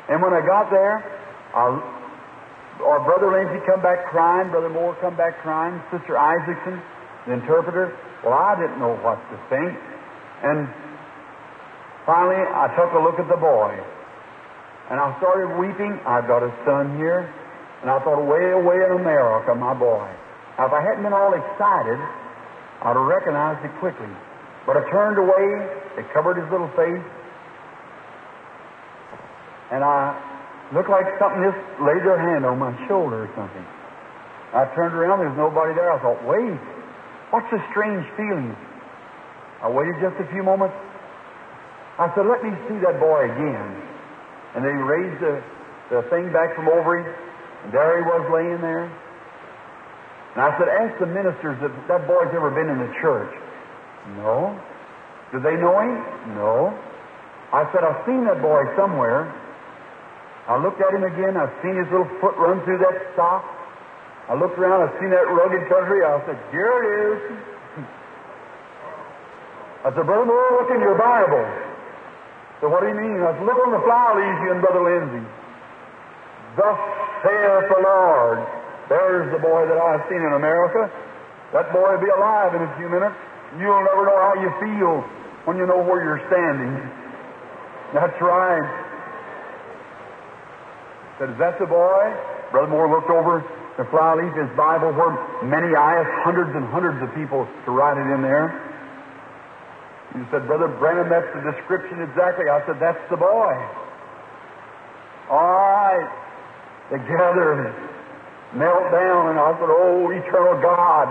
And 0.09 0.21
when 0.21 0.33
I 0.33 0.41
got 0.41 0.73
there, 0.73 1.05
our 1.53 2.99
brother 3.05 3.29
Lindsay 3.29 3.61
come 3.69 3.85
back 3.85 4.09
crying, 4.09 4.49
Brother 4.49 4.69
Moore 4.69 4.97
come 5.01 5.15
back 5.15 5.37
crying, 5.45 5.77
Sister 5.93 6.17
Isaacson, 6.17 6.81
the 7.27 7.33
interpreter. 7.33 7.93
Well, 8.25 8.33
I 8.33 8.57
didn't 8.57 8.79
know 8.79 8.97
what 9.05 9.21
to 9.29 9.37
think. 9.53 9.77
And 10.41 10.65
finally, 12.09 12.41
I 12.41 12.73
took 12.73 12.89
a 12.93 13.01
look 13.05 13.21
at 13.21 13.29
the 13.29 13.37
boy. 13.37 13.77
And 14.91 14.99
I 14.99 15.17
started 15.17 15.57
weeping. 15.57 15.97
I've 16.05 16.27
got 16.27 16.45
a 16.45 16.53
son 16.65 16.97
here. 16.97 17.25
And 17.81 17.89
I 17.89 17.97
thought, 18.05 18.21
away, 18.21 18.53
away 18.53 18.81
in 18.85 19.01
America, 19.01 19.53
my 19.55 19.73
boy. 19.73 20.05
Now, 20.57 20.67
if 20.67 20.73
I 20.73 20.81
hadn't 20.81 21.03
been 21.03 21.13
all 21.13 21.33
excited, 21.33 21.99
I'd 22.81 22.95
have 22.95 23.09
recognized 23.09 23.65
it 23.65 23.73
quickly. 23.81 24.09
But 24.65 24.77
I 24.77 24.85
turned 24.89 25.17
away, 25.17 26.01
It 26.01 26.05
covered 26.13 26.37
his 26.41 26.49
little 26.51 26.69
face, 26.73 27.05
and 29.71 29.83
I 29.83 30.13
looked 30.73 30.89
like 30.89 31.05
something 31.17 31.41
just 31.41 31.61
laid 31.81 32.01
their 32.05 32.17
hand 32.17 32.45
on 32.45 32.57
my 32.57 32.73
shoulder 32.87 33.25
or 33.25 33.31
something. 33.33 33.65
I 34.53 34.69
turned 34.75 34.93
around, 34.93 35.19
there 35.19 35.29
was 35.29 35.37
nobody 35.37 35.73
there. 35.73 35.91
I 35.91 35.99
thought, 35.99 36.21
wait, 36.23 36.57
what's 37.33 37.49
this 37.51 37.61
strange 37.71 38.05
feeling? 38.15 38.55
I 39.61 39.69
waited 39.69 39.99
just 39.99 40.15
a 40.21 40.27
few 40.31 40.43
moments. 40.43 40.75
I 41.97 42.11
said, 42.13 42.27
let 42.27 42.43
me 42.43 42.51
see 42.69 42.77
that 42.85 42.99
boy 42.99 43.25
again. 43.25 43.94
And 44.55 44.63
they 44.63 44.71
raised 44.71 45.19
the, 45.19 45.43
the 45.91 46.01
thing 46.09 46.31
back 46.31 46.55
from 46.55 46.69
over 46.71 46.99
him, 46.99 47.05
and 47.67 47.73
there 47.75 47.99
he 47.99 48.03
was 48.07 48.23
laying 48.31 48.61
there. 48.63 48.87
And 50.35 50.43
I 50.43 50.51
said, 50.59 50.67
ask 50.67 50.99
the 50.99 51.07
ministers 51.07 51.55
if 51.63 51.71
that 51.87 52.07
boy's 52.07 52.27
ever 52.35 52.51
been 52.51 52.69
in 52.71 52.79
the 52.79 52.91
church. 52.99 53.31
No. 54.19 54.51
Do 55.31 55.39
they 55.39 55.55
know 55.55 55.79
him? 55.79 56.03
No. 56.35 56.75
I 57.51 57.67
said, 57.71 57.83
I've 57.83 58.05
seen 58.07 58.23
that 58.27 58.41
boy 58.43 58.63
somewhere. 58.75 59.31
I 60.47 60.57
looked 60.61 60.79
at 60.79 60.93
him 60.93 61.03
again. 61.03 61.35
I've 61.35 61.51
seen 61.63 61.75
his 61.75 61.87
little 61.91 62.07
foot 62.19 62.35
run 62.37 62.63
through 62.63 62.77
that 62.79 63.15
sock. 63.15 63.43
I 64.27 64.35
looked 64.35 64.59
around. 64.59 64.87
I've 64.87 64.99
seen 64.99 65.09
that 65.09 65.23
rugged 65.23 65.67
country. 65.71 66.03
I 66.03 66.19
said, 66.27 66.37
here 66.51 66.67
it 66.67 66.85
is. 66.95 67.19
I 69.85 69.89
said, 69.95 70.05
Brother 70.05 70.25
Moore, 70.27 70.51
look 70.61 70.71
in 70.71 70.81
your 70.81 70.97
Bible. 70.97 71.45
So 72.61 72.69
what 72.71 72.81
do 72.81 72.87
you 72.87 72.97
mean? 72.97 73.19
Said, 73.19 73.43
look 73.43 73.59
on 73.59 73.71
the 73.75 73.83
flower 73.83 74.15
leaves 74.15 74.41
and 74.51 74.59
Brother 74.63 74.83
Lindsay. 74.83 75.25
Thus 76.55 76.79
saith 77.23 77.67
the 77.67 77.81
Lord. 77.83 78.39
There's 78.87 79.27
the 79.33 79.41
boy 79.41 79.67
that 79.67 79.75
I've 79.75 80.05
seen 80.07 80.21
in 80.21 80.33
America. 80.33 80.87
That 81.51 81.73
boy 81.73 81.97
will 81.97 82.03
be 82.03 82.11
alive 82.11 82.55
in 82.55 82.61
a 82.63 82.71
few 82.77 82.87
minutes. 82.87 83.15
You'll 83.59 83.83
never 83.83 84.05
know 84.07 84.19
how 84.19 84.35
you 84.39 84.51
feel 84.61 85.03
when 85.45 85.57
you 85.57 85.65
know 85.67 85.83
where 85.83 86.03
you're 86.03 86.23
standing. 86.31 86.73
That's 87.93 88.17
right. 88.21 88.65
Said, 91.19 91.31
is 91.31 91.39
that 91.39 91.59
the 91.59 91.65
boy? 91.65 92.03
Brother 92.51 92.67
Moore 92.67 92.91
looked 92.91 93.09
over 93.09 93.43
the 93.77 93.85
fly 93.91 94.15
leaf, 94.15 94.31
his 94.35 94.51
Bible, 94.55 94.91
where 94.95 95.15
many 95.43 95.75
eyes, 95.75 96.07
hundreds 96.23 96.55
and 96.55 96.63
hundreds 96.71 96.99
of 97.03 97.11
people 97.15 97.47
to 97.65 97.71
write 97.71 97.99
it 97.99 98.07
in 98.15 98.21
there. 98.21 98.51
He 100.15 100.23
said, 100.31 100.47
Brother 100.47 100.71
Branham, 100.79 101.11
that's 101.11 101.27
the 101.35 101.43
description 101.51 101.99
exactly. 102.01 102.47
I 102.47 102.63
said, 102.65 102.79
that's 102.79 103.03
the 103.11 103.19
boy. 103.19 103.53
All 105.29 105.41
right. 105.41 106.07
they 106.91 106.97
Together 107.03 107.73
knelt 108.55 108.87
down 108.93 109.35
and 109.35 109.37
I 109.41 109.51
said, 109.59 109.67
Oh, 109.67 110.07
eternal 110.13 110.61
God, 110.61 111.09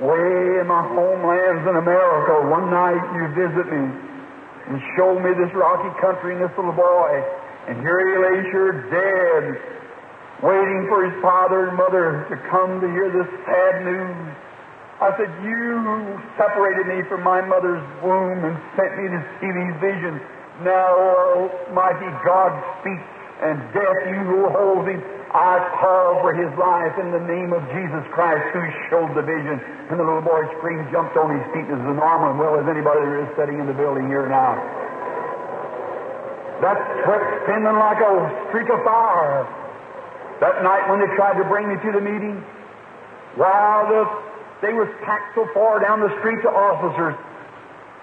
way 0.00 0.62
in 0.62 0.66
my 0.66 0.82
homelands 0.94 1.66
in 1.68 1.76
America, 1.76 2.48
one 2.48 2.70
night 2.70 3.02
you 3.12 3.24
visit 3.36 3.66
me 3.68 3.84
and 4.70 4.80
show 4.96 5.18
me 5.20 5.34
this 5.36 5.52
rocky 5.52 5.92
country 6.00 6.38
and 6.38 6.40
this 6.40 6.54
little 6.56 6.72
boy. 6.72 7.10
And 7.68 7.80
here 7.80 8.00
he 8.00 8.14
lays 8.22 8.46
here 8.48 8.72
dead, 8.88 9.44
waiting 10.40 10.86
for 10.88 11.04
his 11.04 11.16
father 11.20 11.68
and 11.68 11.76
mother 11.76 12.24
to 12.30 12.36
come 12.48 12.80
to 12.80 12.88
hear 12.88 13.12
this 13.12 13.28
sad 13.44 13.84
news. 13.84 14.36
I 15.02 15.10
said, 15.18 15.30
You 15.42 16.20
separated 16.38 16.86
me 16.86 17.02
from 17.10 17.26
my 17.26 17.42
mother's 17.42 17.82
womb 17.98 18.46
and 18.46 18.54
sent 18.78 18.94
me 18.94 19.10
to 19.10 19.20
see 19.42 19.50
these 19.50 19.76
visions. 19.82 20.22
Now, 20.62 20.94
Almighty 21.66 22.10
God, 22.22 22.54
speak, 22.78 23.02
and 23.42 23.58
death, 23.74 24.00
you 24.06 24.22
who 24.22 24.46
hold 24.54 24.86
him, 24.86 25.02
I 25.34 25.58
call 25.82 26.22
for 26.22 26.30
his 26.30 26.46
life 26.54 26.94
in 27.02 27.10
the 27.10 27.18
name 27.18 27.50
of 27.50 27.66
Jesus 27.74 28.06
Christ 28.14 28.54
who 28.54 28.62
showed 28.86 29.10
the 29.18 29.26
vision. 29.26 29.58
And 29.90 29.98
the 29.98 30.06
little 30.06 30.22
boy 30.22 30.46
screamed, 30.62 30.86
jumped 30.94 31.18
on 31.18 31.34
his 31.34 31.42
feet 31.50 31.66
and 31.66 31.82
as 31.82 31.90
normal 31.98 32.30
and 32.30 32.38
well 32.38 32.54
as 32.54 32.70
anybody 32.70 33.02
that 33.02 33.26
is 33.26 33.30
sitting 33.34 33.58
in 33.58 33.66
the 33.66 33.74
building 33.74 34.06
here 34.06 34.30
now. 34.30 34.54
That 36.62 36.78
sweat 37.02 37.24
spinning 37.42 37.74
like 37.74 37.98
a 37.98 38.14
streak 38.54 38.70
of 38.70 38.78
fire. 38.86 39.42
That 40.38 40.62
night 40.62 40.86
when 40.86 41.02
they 41.02 41.10
tried 41.18 41.34
to 41.42 41.44
bring 41.50 41.66
me 41.66 41.82
to 41.82 41.90
the 41.90 42.00
meeting, 42.00 42.38
while 43.34 43.90
the, 43.90 44.06
they 44.62 44.72
was 44.72 44.88
packed 45.02 45.34
so 45.34 45.46
far 45.54 45.80
down 45.80 46.00
the 46.00 46.12
street 46.20 46.40
to 46.42 46.50
officers, 46.50 47.14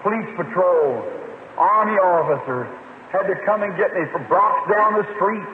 police 0.02 0.28
patrol, 0.36 1.04
army 1.56 1.96
officers, 2.00 2.68
had 3.12 3.28
to 3.28 3.36
come 3.44 3.62
and 3.62 3.76
get 3.76 3.92
me 3.92 4.04
from 4.12 4.24
blocks 4.28 4.64
down 4.72 4.96
the 4.96 5.06
street 5.16 5.44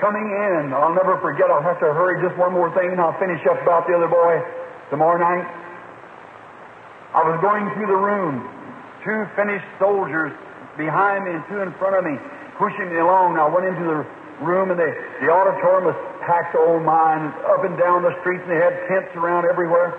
coming 0.00 0.28
in. 0.28 0.76
I'll 0.76 0.92
never 0.92 1.16
forget. 1.24 1.48
I'll 1.48 1.64
have 1.64 1.80
to 1.80 1.88
hurry 1.96 2.20
just 2.20 2.36
one 2.36 2.52
more 2.52 2.68
thing 2.76 2.92
and 2.92 3.00
I'll 3.00 3.16
finish 3.16 3.40
up 3.48 3.60
about 3.64 3.88
the 3.88 3.96
other 3.96 4.08
boy 4.08 4.44
tomorrow 4.92 5.16
night. 5.16 5.48
I 7.16 7.24
was 7.24 7.40
going 7.40 7.64
through 7.72 7.88
the 7.88 7.96
room, 7.96 8.44
two 9.00 9.24
finished 9.40 9.64
soldiers 9.80 10.36
behind 10.76 11.24
me 11.24 11.32
and 11.32 11.42
two 11.48 11.64
in 11.64 11.72
front 11.80 11.96
of 11.96 12.04
me, 12.04 12.12
pushing 12.60 12.92
me 12.92 13.00
along. 13.00 13.40
I 13.40 13.48
went 13.48 13.64
into 13.64 13.88
the 13.88 14.04
room 14.44 14.68
and 14.68 14.76
they, 14.76 14.92
the 15.24 15.32
auditorium 15.32 15.88
was 15.88 15.98
packed, 16.26 16.58
old 16.58 16.82
mine, 16.82 17.32
up 17.46 17.62
and 17.64 17.78
down 17.78 18.02
the 18.02 18.12
streets 18.20 18.42
and 18.44 18.52
they 18.52 18.60
had 18.60 18.74
tents 18.90 19.14
around 19.14 19.46
everywhere. 19.46 19.94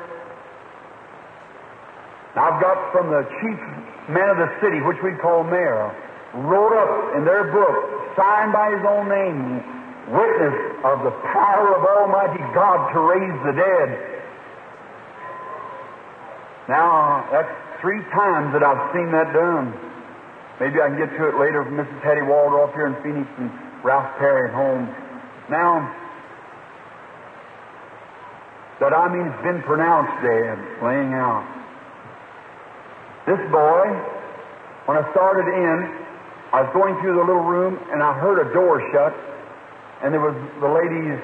Now 2.36 2.52
I've 2.54 2.62
got 2.62 2.78
from 2.92 3.10
the 3.10 3.24
chief 3.42 3.60
man 4.14 4.30
of 4.30 4.38
the 4.38 4.52
city, 4.62 4.84
which 4.84 5.00
we 5.02 5.16
call 5.24 5.44
mayor, 5.44 5.90
wrote 6.46 6.76
up 6.76 7.18
in 7.18 7.26
their 7.26 7.50
book, 7.50 7.76
signed 8.14 8.54
by 8.54 8.76
his 8.76 8.84
own 8.86 9.08
name, 9.10 9.40
witness 10.14 10.56
of 10.86 11.04
the 11.04 11.16
power 11.34 11.76
of 11.76 11.82
Almighty 11.82 12.44
God 12.54 12.94
to 12.94 13.00
raise 13.02 13.38
the 13.48 13.56
dead. 13.56 13.90
Now, 16.70 17.26
that's 17.32 17.52
three 17.82 18.04
times 18.12 18.52
that 18.52 18.64
I've 18.64 18.92
seen 18.92 19.12
that 19.16 19.32
done. 19.32 19.72
Maybe 20.60 20.82
I 20.82 20.90
can 20.90 20.98
get 20.98 21.12
to 21.16 21.24
it 21.30 21.36
later 21.40 21.64
from 21.64 21.78
Mrs. 21.80 22.02
Hattie 22.04 22.28
Waldrop 22.28 22.74
here 22.74 22.88
in 22.88 22.96
Phoenix 23.04 23.28
and 23.40 23.50
Ralph 23.84 24.10
Perry 24.20 24.50
at 24.50 24.56
home. 24.56 24.90
Now, 25.50 25.88
that 28.80 28.94
I 28.94 29.10
mean 29.10 29.28
it's 29.28 29.44
been 29.44 29.62
pronounced 29.64 30.14
dead, 30.22 30.58
laying 30.84 31.14
out. 31.14 31.46
This 33.26 33.42
boy, 33.52 33.84
when 34.86 34.98
I 34.98 35.04
started 35.12 35.50
in, 35.50 35.78
I 36.54 36.62
was 36.64 36.72
going 36.74 36.96
through 37.02 37.16
the 37.16 37.26
little 37.26 37.44
room 37.44 37.80
and 37.92 38.02
I 38.02 38.14
heard 38.20 38.40
a 38.40 38.54
door 38.54 38.80
shut, 38.94 39.14
and 40.04 40.14
there 40.14 40.22
was 40.22 40.38
the 40.62 40.70
ladies' 40.70 41.20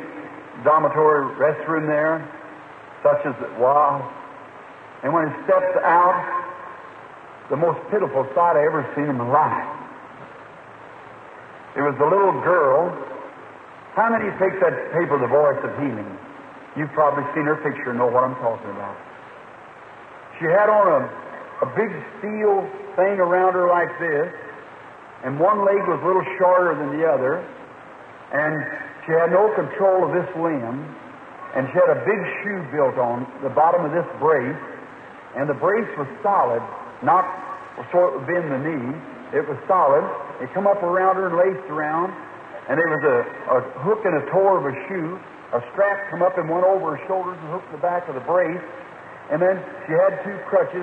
dormitory 0.65 1.29
restroom 1.37 1.87
there, 1.87 2.19
such 3.03 3.25
as 3.25 3.35
it 3.39 3.53
was. 3.59 4.01
And 5.03 5.13
when 5.13 5.29
he 5.29 5.33
stepped 5.45 5.77
out, 5.83 6.43
the 7.49 7.57
most 7.57 7.79
pitiful 7.91 8.25
sight 8.33 8.55
I 8.55 8.65
ever 8.65 8.83
seen 8.95 9.05
in 9.05 9.17
my 9.17 9.29
life. 9.29 9.69
It 11.75 11.81
was 11.81 11.95
the 11.99 12.05
little 12.05 12.33
girl. 12.41 12.89
How 13.95 14.09
many 14.09 14.29
take 14.39 14.59
that 14.59 14.91
paper, 14.93 15.19
The 15.19 15.27
Voice 15.27 15.59
of 15.63 15.71
Healing? 15.77 16.17
You've 16.75 16.91
probably 16.93 17.23
seen 17.37 17.45
her 17.45 17.57
picture 17.61 17.93
and 17.93 17.99
know 17.99 18.09
what 18.09 18.23
I'm 18.23 18.35
talking 18.41 18.69
about. 18.73 18.97
She 20.39 20.45
had 20.49 20.69
on 20.69 20.85
a, 20.89 21.01
a 21.65 21.69
big 21.77 21.91
steel 22.17 22.65
thing 22.97 23.21
around 23.21 23.53
her 23.53 23.69
like 23.69 23.93
this, 24.01 24.33
and 25.23 25.39
one 25.39 25.61
leg 25.63 25.79
was 25.85 26.01
a 26.01 26.05
little 26.05 26.25
shorter 26.41 26.73
than 26.73 26.97
the 26.97 27.05
other, 27.05 27.45
and 28.33 28.53
she 29.05 29.13
had 29.13 29.29
no 29.29 29.53
control 29.53 30.09
of 30.09 30.11
this 30.17 30.27
limb, 30.35 30.81
and 31.53 31.69
she 31.69 31.77
had 31.77 31.93
a 31.93 32.01
big 32.01 32.21
shoe 32.41 32.59
built 32.73 32.97
on 32.97 33.29
the 33.45 33.53
bottom 33.53 33.85
of 33.85 33.93
this 33.93 34.07
brace, 34.17 34.57
and 35.37 35.45
the 35.45 35.57
brace 35.57 35.89
was 35.97 36.09
solid, 36.25 36.61
not 37.05 37.25
so 37.91 38.05
it 38.05 38.11
would 38.17 38.27
bend 38.29 38.49
the 38.53 38.61
knee. 38.61 38.93
It 39.33 39.45
was 39.49 39.57
solid. 39.65 40.05
It 40.41 40.49
come 40.53 40.67
up 40.67 40.81
around 40.83 41.17
her 41.17 41.29
and 41.29 41.37
laced 41.37 41.69
around, 41.69 42.13
and 42.69 42.77
there 42.77 42.89
was 42.89 43.03
a, 43.05 43.17
a 43.49 43.59
hook 43.81 44.05
and 44.05 44.13
a 44.21 44.23
toe 44.29 44.57
of 44.57 44.65
a 44.65 44.75
shoe. 44.87 45.17
A 45.53 45.61
strap 45.71 46.09
come 46.09 46.25
up 46.25 46.37
and 46.41 46.49
went 46.49 46.65
over 46.65 46.97
her 46.97 47.01
shoulders 47.05 47.37
and 47.37 47.53
hooked 47.53 47.69
the 47.69 47.77
back 47.77 48.09
of 48.09 48.17
the 48.17 48.25
brace, 48.25 48.65
and 49.29 49.37
then 49.37 49.61
she 49.85 49.93
had 49.93 50.17
two 50.25 50.33
crutches 50.49 50.81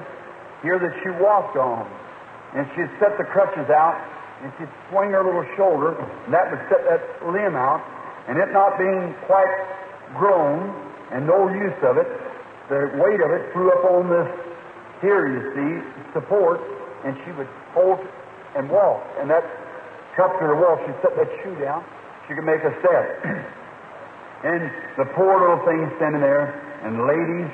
here 0.63 0.79
that 0.79 0.95
she 1.03 1.11
walked 1.19 1.59
on, 1.59 1.91
and 2.55 2.63
she'd 2.79 2.91
set 3.03 3.19
the 3.19 3.27
crutches 3.27 3.67
out, 3.67 3.99
and 4.47 4.55
she'd 4.57 4.71
swing 4.89 5.11
her 5.11 5.27
little 5.27 5.45
shoulder, 5.59 5.99
and 5.99 6.31
that 6.31 6.47
would 6.55 6.63
set 6.71 6.87
that 6.87 7.03
limb 7.27 7.59
out, 7.59 7.83
and 8.31 8.39
it 8.39 8.55
not 8.55 8.79
being 8.79 9.11
quite 9.27 9.51
grown 10.15 10.71
and 11.11 11.27
no 11.27 11.51
use 11.51 11.81
of 11.83 11.99
it, 11.99 12.07
the 12.71 12.95
weight 13.03 13.19
of 13.19 13.35
it 13.35 13.51
threw 13.53 13.75
up 13.75 13.83
on 13.91 14.07
this 14.07 14.31
here, 15.03 15.27
you 15.27 15.43
see, 15.51 15.71
support, 16.15 16.63
and 17.05 17.19
she 17.27 17.33
would 17.33 17.49
hold 17.75 17.99
and 18.55 18.71
walk. 18.71 19.03
And 19.19 19.29
that 19.31 19.43
helped 20.15 20.39
her 20.39 20.55
to 20.55 20.55
walk. 20.55 20.79
She'd 20.87 20.95
set 21.03 21.17
that 21.19 21.31
shoe 21.43 21.59
down. 21.59 21.83
She 22.29 22.35
could 22.35 22.47
make 22.47 22.63
a 22.63 22.71
step. 22.79 23.51
and 24.43 24.61
the 24.97 25.05
poor 25.13 25.37
little 25.37 25.61
thing 25.69 25.85
standing 26.01 26.25
there, 26.25 26.49
and 26.85 27.05
ladies, 27.05 27.51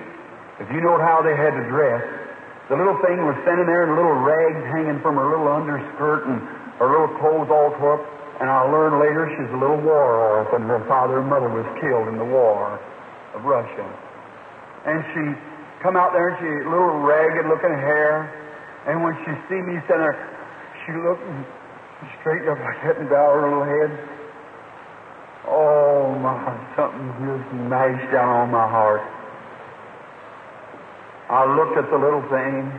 if 0.63 0.71
you 0.71 0.81
know 0.81 0.97
how 1.03 1.19
they 1.21 1.35
had 1.35 1.51
to 1.51 1.65
dress, 1.67 2.03
the 2.71 2.75
little 2.75 2.99
thing 3.03 3.23
was 3.23 3.39
standing 3.47 3.67
there 3.67 3.87
in 3.87 3.95
little 3.95 4.19
rags 4.27 4.63
hanging 4.75 4.99
from 5.03 5.15
her 5.15 5.27
little 5.31 5.47
underskirt 5.51 6.27
and 6.27 6.43
her 6.83 6.91
little 6.91 7.13
clothes 7.23 7.47
all 7.47 7.71
tore 7.79 7.99
up. 7.99 8.03
And 8.43 8.51
I 8.51 8.67
learned 8.69 8.99
later 8.99 9.31
she's 9.33 9.51
a 9.55 9.59
little 9.59 9.81
war 9.81 10.43
orphan. 10.43 10.67
And 10.67 10.71
her 10.71 10.83
father 10.91 11.23
and 11.23 11.29
mother 11.31 11.49
was 11.49 11.65
killed 11.79 12.11
in 12.11 12.19
the 12.19 12.27
war 12.27 12.79
of 13.39 13.47
Russia. 13.47 13.87
And 14.85 14.99
she 15.15 15.23
come 15.79 15.95
out 15.95 16.11
there 16.11 16.35
and 16.35 16.39
she 16.43 16.51
little 16.67 17.07
ragged 17.07 17.47
looking 17.47 17.71
hair. 17.71 18.31
And 18.91 19.03
when 19.03 19.15
she 19.23 19.31
see 19.47 19.63
me 19.63 19.79
standing 19.87 20.11
there, 20.11 20.19
she 20.85 20.93
looked 20.99 21.23
and 21.23 21.47
up 22.51 22.59
like 22.59 22.79
that 22.83 22.99
and 22.99 23.09
bowed 23.09 23.35
her 23.39 23.47
little 23.47 23.65
head. 23.65 24.16
Oh 25.47 26.15
my, 26.19 26.35
something 26.75 27.07
just 27.23 27.47
mashed 27.71 28.11
down 28.13 28.29
on 28.29 28.51
my 28.51 28.67
heart. 28.67 29.03
I 31.31 31.43
looked 31.47 31.79
at 31.79 31.91
the 31.91 31.99
little 31.99 32.23
thing. 32.31 32.71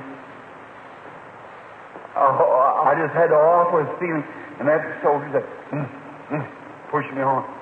Oh, 2.15 2.84
I 2.84 2.95
just 2.95 3.13
had 3.13 3.30
the 3.30 3.39
awfulest 3.39 3.91
feeling. 3.99 4.24
And 4.59 4.68
that 4.68 4.82
soldier 5.03 5.30
said, 5.32 5.45
mm, 5.70 5.88
mm, 6.32 6.45
push 6.91 7.05
me 7.15 7.22
on. 7.22 7.43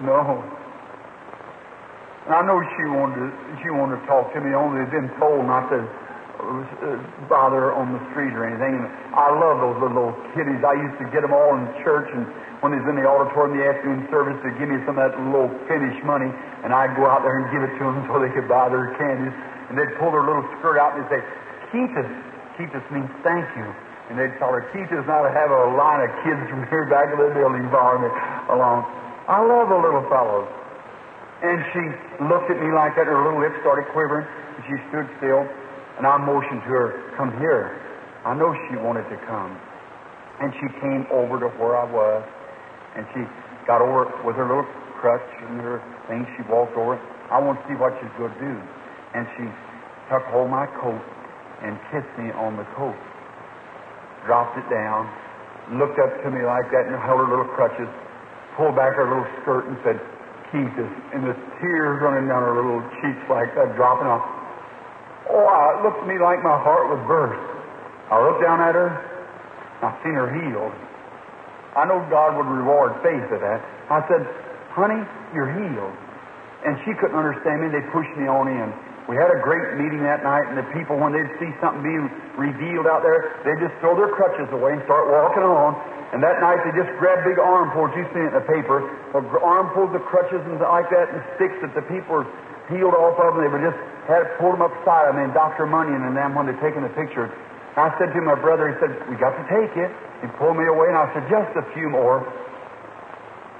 No. 0.00 0.40
And 2.26 2.34
I 2.34 2.42
know 2.42 2.58
she 2.58 2.84
wanted 2.90 3.22
to, 3.22 3.28
she 3.62 3.70
wanted 3.70 4.02
to 4.02 4.06
talk 4.06 4.34
to 4.34 4.40
me, 4.40 4.54
only 4.54 4.82
had 4.82 4.90
been 4.90 5.10
told 5.18 5.46
not 5.46 5.70
to 5.70 5.78
uh, 5.78 6.98
bother 7.30 7.70
on 7.74 7.94
the 7.94 8.02
street 8.10 8.34
or 8.34 8.46
anything. 8.46 8.82
And 8.82 8.86
I 9.14 9.30
love 9.30 9.62
those 9.62 9.78
little 9.82 10.10
kiddies. 10.34 10.62
I 10.62 10.74
used 10.74 10.98
to 11.02 11.06
get 11.10 11.22
them 11.22 11.34
all 11.34 11.54
in 11.54 11.66
church, 11.86 12.10
and 12.14 12.26
when 12.64 12.72
was 12.72 12.86
in 12.88 12.96
the 12.96 13.04
auditorium, 13.04 13.60
the 13.60 13.66
afternoon 13.68 14.08
service, 14.08 14.36
they'd 14.40 14.56
give 14.56 14.72
me 14.72 14.80
some 14.88 14.96
of 14.96 15.04
that 15.04 15.14
little 15.20 15.52
Finnish 15.68 15.96
money, 16.08 16.32
and 16.64 16.72
I'd 16.72 16.96
go 16.96 17.04
out 17.04 17.20
there 17.20 17.36
and 17.36 17.46
give 17.52 17.60
it 17.60 17.72
to 17.76 17.84
them 17.84 18.04
so 18.08 18.16
they 18.16 18.32
could 18.32 18.48
buy 18.48 18.72
their 18.72 18.96
candies. 18.96 19.34
And 19.68 19.74
they'd 19.74 19.92
pull 19.98 20.14
their 20.14 20.22
little 20.22 20.46
skirt 20.58 20.78
out 20.78 20.94
and 20.94 21.04
they'd 21.04 21.18
say, 21.18 21.22
Kiitos. 21.74 22.10
Kiitos 22.54 22.86
means 22.94 23.10
thank 23.26 23.44
you. 23.58 23.66
And 24.08 24.14
they'd 24.14 24.32
tell 24.38 24.54
her, 24.54 24.62
Kiitos 24.70 25.02
not 25.10 25.26
to 25.26 25.32
have 25.34 25.50
a 25.50 25.74
line 25.74 26.06
of 26.06 26.10
kids 26.22 26.38
from 26.46 26.62
here 26.70 26.86
back 26.86 27.10
of 27.10 27.18
the 27.18 27.34
building 27.34 27.66
following 27.74 28.06
me 28.06 28.10
along. 28.54 28.86
I 29.26 29.42
love 29.42 29.66
the 29.68 29.80
little 29.82 30.06
fellows. 30.06 30.46
And 31.42 31.58
she 31.74 31.82
looked 32.30 32.48
at 32.48 32.56
me 32.62 32.70
like 32.72 32.96
that, 32.96 33.10
and 33.10 33.12
her 33.12 33.24
little 33.26 33.42
lips 33.42 33.58
started 33.60 33.90
quivering, 33.92 34.24
and 34.24 34.62
she 34.64 34.76
stood 34.88 35.04
still, 35.20 35.44
and 35.98 36.06
I 36.06 36.16
motioned 36.16 36.64
to 36.64 36.70
her, 36.72 36.86
Come 37.18 37.34
here. 37.42 37.76
I 38.24 38.32
know 38.32 38.54
she 38.70 38.78
wanted 38.80 39.04
to 39.10 39.18
come. 39.26 39.52
And 40.40 40.52
she 40.56 40.68
came 40.80 41.04
over 41.12 41.40
to 41.40 41.48
where 41.60 41.76
I 41.76 41.84
was, 41.84 42.22
and 42.96 43.04
she 43.12 43.22
got 43.68 43.84
over 43.84 44.08
with 44.24 44.36
her 44.40 44.48
little 44.48 44.66
crutch 44.98 45.30
and 45.46 45.60
her 45.60 45.78
thing. 46.08 46.24
She 46.34 46.42
walked 46.48 46.74
over. 46.74 46.96
I 47.30 47.38
want 47.38 47.60
to 47.60 47.64
see 47.68 47.76
what 47.76 47.92
she's 48.00 48.12
going 48.16 48.32
to 48.32 48.42
do. 48.42 48.54
And 49.14 49.28
she 49.36 49.44
took 50.08 50.24
hold 50.32 50.48
of 50.48 50.54
my 50.56 50.66
coat 50.80 51.02
and 51.62 51.76
kissed 51.92 52.10
me 52.18 52.32
on 52.32 52.56
the 52.56 52.66
coat 52.74 52.96
dropped 54.26 54.58
it 54.58 54.66
down, 54.66 55.06
looked 55.78 55.96
up 56.02 56.10
to 56.26 56.28
me 56.28 56.42
like 56.42 56.66
that, 56.74 56.90
and 56.90 56.98
held 56.98 57.22
her 57.22 57.30
little 57.30 57.48
crutches, 57.54 57.88
pulled 58.58 58.74
back 58.74 58.98
her 58.98 59.06
little 59.06 59.26
skirt, 59.40 59.70
and 59.70 59.78
said, 59.86 59.96
Kiitos, 60.50 60.92
and 61.14 61.22
the 61.26 61.34
tears 61.62 62.02
running 62.02 62.26
down 62.26 62.42
her 62.42 62.54
little 62.54 62.82
cheeks 63.00 63.24
like 63.30 63.54
that, 63.54 63.74
dropping 63.78 64.10
off. 64.10 64.26
Oh, 65.30 65.46
it 65.74 65.86
looked 65.86 66.02
to 66.02 66.06
me 66.10 66.18
like 66.18 66.42
my 66.42 66.58
heart 66.58 66.90
would 66.90 67.06
burst. 67.06 67.38
I 68.10 68.18
looked 68.22 68.42
down 68.42 68.60
at 68.60 68.74
her, 68.74 68.90
I 69.82 69.90
seen 70.02 70.14
her 70.14 70.30
healed. 70.30 70.74
I 71.76 71.84
know 71.84 72.00
God 72.08 72.40
would 72.40 72.48
reward 72.48 72.96
faith 73.04 73.22
for 73.28 73.36
that. 73.36 73.60
I 73.92 74.00
said, 74.08 74.24
honey, 74.72 75.04
you're 75.36 75.52
healed. 75.52 75.94
And 76.64 76.80
she 76.88 76.96
couldn't 76.96 77.14
understand 77.14 77.62
me. 77.62 77.68
They 77.68 77.84
pushed 77.92 78.16
me 78.16 78.26
on 78.26 78.48
in. 78.48 78.72
We 79.06 79.14
had 79.14 79.30
a 79.30 79.38
great 79.38 79.78
meeting 79.78 80.02
that 80.02 80.26
night, 80.26 80.50
and 80.50 80.58
the 80.58 80.66
people, 80.74 80.98
when 80.98 81.14
they'd 81.14 81.30
see 81.38 81.54
something 81.62 81.78
being 81.78 82.10
revealed 82.34 82.90
out 82.90 83.06
there, 83.06 83.38
they'd 83.46 83.62
just 83.62 83.78
throw 83.78 83.94
their 83.94 84.10
crutches 84.10 84.50
away 84.50 84.74
and 84.74 84.82
start 84.82 85.06
walking 85.06 85.46
on. 85.46 85.78
And 86.10 86.18
that 86.26 86.42
night, 86.42 86.58
they 86.66 86.74
just 86.74 86.90
grabbed 86.98 87.22
big 87.22 87.38
armfuls. 87.38 87.94
You've 87.94 88.10
seen 88.10 88.26
it 88.26 88.34
in 88.34 88.38
the 88.42 88.48
paper. 88.50 88.82
Armfuls 89.14 89.94
of 89.94 90.02
crutches 90.10 90.42
and 90.42 90.58
like 90.58 90.90
that, 90.90 91.14
and 91.14 91.22
sticks 91.38 91.54
that 91.62 91.70
the 91.78 91.86
people 91.86 92.26
were 92.26 92.98
off 92.98 93.14
of, 93.22 93.38
and 93.38 93.46
they 93.46 93.52
were 93.52 93.62
just 93.62 93.78
had 94.10 94.26
pulled 94.42 94.58
them 94.58 94.66
up 94.66 94.74
beside 94.82 95.06
them. 95.06 95.22
And 95.22 95.30
Dr. 95.30 95.70
Munyon 95.70 96.02
and 96.02 96.18
them, 96.18 96.34
when 96.34 96.50
they're 96.50 96.58
taking 96.58 96.82
the 96.82 96.90
picture, 96.98 97.30
I 97.76 97.92
said 98.00 98.12
to 98.16 98.20
my 98.24 98.34
brother, 98.34 98.72
he 98.72 98.76
said, 98.80 98.96
we 99.08 99.16
got 99.20 99.36
to 99.36 99.44
take 99.52 99.76
it. 99.76 99.92
He 100.24 100.28
pulled 100.40 100.56
me 100.56 100.64
away, 100.64 100.88
and 100.88 100.96
I 100.96 101.12
said, 101.12 101.28
just 101.28 101.52
a 101.60 101.64
few 101.76 101.92
more. 101.92 102.24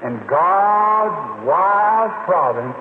And 0.03 0.21
God's 0.29 1.45
wise 1.45 2.17
providence 2.25 2.77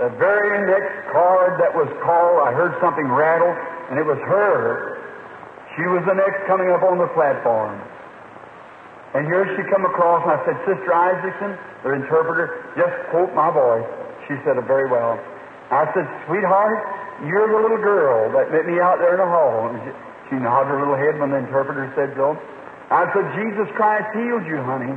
the 0.00 0.08
very 0.16 0.64
next 0.64 1.12
card 1.12 1.60
that 1.60 1.76
was 1.76 1.84
called, 2.00 2.40
I 2.40 2.56
heard 2.56 2.72
something 2.80 3.04
rattle, 3.12 3.52
and 3.92 4.00
it 4.00 4.06
was 4.08 4.16
her. 4.24 4.96
She 5.76 5.84
was 5.92 6.00
the 6.08 6.16
next 6.16 6.40
coming 6.48 6.72
up 6.72 6.80
on 6.80 6.96
the 6.96 7.12
platform. 7.12 7.76
And 9.12 9.28
here 9.28 9.44
she 9.52 9.62
come 9.68 9.84
across, 9.84 10.24
and 10.24 10.32
I 10.32 10.40
said, 10.48 10.56
Sister 10.64 10.88
Isaacson, 10.88 11.52
the 11.84 12.00
interpreter, 12.00 12.72
just 12.80 12.96
quote 13.12 13.28
my 13.36 13.52
voice. 13.52 13.84
She 14.24 14.40
said 14.40 14.56
it 14.56 14.64
very 14.64 14.88
well. 14.88 15.20
I 15.68 15.84
said, 15.92 16.08
Sweetheart, 16.24 16.80
you're 17.28 17.52
the 17.52 17.60
little 17.60 17.84
girl 17.84 18.32
that 18.40 18.48
met 18.48 18.64
me 18.64 18.80
out 18.80 19.04
there 19.04 19.12
in 19.12 19.20
the 19.20 19.28
hall. 19.28 19.68
She, 20.30 20.38
nodded 20.38 20.70
her 20.70 20.78
little 20.78 20.96
head 20.96 21.18
when 21.18 21.34
the 21.34 21.42
interpreter 21.42 21.90
said 21.98 22.14
so. 22.14 22.38
I 22.90 23.06
said, 23.10 23.26
Jesus 23.34 23.66
Christ 23.74 24.06
healed 24.14 24.46
you, 24.46 24.62
honey. 24.62 24.94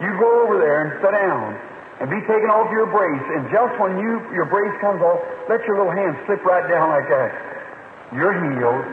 You 0.00 0.10
go 0.20 0.44
over 0.44 0.60
there 0.60 0.84
and 0.84 0.90
sit 1.00 1.12
down 1.12 1.56
and 2.00 2.06
be 2.12 2.20
taken 2.28 2.48
off 2.52 2.68
your 2.68 2.88
brace. 2.88 3.26
And 3.36 3.48
just 3.48 3.72
when 3.80 3.96
you 4.00 4.20
your 4.34 4.48
brace 4.48 4.74
comes 4.80 5.00
off, 5.00 5.20
let 5.48 5.64
your 5.64 5.80
little 5.80 5.94
hand 5.94 6.16
slip 6.26 6.44
right 6.44 6.66
down 6.68 6.92
like 6.92 7.08
that. 7.08 7.30
You're 8.12 8.34
healed. 8.34 8.84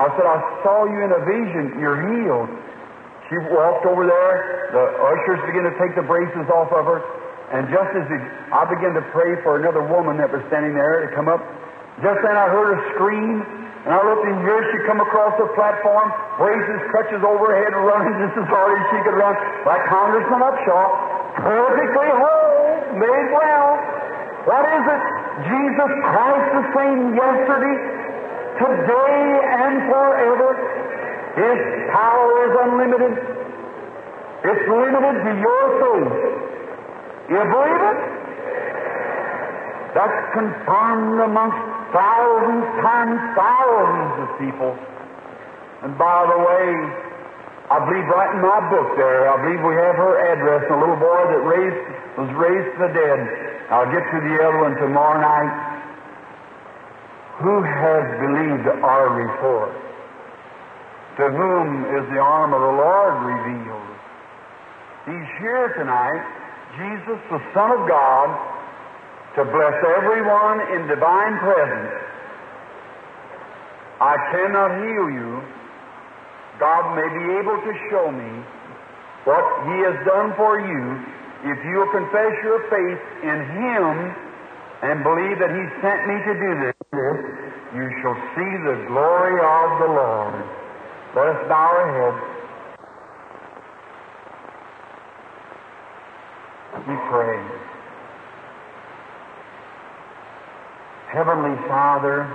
I 0.00 0.10
said, 0.14 0.26
I 0.26 0.38
saw 0.62 0.84
you 0.86 0.98
in 1.02 1.10
a 1.12 1.22
vision. 1.26 1.78
You're 1.78 2.00
healed. 2.00 2.50
She 3.30 3.38
walked 3.50 3.86
over 3.86 4.04
there. 4.04 4.34
The 4.74 4.84
ushers 5.00 5.40
began 5.48 5.64
to 5.64 5.74
take 5.80 5.94
the 5.96 6.06
braces 6.06 6.46
off 6.52 6.70
of 6.74 6.84
her. 6.86 7.00
And 7.54 7.70
just 7.70 7.90
as 7.94 8.06
I 8.52 8.66
began 8.66 8.94
to 8.98 9.04
pray 9.14 9.38
for 9.46 9.60
another 9.60 9.82
woman 9.86 10.18
that 10.18 10.32
was 10.32 10.42
standing 10.50 10.74
there 10.74 11.06
to 11.06 11.10
come 11.14 11.28
up, 11.28 11.40
just 12.02 12.18
then 12.26 12.34
I 12.34 12.50
heard 12.50 12.74
a 12.74 12.80
scream. 12.94 13.63
And 13.84 13.92
I 13.92 14.00
looked 14.00 14.24
in 14.24 14.40
here, 14.40 14.64
she 14.72 14.80
come 14.88 14.96
across 15.04 15.36
the 15.36 15.44
platform, 15.52 16.08
braces, 16.40 16.80
crutches 16.88 17.20
overhead, 17.20 17.76
running 17.76 18.16
just 18.24 18.32
as 18.40 18.48
hard 18.48 18.80
as 18.80 18.84
she 18.88 18.98
could 19.04 19.12
run, 19.12 19.36
like 19.68 19.84
Congressman 19.92 20.40
Upshaw, 20.40 20.88
perfectly 21.36 22.08
whole, 22.16 22.96
made 22.96 23.28
well. 23.36 23.76
What 24.48 24.64
is 24.72 24.84
it? 24.88 25.02
Jesus 25.52 25.90
Christ 26.00 26.48
the 26.56 26.64
same 26.72 27.12
yesterday, 27.12 27.76
today, 28.56 29.20
and 29.52 29.74
forever. 29.92 30.48
His 31.36 31.60
power 31.92 32.32
is 32.40 32.52
unlimited. 32.64 33.14
It's 34.48 34.64
limited 34.64 35.16
to 35.28 35.32
your 35.44 35.62
faith. 35.76 36.12
You 37.36 37.40
believe 37.52 37.82
it? 37.84 38.00
That's 39.92 40.18
confirmed 40.32 41.20
amongst 41.20 41.73
thousands 41.92 42.66
times 42.80 43.18
thousands 43.36 44.14
of 44.24 44.28
people. 44.38 44.72
And 45.84 45.98
by 45.98 46.24
the 46.24 46.40
way, 46.40 46.66
I 47.68 47.80
believe 47.84 48.06
right 48.08 48.32
in 48.32 48.40
my 48.44 48.60
book 48.72 48.96
there, 48.96 49.28
I 49.28 49.36
believe 49.40 49.60
we 49.64 49.76
have 49.76 49.96
her 49.96 50.14
address, 50.20 50.68
a 50.68 50.76
little 50.76 51.00
boy 51.00 51.20
that 51.28 51.42
raised, 51.44 51.80
was 52.20 52.30
raised 52.36 52.68
from 52.76 52.88
the 52.88 52.92
dead. 52.92 53.20
I'll 53.72 53.88
get 53.88 54.04
to 54.04 54.18
the 54.20 54.34
other 54.44 54.60
one 54.64 54.76
tomorrow 54.76 55.20
night. 55.20 55.54
Who 57.40 57.56
has 57.64 58.04
believed 58.20 58.68
our 58.84 59.12
report? 59.16 59.72
To 61.18 61.24
whom 61.32 61.68
is 61.98 62.04
the 62.12 62.20
arm 62.20 62.52
of 62.52 62.60
the 62.60 62.74
Lord 62.78 63.14
revealed? 63.28 63.92
He's 65.08 65.30
here 65.40 65.72
tonight, 65.76 66.24
Jesus, 66.80 67.18
the 67.28 67.42
Son 67.52 67.70
of 67.72 67.88
God, 67.88 68.28
to 69.34 69.42
bless 69.42 69.74
everyone 69.98 70.62
in 70.78 70.86
divine 70.86 71.34
presence. 71.42 71.94
I 73.98 74.14
cannot 74.30 74.70
heal 74.78 75.06
you, 75.10 75.42
God 76.62 76.94
may 76.94 77.08
be 77.18 77.24
able 77.42 77.58
to 77.58 77.72
show 77.90 78.14
me 78.14 78.32
what 79.26 79.42
He 79.66 79.76
has 79.90 79.96
done 80.06 80.34
for 80.38 80.62
you 80.62 80.82
if 81.50 81.58
you 81.66 81.74
will 81.82 81.90
confess 81.90 82.30
your 82.46 82.62
faith 82.70 83.02
in 83.26 83.38
Him 83.58 83.94
and 84.86 85.02
believe 85.02 85.38
that 85.42 85.50
He 85.50 85.64
sent 85.82 86.00
me 86.06 86.16
to 86.30 86.34
do 86.38 86.50
this. 86.62 86.76
You 87.74 87.86
shall 88.02 88.18
see 88.38 88.52
the 88.70 88.86
glory 88.86 89.38
of 89.42 89.68
the 89.82 89.90
Lord. 89.98 90.34
Let 91.18 91.26
us 91.26 91.40
bow 91.50 91.74
our 91.74 91.90
heads. 91.90 92.22
We 96.86 96.94
pray. 97.10 97.73
Heavenly 101.14 101.54
Father, 101.70 102.26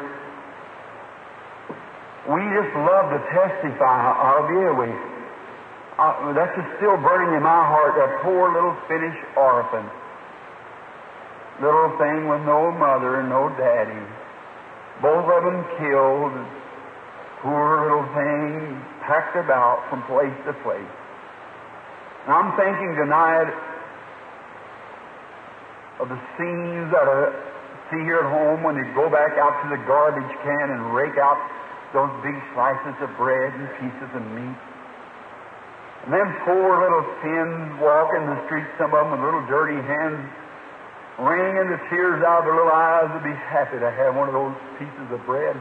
We 2.32 2.39
just 2.55 2.71
love 2.80 3.11
to 3.11 3.19
testify 3.27 3.99
of 4.39 4.47
you. 4.55 4.71
We, 4.71 4.88
uh, 5.99 6.32
that's 6.32 6.55
just 6.55 6.71
still 6.80 6.95
burning 6.95 7.36
in 7.36 7.43
my 7.43 7.59
heart, 7.67 7.99
that 7.99 8.23
poor 8.23 8.53
little 8.55 8.77
Finnish 8.88 9.19
orphan. 9.36 9.84
Little 11.59 11.91
thing 11.99 12.32
with 12.32 12.39
no 12.47 12.71
mother 12.71 13.19
and 13.19 13.27
no 13.27 13.51
daddy. 13.59 13.99
Both 15.03 15.27
of 15.27 15.43
them 15.43 15.59
killed. 15.75 16.36
Poor 17.43 17.84
little 17.84 18.07
thing 18.15 18.80
packed 19.03 19.36
about 19.36 19.84
from 19.89 20.07
place 20.07 20.32
to 20.47 20.53
place. 20.63 20.93
And 22.23 22.32
I'm 22.32 22.55
thinking 22.55 22.95
tonight 22.95 23.51
of 25.99 26.07
the 26.07 26.19
scenes 26.38 26.88
that 26.95 27.03
I 27.03 27.49
see 27.89 28.01
here 28.05 28.21
at 28.21 28.29
home 28.29 28.61
when 28.61 28.77
they 28.77 28.85
go 28.93 29.09
back 29.09 29.37
out 29.37 29.53
to 29.65 29.67
the 29.73 29.81
garbage 29.85 30.29
can 30.45 30.65
and 30.69 30.93
rake 30.93 31.17
out 31.17 31.37
those 31.93 32.09
big 32.21 32.37
slices 32.53 32.93
of 33.01 33.09
bread 33.17 33.49
and 33.53 33.65
pieces 33.81 34.09
of 34.13 34.21
meat. 34.37 34.59
And 36.05 36.13
them 36.13 36.29
poor 36.45 36.79
little 36.79 37.05
Finns 37.21 37.81
walking 37.81 38.23
the 38.29 38.39
street, 38.45 38.65
some 38.77 38.93
of 38.93 39.03
them 39.03 39.11
with 39.11 39.21
little 39.25 39.45
dirty 39.49 39.81
hands, 39.81 40.21
wringing 41.19 41.67
the 41.69 41.81
tears 41.89 42.23
out 42.23 42.39
of 42.39 42.45
their 42.45 42.55
little 42.55 42.71
eyes 42.71 43.09
to 43.11 43.21
be 43.25 43.35
happy 43.35 43.77
to 43.81 43.91
have 43.91 44.15
one 44.15 44.29
of 44.29 44.33
those 44.33 44.55
pieces 44.77 45.07
of 45.11 45.19
bread. 45.25 45.57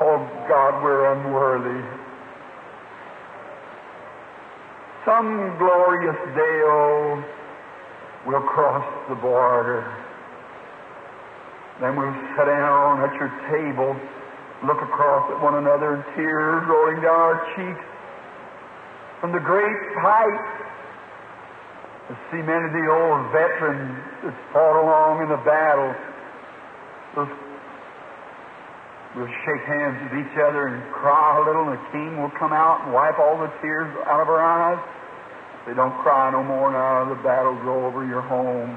Oh, 0.00 0.20
God, 0.48 0.82
we're 0.82 1.12
unworthy. 1.16 1.80
Some 5.04 5.56
glorious 5.58 6.16
day, 6.34 6.56
oh, 6.64 7.22
we'll 8.26 8.42
cross 8.42 8.84
the 9.08 9.14
border. 9.16 9.84
Then 11.80 11.96
we'll 11.96 12.14
sit 12.36 12.46
down 12.46 13.02
at 13.02 13.12
your 13.18 13.28
table, 13.50 13.96
look 14.64 14.80
across 14.80 15.30
at 15.30 15.42
one 15.42 15.54
another, 15.56 16.04
tears 16.14 16.62
rolling 16.68 17.02
down 17.02 17.18
our 17.18 17.40
cheeks 17.56 17.84
from 19.20 19.32
the 19.32 19.40
great 19.40 19.80
height 19.98 20.44
to 22.08 22.14
see 22.30 22.40
many 22.44 22.64
of 22.68 22.72
the 22.76 22.86
old 22.86 23.32
veterans 23.32 23.96
that 24.22 24.34
fought 24.52 24.76
along 24.76 25.22
in 25.24 25.28
the 25.28 25.40
battle. 25.42 25.94
We'll 29.16 29.30
shake 29.46 29.64
hands 29.64 29.96
with 30.04 30.26
each 30.26 30.36
other 30.42 30.66
and 30.68 30.82
cry 30.92 31.38
a 31.38 31.46
little, 31.46 31.70
and 31.70 31.78
the 31.78 31.84
king 31.94 32.20
will 32.20 32.34
come 32.38 32.52
out 32.52 32.82
and 32.84 32.92
wipe 32.92 33.18
all 33.18 33.38
the 33.38 33.50
tears 33.62 33.86
out 34.06 34.20
of 34.20 34.28
our 34.28 34.42
eyes. 34.42 34.82
They 35.66 35.72
don't 35.72 35.96
cry 36.04 36.30
no 36.30 36.44
more 36.44 36.72
now. 36.72 37.08
The 37.08 37.20
battle's 37.24 37.64
over. 37.64 38.04
You're 38.04 38.24
home. 38.24 38.76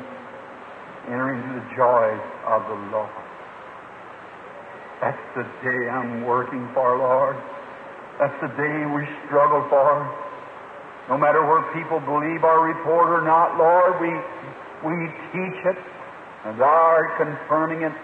Enter 1.07 1.35
into 1.35 1.51
the 1.59 1.65
joys 1.75 2.23
of 2.47 2.63
the 2.67 2.79
Lord. 2.95 3.11
That's 5.03 5.23
the 5.35 5.43
day 5.61 5.81
I'm 5.91 6.23
working 6.25 6.67
for, 6.73 6.97
Lord. 6.97 7.35
That's 8.19 8.35
the 8.41 8.49
day 8.55 8.77
we 8.87 9.03
struggle 9.27 9.67
for. 9.69 10.09
No 11.07 11.17
matter 11.17 11.45
where 11.45 11.63
people 11.71 11.99
believe 11.99 12.43
our 12.43 12.63
report 12.65 13.13
or 13.13 13.23
not, 13.23 13.55
Lord, 13.55 14.01
we, 14.01 14.11
we 14.83 14.95
teach 15.31 15.59
it, 15.63 15.79
and 16.43 16.59
Thou 16.59 16.65
art 16.65 17.15
confirming 17.15 17.83
it, 17.83 17.95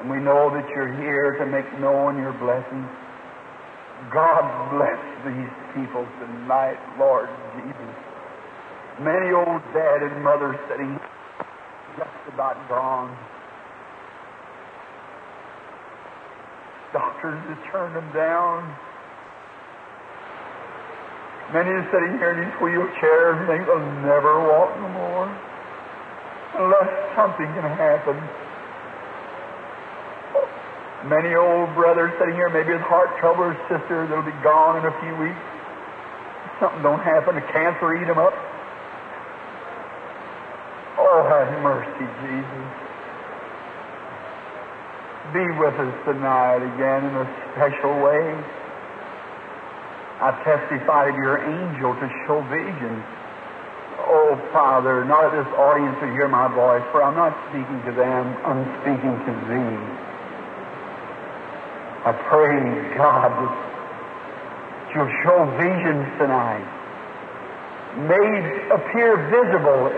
and 0.00 0.08
we 0.08 0.16
know 0.16 0.48
that 0.54 0.68
you're 0.70 0.92
here 1.02 1.36
to 1.36 1.44
make 1.44 1.66
known 1.80 2.16
your 2.16 2.32
blessings. 2.40 2.88
God 4.12 4.70
bless 4.70 5.02
these 5.26 5.54
people 5.74 6.06
tonight, 6.22 6.78
Lord 6.98 7.28
Jesus. 7.58 7.94
Many 9.02 9.34
old 9.34 9.62
dad 9.74 10.06
and 10.06 10.22
mother 10.22 10.54
sitting 10.70 10.98
just 11.98 12.22
about 12.32 12.56
gone. 12.68 13.10
Doctors 16.92 17.42
have 17.50 17.72
turned 17.72 17.96
them 17.96 18.08
down. 18.14 18.62
Many 21.52 21.70
are 21.70 21.88
sitting 21.90 22.18
here 22.22 22.38
in 22.38 22.46
these 22.46 22.56
wheelchairs 22.62 23.40
and 23.40 23.48
they'll 23.50 23.82
never 24.06 24.40
walk 24.46 24.70
no 24.78 24.88
more 24.94 25.26
unless 26.54 26.90
something 27.16 27.46
can 27.46 27.66
happen. 27.76 28.47
Many 31.06 31.30
old 31.38 31.70
brothers 31.78 32.10
sitting 32.18 32.34
here, 32.34 32.50
maybe 32.50 32.74
with 32.74 32.82
heart 32.82 33.14
trouble, 33.22 33.46
or 33.46 33.54
sister 33.70 34.06
that'll 34.10 34.26
be 34.26 34.34
gone 34.42 34.82
in 34.82 34.84
a 34.90 34.94
few 34.98 35.14
weeks. 35.14 35.38
Something 36.58 36.82
don't 36.82 36.98
happen, 36.98 37.38
a 37.38 37.44
cancer 37.54 37.94
eat 37.94 38.06
them 38.10 38.18
up. 38.18 38.34
Oh, 40.98 41.22
have 41.22 41.54
mercy, 41.62 42.06
Jesus. 42.26 42.66
Be 45.30 45.46
with 45.62 45.78
us 45.78 45.94
tonight 46.02 46.66
again 46.66 47.06
in 47.06 47.14
a 47.14 47.26
special 47.54 47.94
way. 48.02 48.34
I 50.18 50.34
testified 50.42 51.14
of 51.14 51.16
your 51.22 51.38
angel 51.38 51.94
to 51.94 52.06
show 52.26 52.42
visions. 52.50 53.06
Oh, 54.02 54.34
Father, 54.50 55.04
not 55.04 55.30
that 55.30 55.46
this 55.46 55.52
audience 55.54 55.94
will 56.02 56.10
hear 56.10 56.26
my 56.26 56.50
voice, 56.50 56.82
for 56.90 57.06
I'm 57.06 57.14
not 57.14 57.38
speaking 57.54 57.78
to 57.86 57.92
them, 57.94 58.34
I'm 58.42 58.66
speaking 58.82 59.14
to 59.14 59.32
Thee. 59.46 60.08
I 62.06 62.12
pray, 62.30 62.94
God, 62.94 63.30
that 63.34 63.54
you'll 64.94 65.14
show 65.26 65.50
visions 65.58 66.06
tonight, 66.14 66.62
made 68.06 68.70
appear 68.70 69.18
visible, 69.34 69.90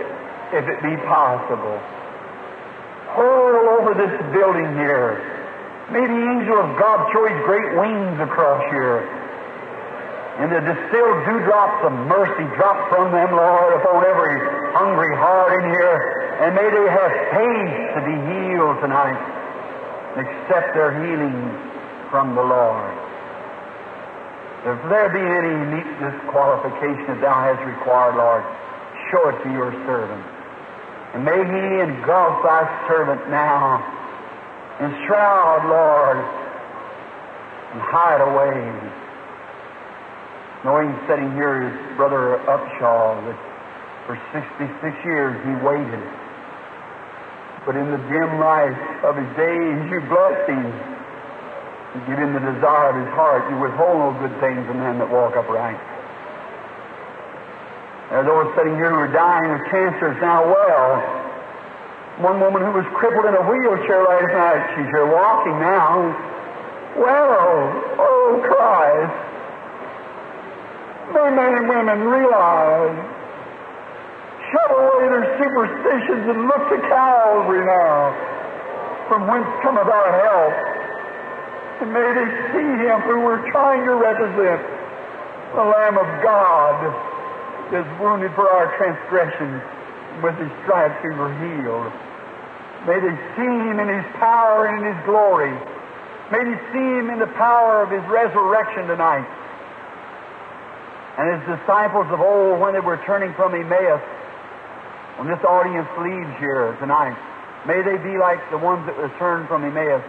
if 0.56 0.64
it 0.64 0.80
be 0.82 0.96
possible. 1.04 1.76
All 3.20 3.78
over 3.78 3.92
this 3.94 4.16
building 4.32 4.72
here, 4.80 5.20
may 5.92 6.02
the 6.08 6.22
angel 6.24 6.56
of 6.56 6.72
God 6.80 7.04
show 7.12 7.28
his 7.28 7.38
great 7.44 7.68
wings 7.76 8.18
across 8.18 8.64
here, 8.72 9.04
and 10.40 10.48
the 10.50 10.62
distilled 10.64 11.20
dewdrops 11.28 11.84
of 11.84 11.92
mercy 12.08 12.48
drop 12.56 12.88
from 12.88 13.12
them, 13.12 13.36
Lord, 13.36 13.76
upon 13.76 14.08
every 14.08 14.40
hungry 14.72 15.14
heart 15.20 15.52
in 15.60 15.68
here, 15.68 15.96
and 16.40 16.54
may 16.56 16.64
they 16.64 16.86
have 16.88 17.12
faith 17.36 17.74
to 17.92 18.00
be 18.08 18.16
healed 18.24 18.80
tonight, 18.80 19.20
accept 20.16 20.72
their 20.72 20.96
healing 20.96 21.69
from 22.10 22.34
the 22.34 22.42
Lord. 22.42 22.94
If 24.60 24.76
there 24.90 25.08
be 25.08 25.24
any 25.24 25.56
neat 25.72 25.88
disqualification 25.96 27.06
that 27.16 27.20
thou 27.22 27.32
hast 27.32 27.64
required, 27.64 28.20
Lord, 28.20 28.44
show 29.08 29.32
it 29.32 29.42
to 29.44 29.50
your 29.50 29.72
servant. 29.88 30.20
And 31.14 31.24
may 31.24 31.40
he 31.40 31.80
engulf 31.80 32.42
thy 32.44 32.68
servant 32.86 33.24
now, 33.30 33.80
enshroud, 34.78 35.64
Lord, 35.64 36.18
and 37.72 37.80
hide 37.80 38.20
away. 38.20 38.58
Knowing 40.62 40.92
sitting 41.08 41.32
here 41.32 41.72
is 41.72 41.96
Brother 41.96 42.36
Upshaw, 42.44 43.16
that 43.24 43.38
for 44.06 44.20
66 44.36 45.04
years 45.06 45.40
he 45.46 45.54
waited. 45.64 46.04
But 47.64 47.76
in 47.76 47.90
the 47.90 47.98
dim 48.12 48.40
light 48.40 48.76
of 49.04 49.16
his 49.16 49.30
days, 49.36 49.78
you 49.88 50.00
blessed 50.04 50.50
him. 50.50 50.99
You 51.94 52.00
give 52.06 52.18
him 52.22 52.34
the 52.34 52.44
desire 52.54 52.94
of 52.94 52.96
his 53.02 53.10
heart. 53.18 53.50
You 53.50 53.58
withhold 53.58 53.98
no 53.98 54.14
good 54.22 54.38
things 54.38 54.62
from 54.66 54.78
them 54.78 55.02
that 55.02 55.10
walk 55.10 55.34
upright. 55.34 55.74
There 58.10 58.22
are 58.22 58.26
those 58.26 58.54
sitting 58.54 58.74
here 58.74 58.90
who 58.90 59.02
are 59.06 59.10
dying 59.10 59.50
of 59.54 59.62
cancer 59.70 60.14
is 60.14 60.20
now 60.22 60.46
well. 60.46 61.02
One 62.22 62.38
woman 62.38 62.62
who 62.62 62.74
was 62.74 62.86
crippled 62.94 63.26
in 63.26 63.34
a 63.34 63.42
wheelchair 63.42 64.02
last 64.06 64.30
night, 64.34 64.62
she's 64.74 64.90
here 64.90 65.06
walking 65.06 65.58
now. 65.58 66.14
Well, 66.94 67.70
oh 67.98 68.38
Christ. 68.46 69.14
Men 71.10 71.38
and 71.38 71.66
women 71.66 72.06
realize, 72.06 72.98
shut 74.46 74.70
away 74.70 75.10
their 75.10 75.26
superstitions 75.42 76.34
and 76.34 76.46
look 76.46 76.70
to 76.70 76.78
Calvary 76.86 77.66
now, 77.66 78.14
from 79.08 79.26
whence 79.26 79.46
cometh 79.62 79.90
our 79.90 80.10
help. 80.22 80.79
And 81.80 81.96
may 81.96 82.12
they 82.12 82.28
see 82.52 82.70
Him 82.84 83.00
who 83.08 83.24
we're 83.24 83.40
trying 83.50 83.84
to 83.88 83.96
represent, 83.96 84.60
the 85.56 85.64
Lamb 85.64 85.96
of 85.96 86.08
God, 86.20 86.76
is 87.72 87.88
wounded 87.96 88.36
for 88.36 88.44
our 88.52 88.68
transgressions, 88.76 89.64
with 90.20 90.36
His 90.36 90.52
stripes 90.62 91.00
we 91.00 91.16
were 91.16 91.32
healed. 91.40 91.88
May 92.84 93.00
they 93.00 93.16
see 93.32 93.54
Him 93.64 93.80
in 93.80 93.88
His 93.88 94.04
power 94.20 94.68
and 94.68 94.84
in 94.84 94.92
His 94.92 95.00
glory. 95.08 95.56
May 96.28 96.44
they 96.44 96.60
see 96.68 96.88
Him 97.00 97.08
in 97.08 97.18
the 97.18 97.32
power 97.40 97.80
of 97.80 97.88
His 97.88 98.04
resurrection 98.12 98.84
tonight. 98.86 99.24
And 101.16 101.40
His 101.40 101.56
disciples 101.56 102.12
of 102.12 102.20
old, 102.20 102.60
when 102.60 102.74
they 102.74 102.84
were 102.84 103.00
turning 103.08 103.32
from 103.40 103.54
Emmaus, 103.56 104.04
when 105.16 105.28
this 105.32 105.40
audience 105.48 105.88
leaves 105.96 106.36
here 106.36 106.76
tonight, 106.76 107.16
may 107.64 107.80
they 107.80 107.96
be 108.04 108.20
like 108.20 108.38
the 108.52 108.58
ones 108.58 108.84
that 108.84 109.00
returned 109.00 109.48
from 109.48 109.64
Emmaus 109.64 110.04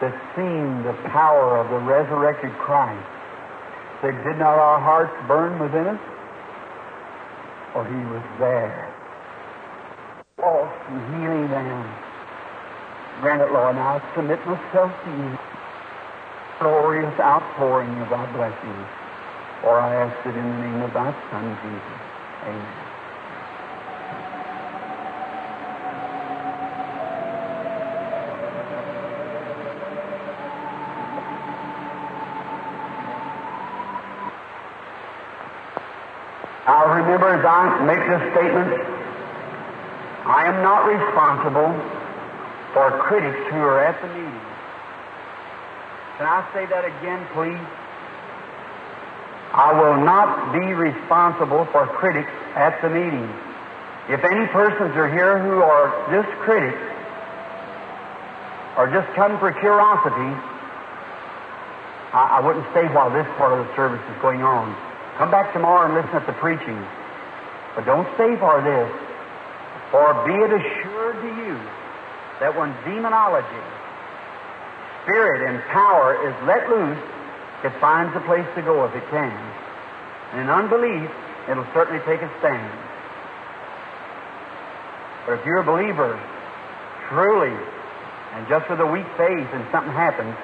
that 0.00 0.12
seen 0.36 0.84
the 0.84 0.92
power 1.08 1.56
of 1.56 1.70
the 1.72 1.80
resurrected 1.88 2.52
Christ. 2.60 3.00
Say, 4.02 4.12
did 4.12 4.36
not 4.36 4.60
our 4.60 4.80
hearts 4.80 5.16
burn 5.26 5.56
within 5.56 5.88
us? 5.88 6.02
For 7.72 7.84
He 7.88 8.00
was 8.12 8.24
there. 8.38 8.92
Oh, 10.44 10.68
healing 11.16 11.48
them. 11.48 11.80
Grant 13.24 13.40
it, 13.40 13.50
Lord, 13.52 13.72
and 13.72 13.80
I 13.80 13.96
submit 14.14 14.38
myself 14.44 14.92
to 14.92 15.10
you. 15.10 15.32
Glorious 16.60 17.16
outpouring 17.20 17.88
of 18.04 18.08
thy 18.12 18.26
blessings. 18.36 18.88
For 19.64 19.80
I 19.80 20.04
ask 20.04 20.16
it 20.28 20.36
in 20.36 20.44
the 20.44 20.58
name 20.60 20.82
of 20.84 20.92
thy 20.92 21.08
Son, 21.32 21.44
Jesus. 21.64 22.00
Amen. 22.44 22.86
Now 36.66 36.82
remember 37.06 37.30
as 37.30 37.46
I 37.46 37.86
make 37.86 38.02
this 38.02 38.22
statement, 38.34 38.70
I 40.26 40.50
am 40.50 40.58
not 40.66 40.90
responsible 40.90 41.70
for 42.74 42.90
critics 43.06 43.38
who 43.54 43.62
are 43.62 43.78
at 43.78 43.94
the 44.02 44.08
meeting. 44.10 44.42
Can 46.18 46.26
I 46.26 46.42
say 46.52 46.66
that 46.66 46.82
again, 46.82 47.22
please? 47.30 47.62
I 49.54 49.70
will 49.70 50.02
not 50.02 50.52
be 50.52 50.74
responsible 50.74 51.64
for 51.70 51.86
critics 51.86 52.32
at 52.58 52.74
the 52.82 52.90
meeting. 52.90 53.30
If 54.10 54.24
any 54.24 54.46
persons 54.50 54.96
are 54.98 55.08
here 55.08 55.38
who 55.38 55.62
are 55.62 55.86
just 56.10 56.28
critics, 56.42 56.82
or 58.76 58.90
just 58.90 59.06
come 59.14 59.38
for 59.38 59.52
curiosity, 59.52 60.34
I, 62.12 62.42
I 62.42 62.46
wouldn't 62.46 62.66
stay 62.72 62.86
while 62.90 63.10
this 63.10 63.26
part 63.38 63.54
of 63.54 63.66
the 63.66 63.70
service 63.76 64.02
is 64.10 64.20
going 64.20 64.42
on. 64.42 64.74
Come 65.18 65.30
back 65.30 65.52
tomorrow 65.52 65.88
and 65.88 65.94
listen 65.96 66.12
at 66.12 66.26
the 66.26 66.36
preaching. 66.36 66.76
But 67.74 67.84
don't 67.88 68.08
stay 68.20 68.36
for 68.36 68.60
this. 68.60 68.88
For 69.90 70.12
be 70.28 70.36
it 70.36 70.52
assured 70.52 71.16
to 71.24 71.30
you 71.40 71.56
that 72.40 72.52
when 72.52 72.68
demonology, 72.84 73.64
spirit, 75.04 75.48
and 75.48 75.62
power 75.72 76.20
is 76.20 76.34
let 76.44 76.68
loose, 76.68 77.00
it 77.64 77.72
finds 77.80 78.12
a 78.16 78.20
place 78.28 78.46
to 78.56 78.62
go 78.62 78.84
if 78.84 78.94
it 78.94 79.08
can. 79.08 79.32
And 80.32 80.40
in 80.42 80.50
unbelief, 80.50 81.08
it'll 81.48 81.68
certainly 81.72 82.04
take 82.04 82.20
a 82.20 82.28
stand. 82.40 82.72
But 85.24 85.40
if 85.40 85.46
you're 85.46 85.64
a 85.64 85.64
believer, 85.64 86.20
truly, 87.08 87.56
and 88.36 88.46
just 88.48 88.68
with 88.68 88.80
a 88.80 88.86
weak 88.86 89.06
faith 89.16 89.48
and 89.56 89.64
something 89.72 89.96
happens, 89.96 90.36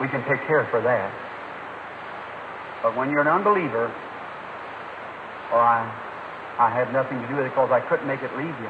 we 0.00 0.06
can 0.06 0.22
take 0.30 0.46
care 0.46 0.64
for 0.70 0.80
that. 0.80 1.10
But 2.84 2.94
when 3.00 3.08
you're 3.08 3.24
an 3.24 3.32
unbeliever, 3.32 3.88
or 5.48 5.58
I, 5.58 5.88
I 6.60 6.68
have 6.68 6.92
nothing 6.92 7.16
to 7.16 7.26
do 7.32 7.40
with 7.40 7.48
it 7.48 7.56
because 7.56 7.72
I 7.72 7.80
couldn't 7.80 8.04
make 8.06 8.20
it 8.20 8.28
leave 8.36 8.52
you. 8.60 8.68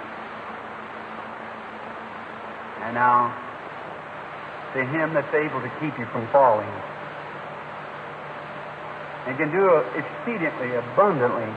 And 2.87 2.95
now, 2.95 3.35
to 4.79 4.87
Him 4.87 5.19
that's 5.19 5.35
able 5.35 5.59
to 5.59 5.71
keep 5.83 5.99
you 5.99 6.07
from 6.15 6.31
falling, 6.31 6.71
and 9.27 9.35
can 9.35 9.51
do 9.51 9.83
exceedingly, 9.99 10.79
abundantly, 10.79 11.51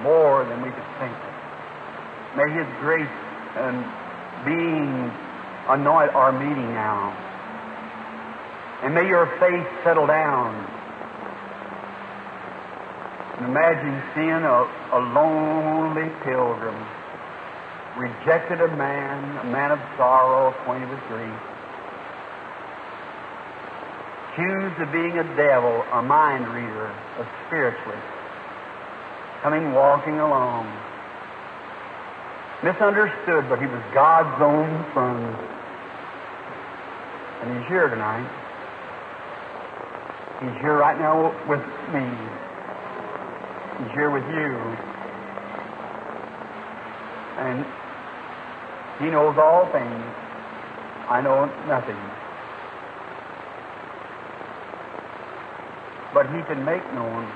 more 0.00 0.48
than 0.48 0.64
we 0.64 0.72
could 0.72 0.88
think. 0.96 1.12
May 2.32 2.48
His 2.48 2.68
grace 2.80 3.12
and 3.60 3.84
being 4.48 5.12
anoint 5.68 6.16
our 6.16 6.32
meeting 6.32 6.72
now. 6.72 7.12
And 8.80 8.94
may 8.94 9.04
your 9.04 9.28
faith 9.36 9.68
settle 9.84 10.06
down 10.06 10.64
imagine 13.42 14.02
seeing 14.14 14.30
a, 14.30 14.58
a 14.94 15.00
lonely 15.10 16.08
pilgrim, 16.22 16.78
rejected 17.98 18.60
a 18.60 18.68
man, 18.76 19.38
a 19.38 19.50
man 19.50 19.72
of 19.72 19.80
sorrow, 19.96 20.50
acquainted 20.50 20.88
with 20.88 21.00
grief, 21.08 21.40
accused 24.30 24.80
of 24.80 24.92
being 24.92 25.18
a 25.18 25.36
devil, 25.36 25.82
a 25.92 26.02
mind 26.02 26.46
reader, 26.48 26.86
a 27.18 27.26
spiritualist, 27.46 28.02
coming 29.42 29.72
walking 29.72 30.18
along. 30.20 30.66
Misunderstood, 32.62 33.48
but 33.48 33.58
he 33.58 33.66
was 33.66 33.82
God's 33.92 34.40
own 34.40 34.70
son. 34.94 35.20
And 37.42 37.58
he's 37.58 37.68
here 37.68 37.88
tonight. 37.88 38.26
He's 40.40 40.60
here 40.62 40.78
right 40.78 40.98
now 40.98 41.34
with 41.46 41.60
me. 41.92 42.08
He's 43.78 43.90
here 43.90 44.10
with 44.10 44.22
you. 44.30 44.54
And 47.42 47.66
He 49.02 49.10
knows 49.10 49.34
all 49.36 49.66
things. 49.72 50.04
I 51.10 51.20
know 51.20 51.50
nothing. 51.66 51.98
But 56.14 56.26
He 56.30 56.40
can 56.46 56.64
make 56.64 56.86
known 56.94 57.26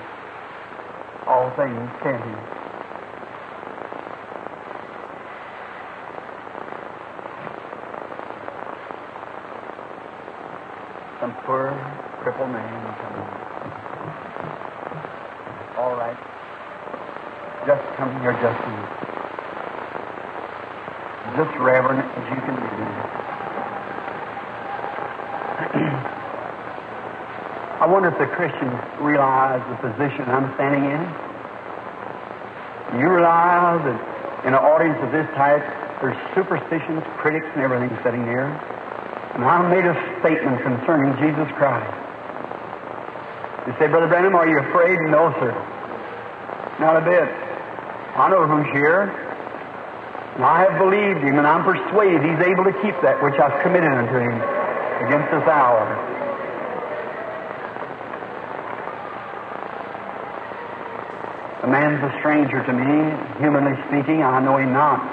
all 1.27 1.51
things, 1.57 1.89
can 2.01 2.23
He? 2.23 2.35
Some 11.19 11.35
poor 11.43 11.75
crippled 12.23 12.49
man 12.49 12.95
coming. 13.03 13.27
All 15.77 15.95
right. 15.95 16.28
Come 17.99 18.15
here, 18.21 18.31
just. 18.31 18.63
Just 21.35 21.51
reverent 21.59 21.99
as 21.99 22.25
you 22.31 22.39
can 22.47 22.55
be. 22.55 22.63
I 27.83 27.85
wonder 27.91 28.07
if 28.07 28.15
the 28.15 28.31
Christians 28.39 28.71
realize 29.03 29.59
the 29.67 29.75
position 29.83 30.31
I'm 30.31 30.47
standing 30.55 30.87
in. 30.87 31.03
You 33.03 33.11
realize 33.11 33.83
that 33.83 33.99
in 34.47 34.55
an 34.55 34.63
audience 34.63 35.03
of 35.03 35.11
this 35.11 35.27
type, 35.35 35.67
there's 35.99 36.15
superstitions, 36.31 37.03
critics, 37.19 37.51
and 37.51 37.67
everything 37.67 37.91
sitting 37.99 38.23
there. 38.23 38.47
And 38.47 39.43
I 39.43 39.59
made 39.67 39.83
a 39.83 39.95
statement 40.23 40.63
concerning 40.63 41.19
Jesus 41.19 41.51
Christ. 41.59 41.91
You 43.67 43.75
say, 43.75 43.91
Brother 43.91 44.07
Branham, 44.07 44.39
are 44.39 44.47
you 44.47 44.59
afraid? 44.71 44.95
No, 45.11 45.35
sir. 45.43 45.51
Not 46.79 46.95
a 46.95 47.03
bit. 47.03 47.48
I 48.19 48.29
know 48.29 48.45
who's 48.45 48.71
here. 48.73 49.07
And 50.35 50.43
I 50.45 50.67
have 50.67 50.79
believed 50.79 51.19
him, 51.19 51.37
and 51.37 51.47
I'm 51.47 51.63
persuaded 51.63 52.23
he's 52.23 52.39
able 52.47 52.63
to 52.63 52.75
keep 52.79 52.95
that 53.01 53.19
which 53.23 53.35
I've 53.35 53.61
committed 53.63 53.91
unto 53.91 54.19
him 54.19 54.39
against 55.03 55.31
this 55.31 55.47
hour. 55.47 55.83
The 61.61 61.67
man's 61.67 61.99
a 62.03 62.11
stranger 62.19 62.63
to 62.63 62.71
me, 62.71 63.11
humanly 63.39 63.75
speaking. 63.87 64.23
I 64.23 64.39
know 64.39 64.55
him 64.55 64.71
not. 64.71 65.03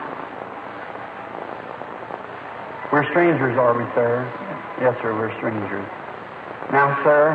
We're 2.93 3.03
strangers, 3.11 3.59
are 3.59 3.75
we, 3.75 3.83
sir? 3.99 4.23
Yes, 4.81 4.95
sir, 5.03 5.13
we're 5.13 5.35
strangers. 5.39 5.85
Now, 6.71 7.03
sir, 7.03 7.35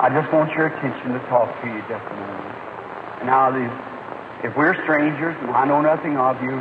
I 0.00 0.10
just 0.12 0.30
want 0.32 0.52
your 0.52 0.66
attention 0.66 1.12
to 1.14 1.18
talk 1.32 1.48
to 1.62 1.66
you 1.66 1.80
just 1.88 2.04
a 2.04 2.14
moment. 2.14 2.54
And 3.20 3.26
now 3.26 3.50
these, 3.50 3.72
if 4.44 4.56
we're 4.56 4.74
strangers 4.82 5.36
and 5.40 5.50
I 5.50 5.64
know 5.64 5.80
nothing 5.80 6.16
of 6.16 6.40
you, 6.42 6.60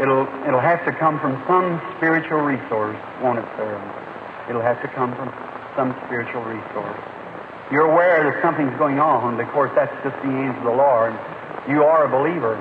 it'll 0.00 0.26
it'll 0.46 0.60
have 0.60 0.84
to 0.84 0.92
come 0.92 1.20
from 1.20 1.42
some 1.46 1.80
spiritual 1.96 2.40
resource, 2.40 2.98
won't 3.22 3.38
it, 3.38 3.46
sir? 3.56 3.78
It'll 4.48 4.62
have 4.62 4.80
to 4.82 4.88
come 4.88 5.14
from 5.14 5.32
some 5.76 5.94
spiritual 6.06 6.42
resource. 6.42 6.98
You're 7.70 7.90
aware 7.90 8.24
that 8.24 8.42
something's 8.42 8.76
going 8.78 8.98
on. 8.98 9.38
Of 9.38 9.48
course, 9.48 9.70
that's 9.74 9.92
just 10.02 10.16
the 10.22 10.30
angel 10.30 10.56
of 10.58 10.64
the 10.64 10.76
Lord. 10.76 11.12
You 11.68 11.84
are 11.84 12.06
a 12.06 12.08
believer. 12.08 12.56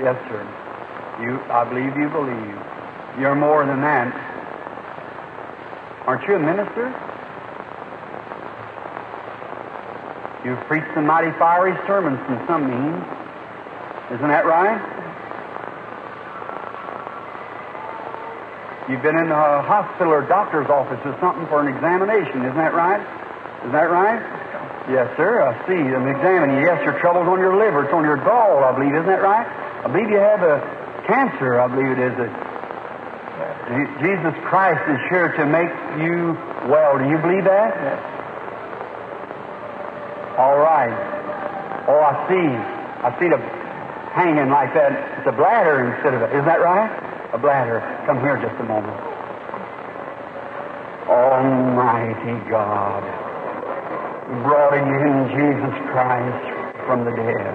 Yes, 0.00 0.16
sir. 0.28 0.40
You, 1.20 1.38
I 1.52 1.68
believe 1.68 1.94
you 1.96 2.08
believe. 2.08 2.56
You're 3.20 3.36
more 3.36 3.66
than 3.66 3.82
that. 3.82 4.08
Aren't 6.06 6.26
you 6.26 6.36
a 6.36 6.38
minister? 6.38 6.88
You've 10.44 10.60
preached 10.66 10.90
some 10.94 11.06
mighty 11.06 11.30
fiery 11.38 11.74
sermons 11.86 12.18
from 12.26 12.46
some 12.46 12.62
means. 12.66 13.02
Isn't 14.10 14.28
that 14.28 14.44
right? 14.44 14.80
You've 18.90 19.02
been 19.02 19.16
in 19.16 19.30
a 19.30 19.62
hospital 19.62 20.12
or 20.12 20.22
doctor's 20.26 20.68
office 20.68 20.98
or 21.06 21.16
something 21.20 21.46
for 21.46 21.62
an 21.62 21.68
examination. 21.70 22.42
Isn't 22.42 22.58
that 22.58 22.74
right? 22.74 23.00
Is 23.64 23.70
that 23.70 23.88
right? 23.88 24.18
Yes, 24.90 25.06
sir. 25.16 25.40
I 25.40 25.54
see. 25.70 25.78
I'm 25.78 26.10
examining 26.10 26.58
you. 26.58 26.66
Yes, 26.66 26.82
your 26.82 26.98
trouble's 26.98 27.30
on 27.30 27.38
your 27.38 27.56
liver. 27.56 27.84
It's 27.84 27.94
on 27.94 28.02
your 28.02 28.18
gall, 28.18 28.64
I 28.64 28.74
believe. 28.74 28.92
Isn't 28.92 29.06
that 29.06 29.22
right? 29.22 29.46
I 29.46 29.86
believe 29.86 30.10
you 30.10 30.18
have 30.18 30.42
a 30.42 30.58
cancer, 31.06 31.60
I 31.60 31.68
believe 31.70 31.94
it 31.94 32.02
is. 32.02 32.14
Jesus 34.02 34.34
Christ 34.44 34.82
is 34.90 34.98
here 35.08 35.30
to 35.38 35.46
make 35.46 35.70
you 36.02 36.34
well. 36.68 36.98
Do 36.98 37.08
you 37.08 37.18
believe 37.18 37.44
that? 37.44 37.70
Yes. 37.78 38.11
All 40.38 40.58
right. 40.58 40.94
Oh, 41.88 42.00
I 42.00 42.14
see. 42.28 42.48
I 43.02 43.10
see 43.18 43.28
the 43.28 43.38
hanging 44.12 44.50
like 44.50 44.72
that. 44.74 45.18
It's 45.18 45.28
a 45.28 45.32
bladder 45.32 45.92
instead 45.92 46.14
of 46.14 46.22
it. 46.22 46.36
Is 46.36 46.44
that 46.44 46.60
right? 46.60 47.12
a 47.32 47.38
bladder. 47.38 47.80
Come 48.04 48.20
here 48.20 48.36
just 48.36 48.52
a 48.60 48.66
moment. 48.68 49.00
Almighty 51.08 52.36
God, 52.48 53.02
brought 54.44 54.76
again 54.76 55.32
Jesus 55.32 55.74
Christ 55.90 56.44
from 56.84 57.04
the 57.08 57.12
dead. 57.16 57.52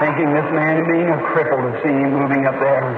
Thinking 0.00 0.28
this 0.36 0.48
man 0.52 0.84
being 0.84 1.08
a 1.08 1.18
cripple 1.32 1.64
to 1.64 1.72
see 1.82 1.96
him 1.96 2.12
moving 2.12 2.44
up 2.44 2.60
there. 2.60 2.92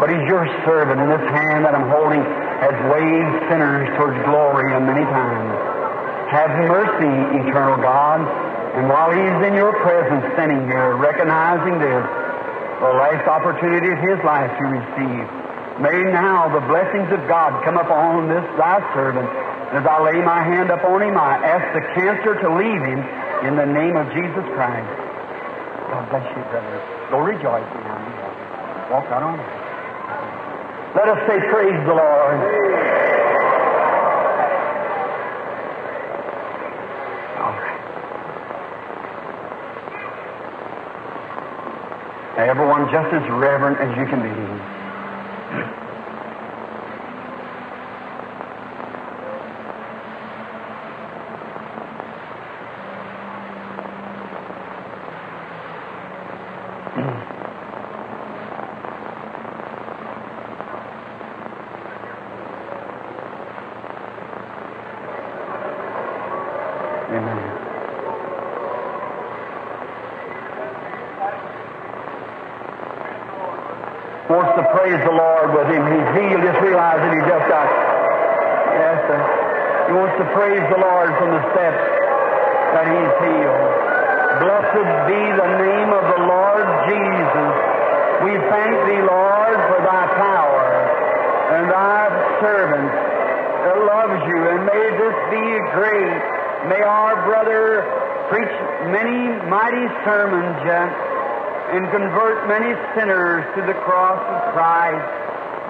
But 0.00 0.10
he's 0.10 0.24
your 0.28 0.48
servant, 0.64 1.00
and 1.00 1.08
this 1.12 1.24
hand 1.30 1.64
that 1.64 1.74
I'm 1.76 1.88
holding 1.88 2.20
has 2.24 2.76
waved 2.92 3.36
sinners 3.48 3.88
towards 3.96 4.16
glory 4.24 4.72
a 4.72 4.80
many 4.80 5.04
times. 5.04 5.55
Have 6.36 6.52
mercy, 6.68 7.48
eternal 7.48 7.80
God. 7.80 8.20
And 8.76 8.92
while 8.92 9.08
he's 9.08 9.40
in 9.48 9.56
your 9.56 9.72
presence, 9.80 10.20
standing 10.36 10.68
here, 10.68 10.92
recognizing 10.92 11.80
this, 11.80 12.04
the 12.76 12.92
last 12.92 13.24
opportunity 13.24 13.88
of 13.88 13.96
his 14.04 14.20
life 14.20 14.52
to 14.60 14.64
receive, 14.68 15.24
may 15.80 15.96
now 16.12 16.52
the 16.52 16.60
blessings 16.68 17.08
of 17.08 17.24
God 17.24 17.56
come 17.64 17.80
upon 17.80 18.28
this 18.28 18.44
thy 18.60 18.84
servant. 18.92 19.24
As 19.72 19.88
I 19.88 19.96
lay 20.04 20.20
my 20.20 20.44
hand 20.44 20.68
upon 20.68 21.08
him, 21.08 21.16
I 21.16 21.40
ask 21.40 21.72
the 21.72 21.80
cancer 21.96 22.36
to 22.36 22.48
leave 22.52 22.84
him 22.84 23.00
in 23.48 23.56
the 23.56 23.64
name 23.64 23.96
of 23.96 24.04
Jesus 24.12 24.44
Christ. 24.52 24.92
God 25.88 26.04
bless 26.12 26.26
you, 26.36 26.44
brother. 26.52 26.76
Go 27.16 27.24
rejoice 27.24 27.64
now. 27.80 28.92
Walk 28.92 29.08
out 29.08 29.24
on. 29.24 29.40
Let 31.00 31.08
us 31.16 31.20
say, 31.24 31.40
Praise 31.48 31.80
the 31.88 31.96
Lord. 31.96 33.15
Everyone 42.36 42.84
just 42.92 43.08
as 43.14 43.24
reverent 43.30 43.80
as 43.80 43.96
you 43.96 44.04
can 44.04 44.20
be. 44.20 44.75
Praise 74.76 75.00
the 75.08 75.16
Lord 75.16 75.56
with 75.56 75.72
him. 75.72 75.80
He's 75.88 76.08
healed. 76.20 76.44
Just 76.44 76.60
realizing 76.60 77.08
he 77.16 77.22
just 77.24 77.46
got. 77.48 77.64
Yes, 77.64 79.00
sir. 79.08 79.20
He 79.88 79.92
wants 79.96 80.16
to 80.20 80.26
praise 80.36 80.64
the 80.68 80.76
Lord 80.76 81.16
from 81.16 81.32
the 81.32 81.42
steps 81.56 81.80
that 82.76 82.84
he's 82.84 83.14
healed. 83.24 83.72
Blessed 84.36 84.88
be 85.08 85.22
the 85.32 85.50
name 85.64 85.90
of 85.96 86.04
the 86.12 86.20
Lord 86.28 86.68
Jesus. 86.92 87.52
We 88.20 88.32
thank 88.52 88.74
thee, 88.84 89.00
Lord, 89.00 89.56
for 89.72 89.80
thy 89.80 90.04
power 90.12 90.68
and 91.56 91.72
thy 91.72 92.12
servant 92.44 92.92
that 92.92 93.80
loves 93.80 94.20
you. 94.28 94.38
And 94.44 94.60
may 94.68 94.84
this 94.92 95.16
be 95.32 95.44
great. 95.72 96.20
May 96.68 96.84
our 96.84 97.16
brother 97.24 97.80
preach 98.28 98.52
many 98.92 99.40
mighty 99.48 99.88
sermons 100.04 100.52
yet 100.68 101.05
and 101.74 101.90
convert 101.90 102.46
many 102.46 102.74
sinners 102.94 103.42
to 103.56 103.60
the 103.66 103.74
cross 103.82 104.22
of 104.22 104.54
Christ. 104.54 105.02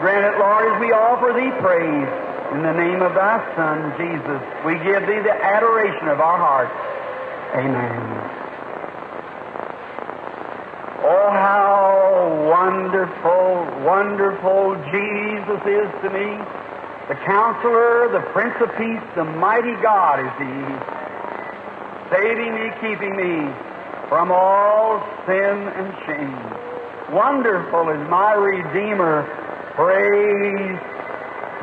Grant 0.00 0.28
it, 0.28 0.38
Lord, 0.38 0.68
as 0.68 0.76
we 0.80 0.92
offer 0.92 1.32
thee 1.32 1.48
praise 1.64 2.08
in 2.52 2.60
the 2.62 2.72
name 2.72 3.00
of 3.00 3.14
thy 3.14 3.40
Son, 3.56 3.96
Jesus. 3.96 4.40
We 4.64 4.76
give 4.84 5.08
thee 5.08 5.24
the 5.24 5.32
adoration 5.32 6.08
of 6.08 6.20
our 6.20 6.36
hearts. 6.36 6.76
Amen. 7.56 7.96
Oh, 11.00 11.30
how 11.32 12.44
wonderful, 12.44 13.64
wonderful 13.86 14.76
Jesus 14.92 15.60
is 15.64 15.88
to 16.04 16.10
me. 16.12 16.36
The 17.08 17.16
counselor, 17.24 18.12
the 18.12 18.20
Prince 18.36 18.56
of 18.60 18.68
Peace, 18.76 19.00
the 19.14 19.24
mighty 19.24 19.74
God 19.80 20.20
is 20.20 20.34
He, 20.36 20.52
saving 22.12 22.52
me, 22.52 22.68
keeping 22.84 23.16
me 23.16 23.48
from 24.08 24.30
all 24.30 25.02
sin 25.26 25.68
and 25.68 25.94
shame. 26.06 27.14
Wonderful 27.14 27.90
is 27.90 28.08
my 28.08 28.34
Redeemer. 28.34 29.24
Praise 29.74 30.78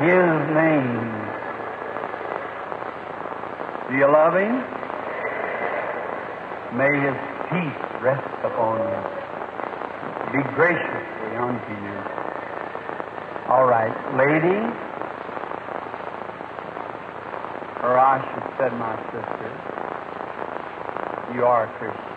His 0.00 0.54
name. 0.54 1.10
Do 3.88 3.96
you 3.96 4.06
love 4.06 4.34
Him? 4.34 4.62
May 6.76 6.92
His 7.00 7.16
peace 7.48 8.02
rest 8.02 8.44
upon 8.44 8.80
you. 8.80 9.00
Be 10.32 10.42
graciously 10.54 11.36
unto 11.36 11.72
you. 11.72 11.98
All 13.48 13.66
right, 13.66 13.94
lady, 14.16 14.58
or 17.84 17.98
I 17.98 18.18
should 18.24 18.48
said 18.58 18.72
my 18.78 18.96
sister, 19.12 19.50
you 21.34 21.44
are 21.44 21.64
a 21.64 21.68
Christian. 21.78 22.14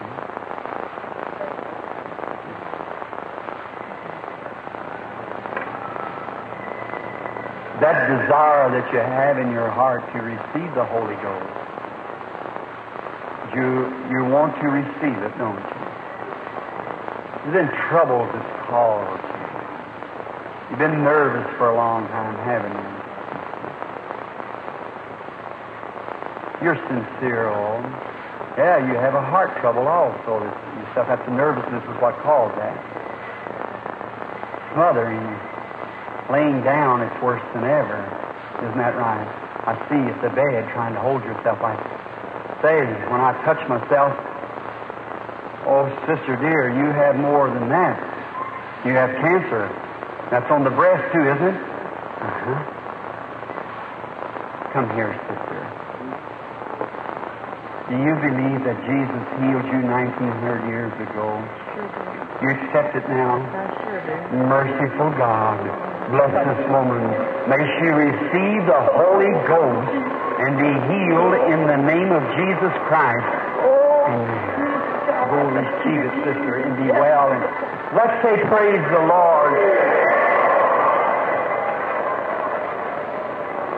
That 7.82 7.97
desire 8.08 8.72
that 8.72 8.88
you 8.94 9.00
have 9.00 9.38
in 9.38 9.52
your 9.52 9.70
heart 9.70 10.02
to 10.14 10.20
receive 10.24 10.74
the 10.76 10.86
Holy 10.86 11.16
Ghost, 11.20 11.68
you, 13.56 13.92
you 14.12 14.24
want 14.32 14.56
to 14.62 14.68
receive 14.72 15.18
it, 15.24 15.34
don't 15.38 15.60
you? 15.60 15.88
You've 17.46 17.54
been 17.54 17.72
troubled 17.88 18.28
this 18.32 18.48
cause. 18.68 19.20
You've 20.70 20.80
been 20.80 21.04
nervous 21.04 21.48
for 21.58 21.70
a 21.70 21.76
long 21.76 22.08
time, 22.10 22.36
haven't 22.44 22.76
you? 22.76 22.98
You're 26.66 26.76
sincere, 26.88 27.48
all. 27.50 27.82
Yeah, 28.58 28.80
you 28.86 28.96
have 28.98 29.16
a 29.16 29.22
heart 29.22 29.56
trouble 29.62 29.88
also. 29.88 30.44
You 30.44 30.86
stuff 30.92 31.08
that's 31.08 31.24
the 31.26 31.32
nervousness 31.32 31.84
is 31.84 32.02
what 32.02 32.18
caused 32.20 32.58
that. 32.58 32.78
Smothering 34.74 35.22
you. 35.22 35.57
Laying 36.30 36.64
down, 36.64 37.02
it's 37.02 37.22
worse 37.24 37.42
than 37.54 37.64
ever. 37.64 38.04
Isn't 38.60 38.78
that 38.78 38.96
right? 39.00 39.28
I 39.64 39.76
see 39.88 39.96
you 39.96 40.12
at 40.12 40.22
the 40.22 40.30
bed 40.36 40.68
trying 40.74 40.94
to 40.94 41.00
hold 41.00 41.24
yourself. 41.24 41.60
I 41.62 41.76
say, 42.62 42.84
when 43.08 43.22
I 43.22 43.32
touch 43.48 43.62
myself, 43.68 44.12
oh, 45.68 45.88
sister 46.08 46.36
dear, 46.36 46.68
you 46.72 46.92
have 46.92 47.16
more 47.16 47.48
than 47.48 47.70
that. 47.70 47.96
You 48.84 48.92
have 48.94 49.12
cancer. 49.24 49.72
That's 50.32 50.50
on 50.52 50.64
the 50.64 50.72
breast, 50.72 51.04
too, 51.16 51.24
isn't 51.24 51.48
it? 51.48 51.60
Uh-huh. 52.24 52.60
Come 54.74 54.90
here, 54.96 55.16
sister. 55.32 55.60
Do 57.88 57.96
you 57.96 58.14
believe 58.20 58.68
that 58.68 58.76
Jesus 58.84 59.24
healed 59.40 59.64
you 59.72 59.80
1900 59.80 60.68
years 60.68 60.92
ago? 61.08 61.40
Sure 61.72 61.88
do. 61.88 62.44
You 62.44 62.52
accept 62.52 63.00
it 63.00 63.08
now? 63.08 63.40
I 63.40 63.72
sure 63.80 64.00
do. 64.04 64.44
Merciful 64.44 65.12
God, 65.16 65.64
bless 66.10 66.32
this 66.32 66.62
woman. 66.72 67.04
May 67.50 67.64
she 67.80 67.88
receive 67.92 68.66
the 68.66 68.82
Holy 68.96 69.34
Ghost 69.48 69.92
and 70.40 70.56
be 70.56 70.72
healed 70.88 71.36
in 71.52 71.68
the 71.68 71.80
name 71.84 72.12
of 72.12 72.24
Jesus 72.40 72.74
Christ. 72.88 73.28
Amen. 74.08 74.58
Go 75.28 75.44
receive 75.52 76.02
it, 76.08 76.14
sister, 76.24 76.64
and 76.64 76.78
be 76.78 76.92
well. 76.92 77.32
And 77.32 77.44
let's 77.96 78.16
say, 78.24 78.40
Praise 78.48 78.84
the 78.96 79.04
Lord. 79.04 79.54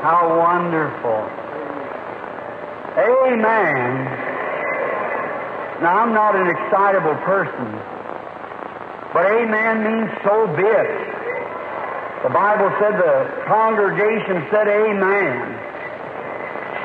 How 0.03 0.29
wonderful. 0.37 1.25
Amen. 2.97 4.05
Now, 5.81 5.99
I'm 6.03 6.13
not 6.13 6.35
an 6.35 6.47
excitable 6.47 7.15
person, 7.23 7.71
but 9.13 9.25
amen 9.25 9.83
means 9.83 10.11
so 10.23 10.47
be 10.55 10.63
it. 10.63 11.08
The 12.23 12.29
Bible 12.29 12.69
said 12.79 12.99
the 12.99 13.43
congregation 13.47 14.43
said 14.51 14.67
amen. 14.67 15.55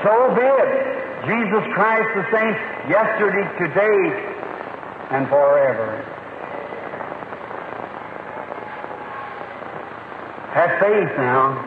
So 0.04 0.34
be 0.34 0.46
it. 0.46 0.94
Jesus 1.26 1.64
Christ 1.74 2.08
the 2.14 2.26
same 2.30 2.54
yesterday, 2.88 3.48
today, 3.58 4.00
and 5.10 5.26
forever. 5.28 6.04
Have 10.52 10.70
faith 10.78 11.18
now. 11.18 11.58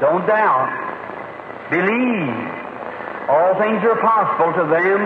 Don't 0.00 0.26
doubt. 0.26 0.68
Believe. 1.70 2.64
All 3.30 3.54
things 3.56 3.82
are 3.84 3.98
possible 4.02 4.52
to 4.52 4.68
them 4.68 5.00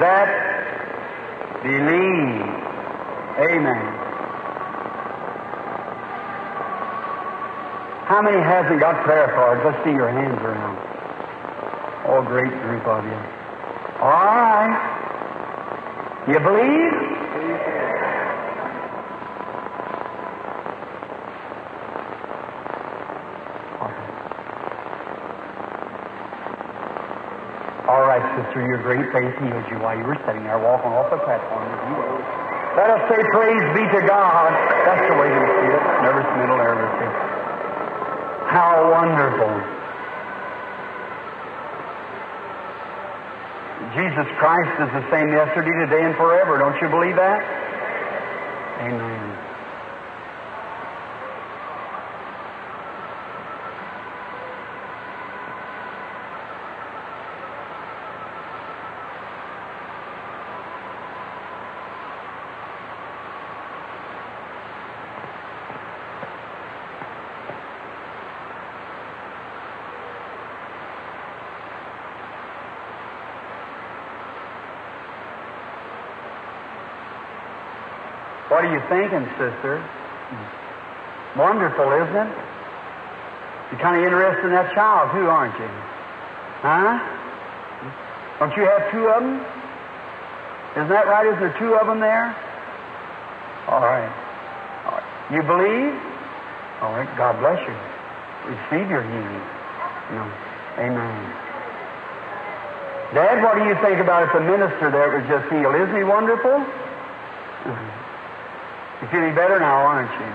that 0.00 0.28
believe. 1.62 2.44
Amen. 3.50 3.95
How 8.06 8.22
many 8.22 8.38
hasn't 8.38 8.78
got 8.78 9.02
prayer 9.02 9.34
cards? 9.34 9.62
Let's 9.66 9.82
see 9.82 9.90
your 9.90 10.06
hands 10.06 10.38
around. 10.38 10.78
Oh, 12.06 12.22
great 12.22 12.54
group 12.62 12.86
of 12.86 13.02
you. 13.02 13.18
All 13.98 14.14
right. 14.14 14.78
You 16.30 16.38
believe? 16.38 16.94
All 27.90 28.02
right, 28.06 28.22
sister, 28.38 28.62
your 28.62 28.82
great 28.82 29.10
faith 29.10 29.34
healed 29.42 29.66
you 29.70 29.78
while 29.82 29.98
you 29.98 30.06
were 30.06 30.18
sitting 30.26 30.44
there 30.44 30.58
walking 30.62 30.94
off 30.94 31.10
the 31.10 31.18
platform. 31.18 31.66
Let 32.78 32.90
us 32.90 33.02
say 33.10 33.18
praise 33.34 33.66
be 33.74 33.82
to 33.98 34.06
God. 34.06 34.54
That's 34.86 35.06
the 35.10 35.18
way 35.18 35.26
to 35.26 35.42
see 35.58 35.68
it. 35.74 35.82
Never 36.06 36.22
Nervous 36.22 36.30
mental 36.38 36.58
nervousy. 36.58 37.35
How 38.48 38.90
wonderful. 38.90 39.76
Jesus 43.96 44.26
Christ 44.38 44.80
is 44.80 44.90
the 44.92 45.10
same 45.10 45.28
yesterday, 45.32 45.72
today, 45.86 46.04
and 46.04 46.14
forever. 46.16 46.58
Don't 46.58 46.80
you 46.80 46.88
believe 46.88 47.16
that? 47.16 47.40
Amen. 48.80 49.35
What 78.48 78.64
are 78.64 78.72
you 78.72 78.80
thinking, 78.88 79.26
sister? 79.38 79.82
Wonderful, 81.36 81.92
isn't 81.92 82.16
it? 82.16 82.32
You're 83.70 83.80
kind 83.80 83.98
of 83.98 84.04
interested 84.06 84.46
in 84.46 84.52
that 84.52 84.72
child, 84.72 85.10
too, 85.10 85.26
aren't 85.26 85.58
you? 85.58 85.68
Huh? 86.62 86.98
Don't 88.38 88.54
you 88.56 88.62
have 88.62 88.90
two 88.92 89.08
of 89.08 89.22
them? 89.22 89.42
Isn't 90.78 90.88
that 90.88 91.06
right? 91.08 91.26
Is 91.26 91.38
there 91.40 91.56
two 91.58 91.74
of 91.74 91.86
them 91.86 92.00
there? 92.00 92.30
All 93.66 93.82
right. 93.82 94.12
All 94.86 94.92
right. 94.92 95.08
You 95.34 95.42
believe? 95.42 95.92
All 96.80 96.94
right. 96.94 97.08
God 97.18 97.40
bless 97.40 97.58
you. 97.66 97.74
Receive 98.46 98.88
your 98.88 99.02
healing. 99.02 99.42
No. 100.14 100.22
Amen. 100.78 101.18
Dad, 103.14 103.42
what 103.42 103.58
do 103.58 103.64
you 103.64 103.74
think 103.82 103.98
about 103.98 104.22
it? 104.22 104.30
The 104.32 104.44
minister 104.44 104.90
there 104.90 105.10
was 105.10 105.26
just 105.26 105.50
healed. 105.50 105.74
Isn't 105.74 105.96
he 105.96 106.04
wonderful? 106.04 106.62
You're 109.06 109.22
feeling 109.22 109.38
better 109.38 109.60
now, 109.60 109.86
aren't 109.86 110.10
you? 110.18 110.32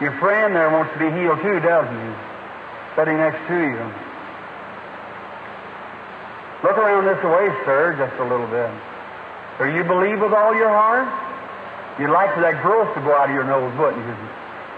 Your 0.00 0.16
friend 0.16 0.56
there 0.56 0.72
wants 0.72 0.96
to 0.96 0.98
be 0.98 1.12
healed 1.12 1.44
too, 1.44 1.60
doesn't 1.60 1.92
he? 1.92 2.12
Sitting 2.96 3.20
next 3.20 3.36
to 3.52 3.58
you. 3.60 3.84
Look 6.64 6.80
around 6.80 7.04
this 7.04 7.20
way, 7.20 7.52
sir, 7.68 7.92
just 8.00 8.16
a 8.16 8.24
little 8.24 8.48
bit. 8.48 8.72
Do 9.60 9.68
you 9.76 9.84
believe 9.84 10.24
with 10.24 10.32
all 10.32 10.56
your 10.56 10.72
heart? 10.72 11.04
You'd 12.00 12.08
like 12.08 12.32
for 12.32 12.40
that 12.40 12.62
growth 12.62 12.88
to 12.96 13.00
go 13.04 13.12
out 13.12 13.28
of 13.28 13.34
your 13.36 13.44
nose, 13.44 13.76
wouldn't 13.76 14.00
you? 14.00 14.16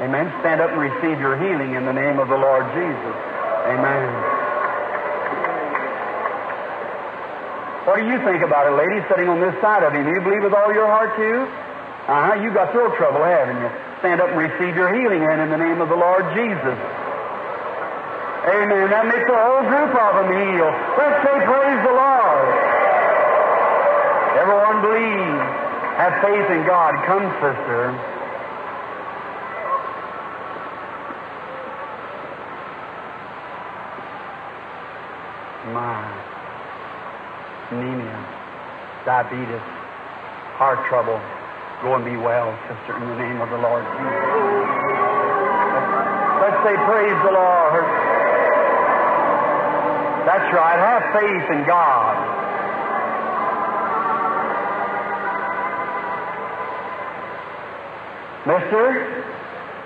Amen. 0.02 0.26
Stand 0.40 0.60
up 0.60 0.74
and 0.74 0.80
receive 0.80 1.20
your 1.22 1.38
healing 1.38 1.78
in 1.78 1.86
the 1.86 1.94
name 1.94 2.18
of 2.18 2.26
the 2.26 2.36
Lord 2.36 2.66
Jesus. 2.74 3.14
Amen. 3.70 4.10
What 7.84 8.00
do 8.00 8.08
you 8.08 8.16
think 8.24 8.40
about 8.40 8.64
it, 8.64 8.74
lady, 8.80 9.04
sitting 9.12 9.28
on 9.28 9.40
this 9.44 9.52
side 9.60 9.84
of 9.84 9.92
him? 9.92 10.08
Do 10.08 10.12
you 10.16 10.24
believe 10.24 10.42
with 10.42 10.56
all 10.56 10.72
your 10.72 10.88
heart, 10.88 11.12
too? 11.20 11.44
Uh 12.08 12.32
huh. 12.32 12.34
You 12.40 12.52
got 12.52 12.72
throat 12.72 12.96
trouble, 12.96 13.20
haven't 13.20 13.60
you? 13.60 13.70
Stand 14.00 14.20
up 14.20 14.28
and 14.32 14.40
receive 14.40 14.76
your 14.76 14.92
healing 14.92 15.20
then 15.20 15.40
in 15.40 15.50
the 15.52 15.60
name 15.60 15.80
of 15.80 15.88
the 15.88 15.96
Lord 15.96 16.24
Jesus. 16.32 16.76
Amen. 18.44 18.88
That 18.88 19.04
makes 19.08 19.24
the 19.28 19.36
whole 19.36 19.64
group 19.68 19.92
of 19.92 20.12
them 20.20 20.28
heal. 20.32 20.68
Let's 21.00 21.20
say, 21.24 21.36
Praise 21.44 21.80
the 21.84 21.96
Lord. 21.96 22.48
Everyone 24.36 24.80
believe. 24.84 25.40
Have 25.96 26.20
faith 26.20 26.48
in 26.52 26.66
God. 26.66 26.92
Come, 27.04 27.24
sister. 27.40 27.92
My 35.72 36.33
anemia, 37.70 38.18
diabetes, 39.04 39.64
heart 40.58 40.84
trouble. 40.88 41.20
Go 41.82 41.94
and 41.94 42.04
be 42.04 42.16
well, 42.16 42.52
sister, 42.68 42.96
in 42.96 43.08
the 43.08 43.18
name 43.20 43.40
of 43.40 43.50
the 43.50 43.60
Lord 43.60 43.84
Jesus. 43.84 44.24
Let's 46.40 46.60
say, 46.64 46.74
Praise 46.88 47.18
the 47.24 47.32
Lord. 47.32 47.84
That's 50.24 50.48
right. 50.56 50.78
Have 50.80 51.04
faith 51.12 51.46
in 51.52 51.66
God. 51.68 52.16
Mister, 58.48 59.24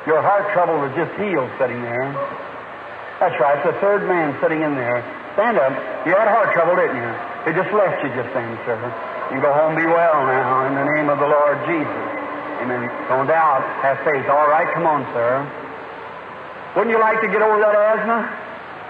your 0.07 0.23
heart 0.23 0.51
trouble 0.55 0.79
was 0.79 0.91
just 0.95 1.11
healed 1.19 1.51
sitting 1.59 1.83
there. 1.83 2.11
That's 3.19 3.35
right. 3.39 3.59
It's 3.59 3.67
the 3.75 3.81
third 3.81 4.07
man 4.07 4.39
sitting 4.43 4.63
in 4.63 4.75
there. 4.75 5.03
Stand 5.35 5.59
up. 5.59 5.75
You 6.09 6.17
had 6.17 6.25
heart 6.25 6.57
trouble, 6.57 6.73
didn't 6.73 6.97
you? 6.97 7.13
It 7.45 7.53
just 7.53 7.69
left 7.77 8.01
you 8.01 8.09
just 8.17 8.33
then, 8.33 8.49
sir. 8.65 8.81
You 9.29 9.45
go 9.45 9.53
home, 9.53 9.77
be 9.77 9.85
well 9.85 10.25
now, 10.25 10.65
in 10.65 10.73
the 10.73 10.89
name 10.97 11.13
of 11.13 11.21
the 11.21 11.29
Lord 11.29 11.61
Jesus. 11.69 12.05
Amen. 12.65 12.89
Don't 13.13 13.29
doubt. 13.29 13.61
Have 13.85 14.01
faith. 14.09 14.25
All 14.25 14.49
right, 14.49 14.65
come 14.73 14.89
on, 14.89 15.05
sir. 15.13 15.45
Wouldn't 16.73 16.89
you 16.89 16.97
like 16.97 17.21
to 17.21 17.29
get 17.29 17.45
over 17.45 17.61
that 17.61 17.77
asthma? 17.77 18.25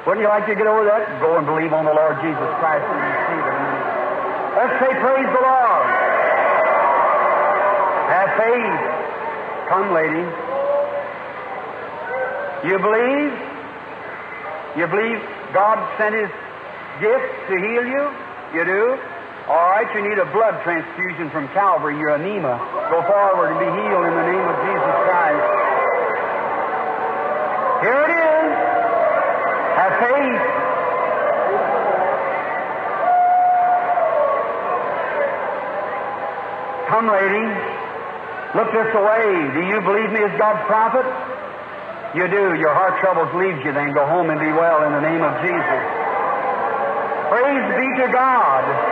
Wouldn't 0.06 0.22
you 0.22 0.30
like 0.30 0.46
to 0.46 0.54
get 0.54 0.70
over 0.70 0.86
that? 0.86 1.18
Go 1.18 1.42
and 1.42 1.42
believe 1.42 1.74
on 1.74 1.90
the 1.90 1.96
Lord 1.96 2.22
Jesus 2.22 2.50
Christ 2.62 2.86
and 2.86 3.02
receive 3.02 3.44
it. 3.50 3.58
Let's 4.54 4.74
say, 4.78 4.90
Praise 5.02 5.30
the 5.34 5.42
Lord. 5.42 5.86
Have 8.14 8.30
faith. 8.38 8.82
Come, 9.74 9.90
lady. 9.90 10.22
You 12.62 12.78
believe? 12.78 13.34
You 14.78 14.86
believe 14.86 15.18
God 15.50 15.82
sent 15.98 16.14
His 16.14 16.30
gift 17.00 17.30
to 17.48 17.54
heal 17.56 17.84
you? 17.86 18.04
You 18.54 18.64
do? 18.64 18.98
All 19.48 19.64
right, 19.72 19.88
you 19.96 20.04
need 20.04 20.18
a 20.18 20.28
blood 20.28 20.60
transfusion 20.62 21.30
from 21.30 21.48
Calvary. 21.56 21.96
You're 21.96 22.12
anema. 22.12 22.60
Go 22.92 23.00
forward 23.08 23.56
and 23.56 23.58
be 23.58 23.64
healed 23.64 24.04
in 24.04 24.14
the 24.14 24.26
name 24.28 24.44
of 24.44 24.56
Jesus 24.60 24.96
Christ. 25.08 25.48
Here 27.80 28.00
it 28.04 28.12
is. 28.12 28.48
Have 29.80 29.94
faith. 30.04 30.42
Come, 36.92 37.08
lady. 37.08 37.48
Look 38.52 38.68
this 38.72 38.92
way. 38.92 39.24
Do 39.56 39.62
you 39.64 39.80
believe 39.80 40.12
me 40.12 40.20
as 40.28 40.32
God's 40.36 40.60
prophet? 40.68 41.08
You 42.16 42.28
do. 42.28 42.52
Your 42.60 42.74
heart 42.74 43.00
troubles 43.00 43.32
leaves 43.32 43.64
you. 43.64 43.72
Then 43.72 43.92
go 43.92 44.04
home 44.04 44.28
and 44.28 44.40
be 44.40 44.52
well 44.52 44.84
in 44.84 44.92
the 44.92 45.00
name 45.00 45.22
of 45.24 45.40
Jesus. 45.40 45.97
Praise 47.28 47.76
be 47.76 48.00
to 48.00 48.08
God. 48.10 48.87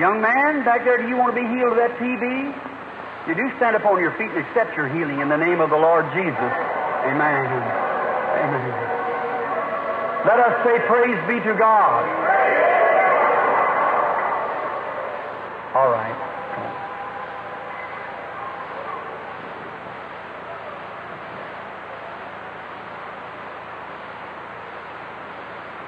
Young 0.00 0.22
man, 0.22 0.64
back 0.64 0.82
there, 0.88 0.96
do 0.96 1.06
you 1.06 1.16
want 1.20 1.36
to 1.36 1.38
be 1.38 1.46
healed 1.46 1.76
of 1.76 1.76
that 1.76 1.92
TB? 2.00 2.24
You 3.28 3.34
do 3.36 3.44
stand 3.60 3.76
upon 3.76 4.00
your 4.00 4.16
feet 4.16 4.32
and 4.32 4.40
accept 4.48 4.74
your 4.74 4.88
healing 4.88 5.20
in 5.20 5.28
the 5.28 5.36
name 5.36 5.60
of 5.60 5.68
the 5.68 5.76
Lord 5.76 6.08
Jesus. 6.16 6.52
Amen. 7.04 7.44
Amen. 8.40 8.64
Let 10.24 10.40
us 10.40 10.64
say, 10.64 10.80
Praise 10.88 11.20
be 11.28 11.36
to 11.44 11.52
God. 11.52 12.08
All 15.76 15.92
right. 15.92 16.16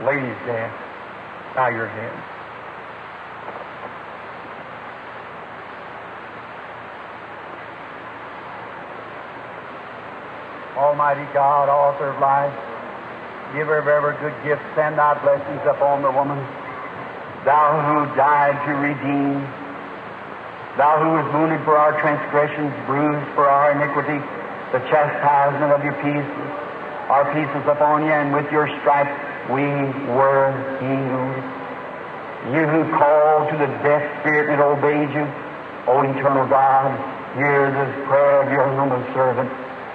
Ladies, 0.04 0.36
there, 0.44 0.68
bow 1.54 1.68
your 1.68 1.88
heads. 1.88 2.31
Almighty 11.02 11.26
God, 11.34 11.66
author 11.66 12.14
of 12.14 12.20
life, 12.22 12.54
giver 13.58 13.74
of 13.82 13.90
every 13.90 14.14
good 14.22 14.38
gift, 14.46 14.62
send 14.78 15.02
thy 15.02 15.18
blessings 15.18 15.58
upon 15.66 15.98
the 15.98 16.12
woman. 16.14 16.38
Thou 17.42 17.74
who 17.82 18.06
died 18.14 18.54
to 18.70 18.72
redeem, 18.78 19.42
thou 20.78 21.02
who 21.02 21.18
was 21.18 21.26
wounded 21.34 21.58
for 21.66 21.74
our 21.74 21.98
transgressions, 21.98 22.70
bruised 22.86 23.26
for 23.34 23.50
our 23.50 23.74
iniquity, 23.74 24.22
the 24.70 24.78
chastisement 24.94 25.74
of 25.74 25.82
your 25.82 25.98
peace, 26.06 26.30
our 27.10 27.26
peace 27.34 27.50
is 27.50 27.66
upon 27.66 28.06
you, 28.06 28.14
and 28.14 28.30
with 28.30 28.46
your 28.54 28.70
stripes 28.78 29.10
we 29.50 29.66
were 30.14 30.54
healed. 30.78 31.34
You 32.54 32.62
who 32.62 32.86
called 32.94 33.50
to 33.50 33.58
the 33.58 33.70
deaf 33.82 34.06
spirit 34.22 34.54
it 34.54 34.62
obeyed 34.62 35.10
you, 35.10 35.26
O 35.90 35.98
eternal 36.06 36.46
God, 36.46 36.94
hear 37.34 37.74
this 37.74 37.90
prayer 38.06 38.46
of 38.46 38.54
your 38.54 38.70
humble 38.78 39.02
servant. 39.18 39.50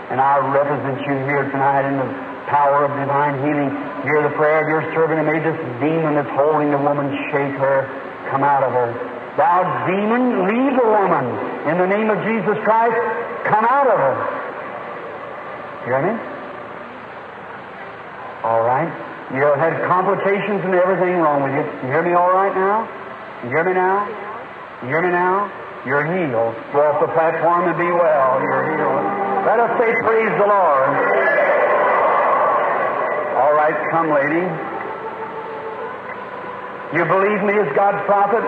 And 0.09 0.21
I 0.21 0.39
represent 0.39 1.03
you 1.03 1.15
here 1.27 1.43
tonight 1.51 1.83
in 1.83 1.99
the 1.99 2.09
power 2.47 2.87
of 2.87 2.91
divine 2.95 3.35
healing. 3.43 3.71
Hear 4.07 4.23
the 4.23 4.31
prayer 4.39 4.63
of 4.63 4.67
your 4.71 4.83
servant, 4.95 5.19
and 5.19 5.27
may 5.27 5.39
this 5.43 5.59
demon 5.83 6.15
that's 6.15 6.31
holding 6.31 6.71
the 6.71 6.79
woman 6.79 7.11
shake 7.27 7.59
her, 7.59 7.83
come 8.31 8.43
out 8.43 8.63
of 8.63 8.71
her. 8.71 8.95
Thou 9.35 9.67
demon, 9.85 10.47
leave 10.47 10.73
the 10.79 10.87
woman. 10.87 11.27
In 11.67 11.77
the 11.77 11.87
name 11.87 12.09
of 12.09 12.23
Jesus 12.23 12.57
Christ, 12.63 12.95
come 13.45 13.65
out 13.67 13.87
of 13.87 13.99
her. 13.99 14.17
Hear 15.85 16.01
me? 16.07 16.15
All 18.47 18.63
right. 18.63 18.87
You 19.35 19.43
have 19.43 19.59
had 19.59 19.83
complications 19.91 20.63
and 20.63 20.73
everything 20.73 21.19
wrong 21.19 21.43
with 21.43 21.51
you. 21.51 21.63
You 21.83 21.91
hear 21.91 22.01
me 22.01 22.13
all 22.13 22.31
right 22.31 22.55
now? 22.55 22.87
You 23.43 23.49
hear 23.49 23.63
me 23.63 23.73
now? 23.73 24.07
You 24.83 24.87
hear 24.87 25.01
me 25.01 25.09
now? 25.09 25.51
You're 25.85 26.03
healed. 26.03 26.55
Go 26.71 26.79
off 26.81 26.99
the 26.99 27.11
platform 27.11 27.67
and 27.67 27.77
be 27.77 27.91
well. 27.91 28.41
You're 28.41 28.75
healed. 28.75 29.16
Let 29.47 29.63
us 29.63 29.71
say, 29.79 29.87
Praise 30.03 30.33
the 30.35 30.43
Lord. 30.43 30.91
All 33.39 33.53
right, 33.55 33.77
come, 33.95 34.11
lady. 34.11 34.43
You 36.91 37.07
believe 37.07 37.39
me 37.47 37.55
as 37.55 37.71
God's 37.71 38.03
prophet? 38.03 38.43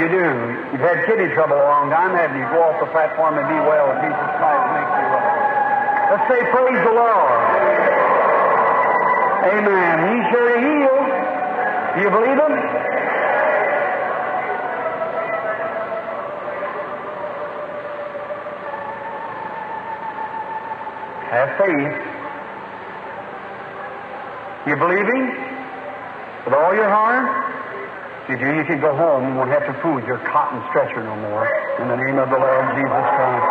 You 0.00 0.08
do. 0.08 0.24
You've 0.72 0.80
had 0.80 1.04
kidney 1.04 1.28
trouble 1.36 1.60
a 1.60 1.68
long 1.68 1.92
time, 1.92 2.16
haven't 2.16 2.40
you? 2.40 2.48
Go 2.48 2.64
off 2.64 2.80
the 2.80 2.88
platform 2.96 3.36
and 3.36 3.44
be 3.44 3.60
well. 3.60 3.92
And 3.92 4.08
Jesus 4.08 4.30
Christ 4.40 4.64
makes 4.72 4.88
you 4.88 5.06
well. 5.12 5.28
Let's 6.16 6.26
say, 6.32 6.40
Praise 6.48 6.80
the 6.80 6.94
Lord. 6.96 7.40
Amen. 9.52 9.94
He's 10.16 10.24
sure 10.32 10.48
to 10.48 10.58
heal. 10.64 10.96
Do 11.92 11.98
you 12.08 12.10
believe 12.10 12.40
him? 12.40 12.54
Have 21.34 21.58
faith. 21.58 21.98
You 24.70 24.78
believe 24.78 25.02
him? 25.02 25.24
With 26.46 26.54
all 26.54 26.70
your 26.78 26.86
heart? 26.86 27.26
You 28.30 28.38
do, 28.38 28.54
you 28.54 28.62
can 28.62 28.78
go 28.78 28.94
home 28.94 29.26
and 29.26 29.34
won't 29.34 29.50
have 29.50 29.66
to 29.66 29.74
food 29.82 30.06
your 30.06 30.22
cotton 30.30 30.62
stretcher 30.70 31.02
no 31.02 31.18
more. 31.26 31.42
In 31.82 31.90
the 31.90 31.98
name 31.98 32.22
of 32.22 32.30
the 32.30 32.38
Lord 32.38 32.64
Jesus 32.78 33.06
Christ. 33.18 33.50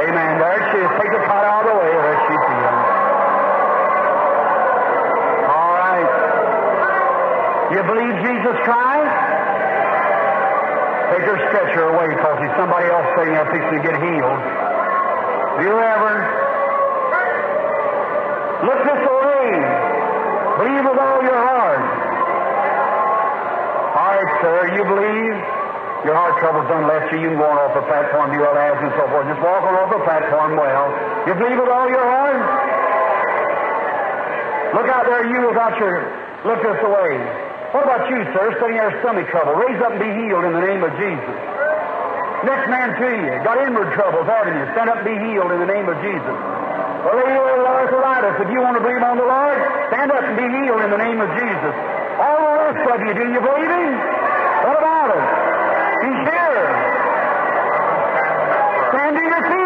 Amen. 0.00 0.32
There 0.40 0.60
she 0.72 0.78
is. 0.80 0.90
Take 0.96 1.12
the 1.12 1.22
cot 1.28 1.44
out 1.44 1.68
of 1.68 1.76
the 1.76 1.76
way. 1.76 1.92
There 1.92 2.18
she's 2.24 2.44
healed. 2.56 2.82
All 5.44 5.72
right. 5.76 6.10
You 7.76 7.80
believe 7.84 8.16
Jesus 8.24 8.56
Christ? 8.64 9.12
Take 11.12 11.24
her 11.36 11.38
stretcher 11.52 11.84
away 11.92 12.16
because 12.16 12.48
somebody 12.56 12.88
else 12.88 13.12
sitting 13.12 13.36
there 13.36 13.44
fixing 13.52 13.76
to 13.76 13.82
get 13.84 14.00
healed. 14.00 14.40
Do 15.60 15.68
you 15.68 15.76
ever? 15.76 16.47
Look 18.58 18.80
this 18.82 19.02
way. 19.06 19.46
Believe 20.58 20.82
with 20.82 20.98
all 20.98 21.22
your 21.22 21.38
heart. 21.38 21.84
All 23.94 24.12
right, 24.18 24.32
sir, 24.42 24.74
you 24.74 24.82
believe? 24.82 25.36
Your 26.02 26.14
heart 26.14 26.38
trouble's 26.42 26.66
done 26.66 26.86
left 26.86 27.10
you. 27.14 27.22
You 27.22 27.34
can 27.34 27.38
go 27.38 27.46
on 27.46 27.58
off 27.58 27.74
the 27.74 27.86
platform, 27.86 28.34
do 28.34 28.38
your 28.42 28.54
labs 28.54 28.82
and 28.82 28.90
so 28.98 29.06
forth. 29.10 29.30
Just 29.30 29.42
walk 29.42 29.62
on 29.62 29.74
off 29.78 29.90
the 29.94 30.02
platform 30.02 30.58
well. 30.58 30.90
You 31.26 31.34
believe 31.38 31.58
with 31.58 31.70
all 31.70 31.86
your 31.86 32.02
heart? 32.02 32.42
Look 34.74 34.88
out 34.90 35.06
there, 35.06 35.26
you 35.30 35.38
without 35.46 35.78
your. 35.78 36.02
Look 36.42 36.58
this 36.62 36.82
way. 36.82 37.14
What 37.74 37.86
about 37.86 38.10
you, 38.10 38.22
sir, 38.34 38.58
sitting 38.58 38.74
there 38.74 38.94
stomach 39.02 39.30
trouble? 39.30 39.54
Raise 39.54 39.78
up 39.82 39.94
and 39.94 40.02
be 40.02 40.10
healed 40.18 40.46
in 40.46 40.54
the 40.54 40.64
name 40.66 40.82
of 40.82 40.90
Jesus. 40.98 41.36
Next 42.42 42.66
man 42.70 42.94
to 42.94 43.08
you. 43.22 43.32
Got 43.42 43.62
inward 43.62 43.94
troubles, 43.94 44.26
haven't 44.26 44.54
you? 44.54 44.66
Stand 44.74 44.90
up 44.90 45.02
and 45.02 45.06
be 45.06 45.18
healed 45.18 45.50
in 45.50 45.58
the 45.62 45.70
name 45.70 45.86
of 45.86 45.98
Jesus. 46.02 46.57
Well, 46.98 47.14
lady 47.14 47.38
with 47.38 47.62
arthritis, 47.62 48.34
if 48.42 48.48
you 48.50 48.60
want 48.60 48.74
to 48.74 48.82
believe 48.82 49.02
on 49.02 49.16
the 49.18 49.28
Lord, 49.28 49.58
stand 49.94 50.10
up 50.10 50.24
and 50.24 50.34
be 50.34 50.46
healed 50.50 50.82
in 50.82 50.90
the 50.90 50.98
name 50.98 51.20
of 51.22 51.30
Jesus. 51.38 51.74
All 52.18 52.38
the 52.42 52.54
rest 52.58 52.82
of 52.90 52.98
you, 53.06 53.14
do 53.14 53.24
you 53.30 53.40
believe 53.40 53.70
Him? 53.70 53.92
What 54.66 54.76
about 54.82 55.08
it? 55.14 55.24
He's 56.02 56.20
here. 56.26 56.66
Stand 58.90 59.14
to 59.14 59.22
your 59.22 59.42
feet. 59.46 59.57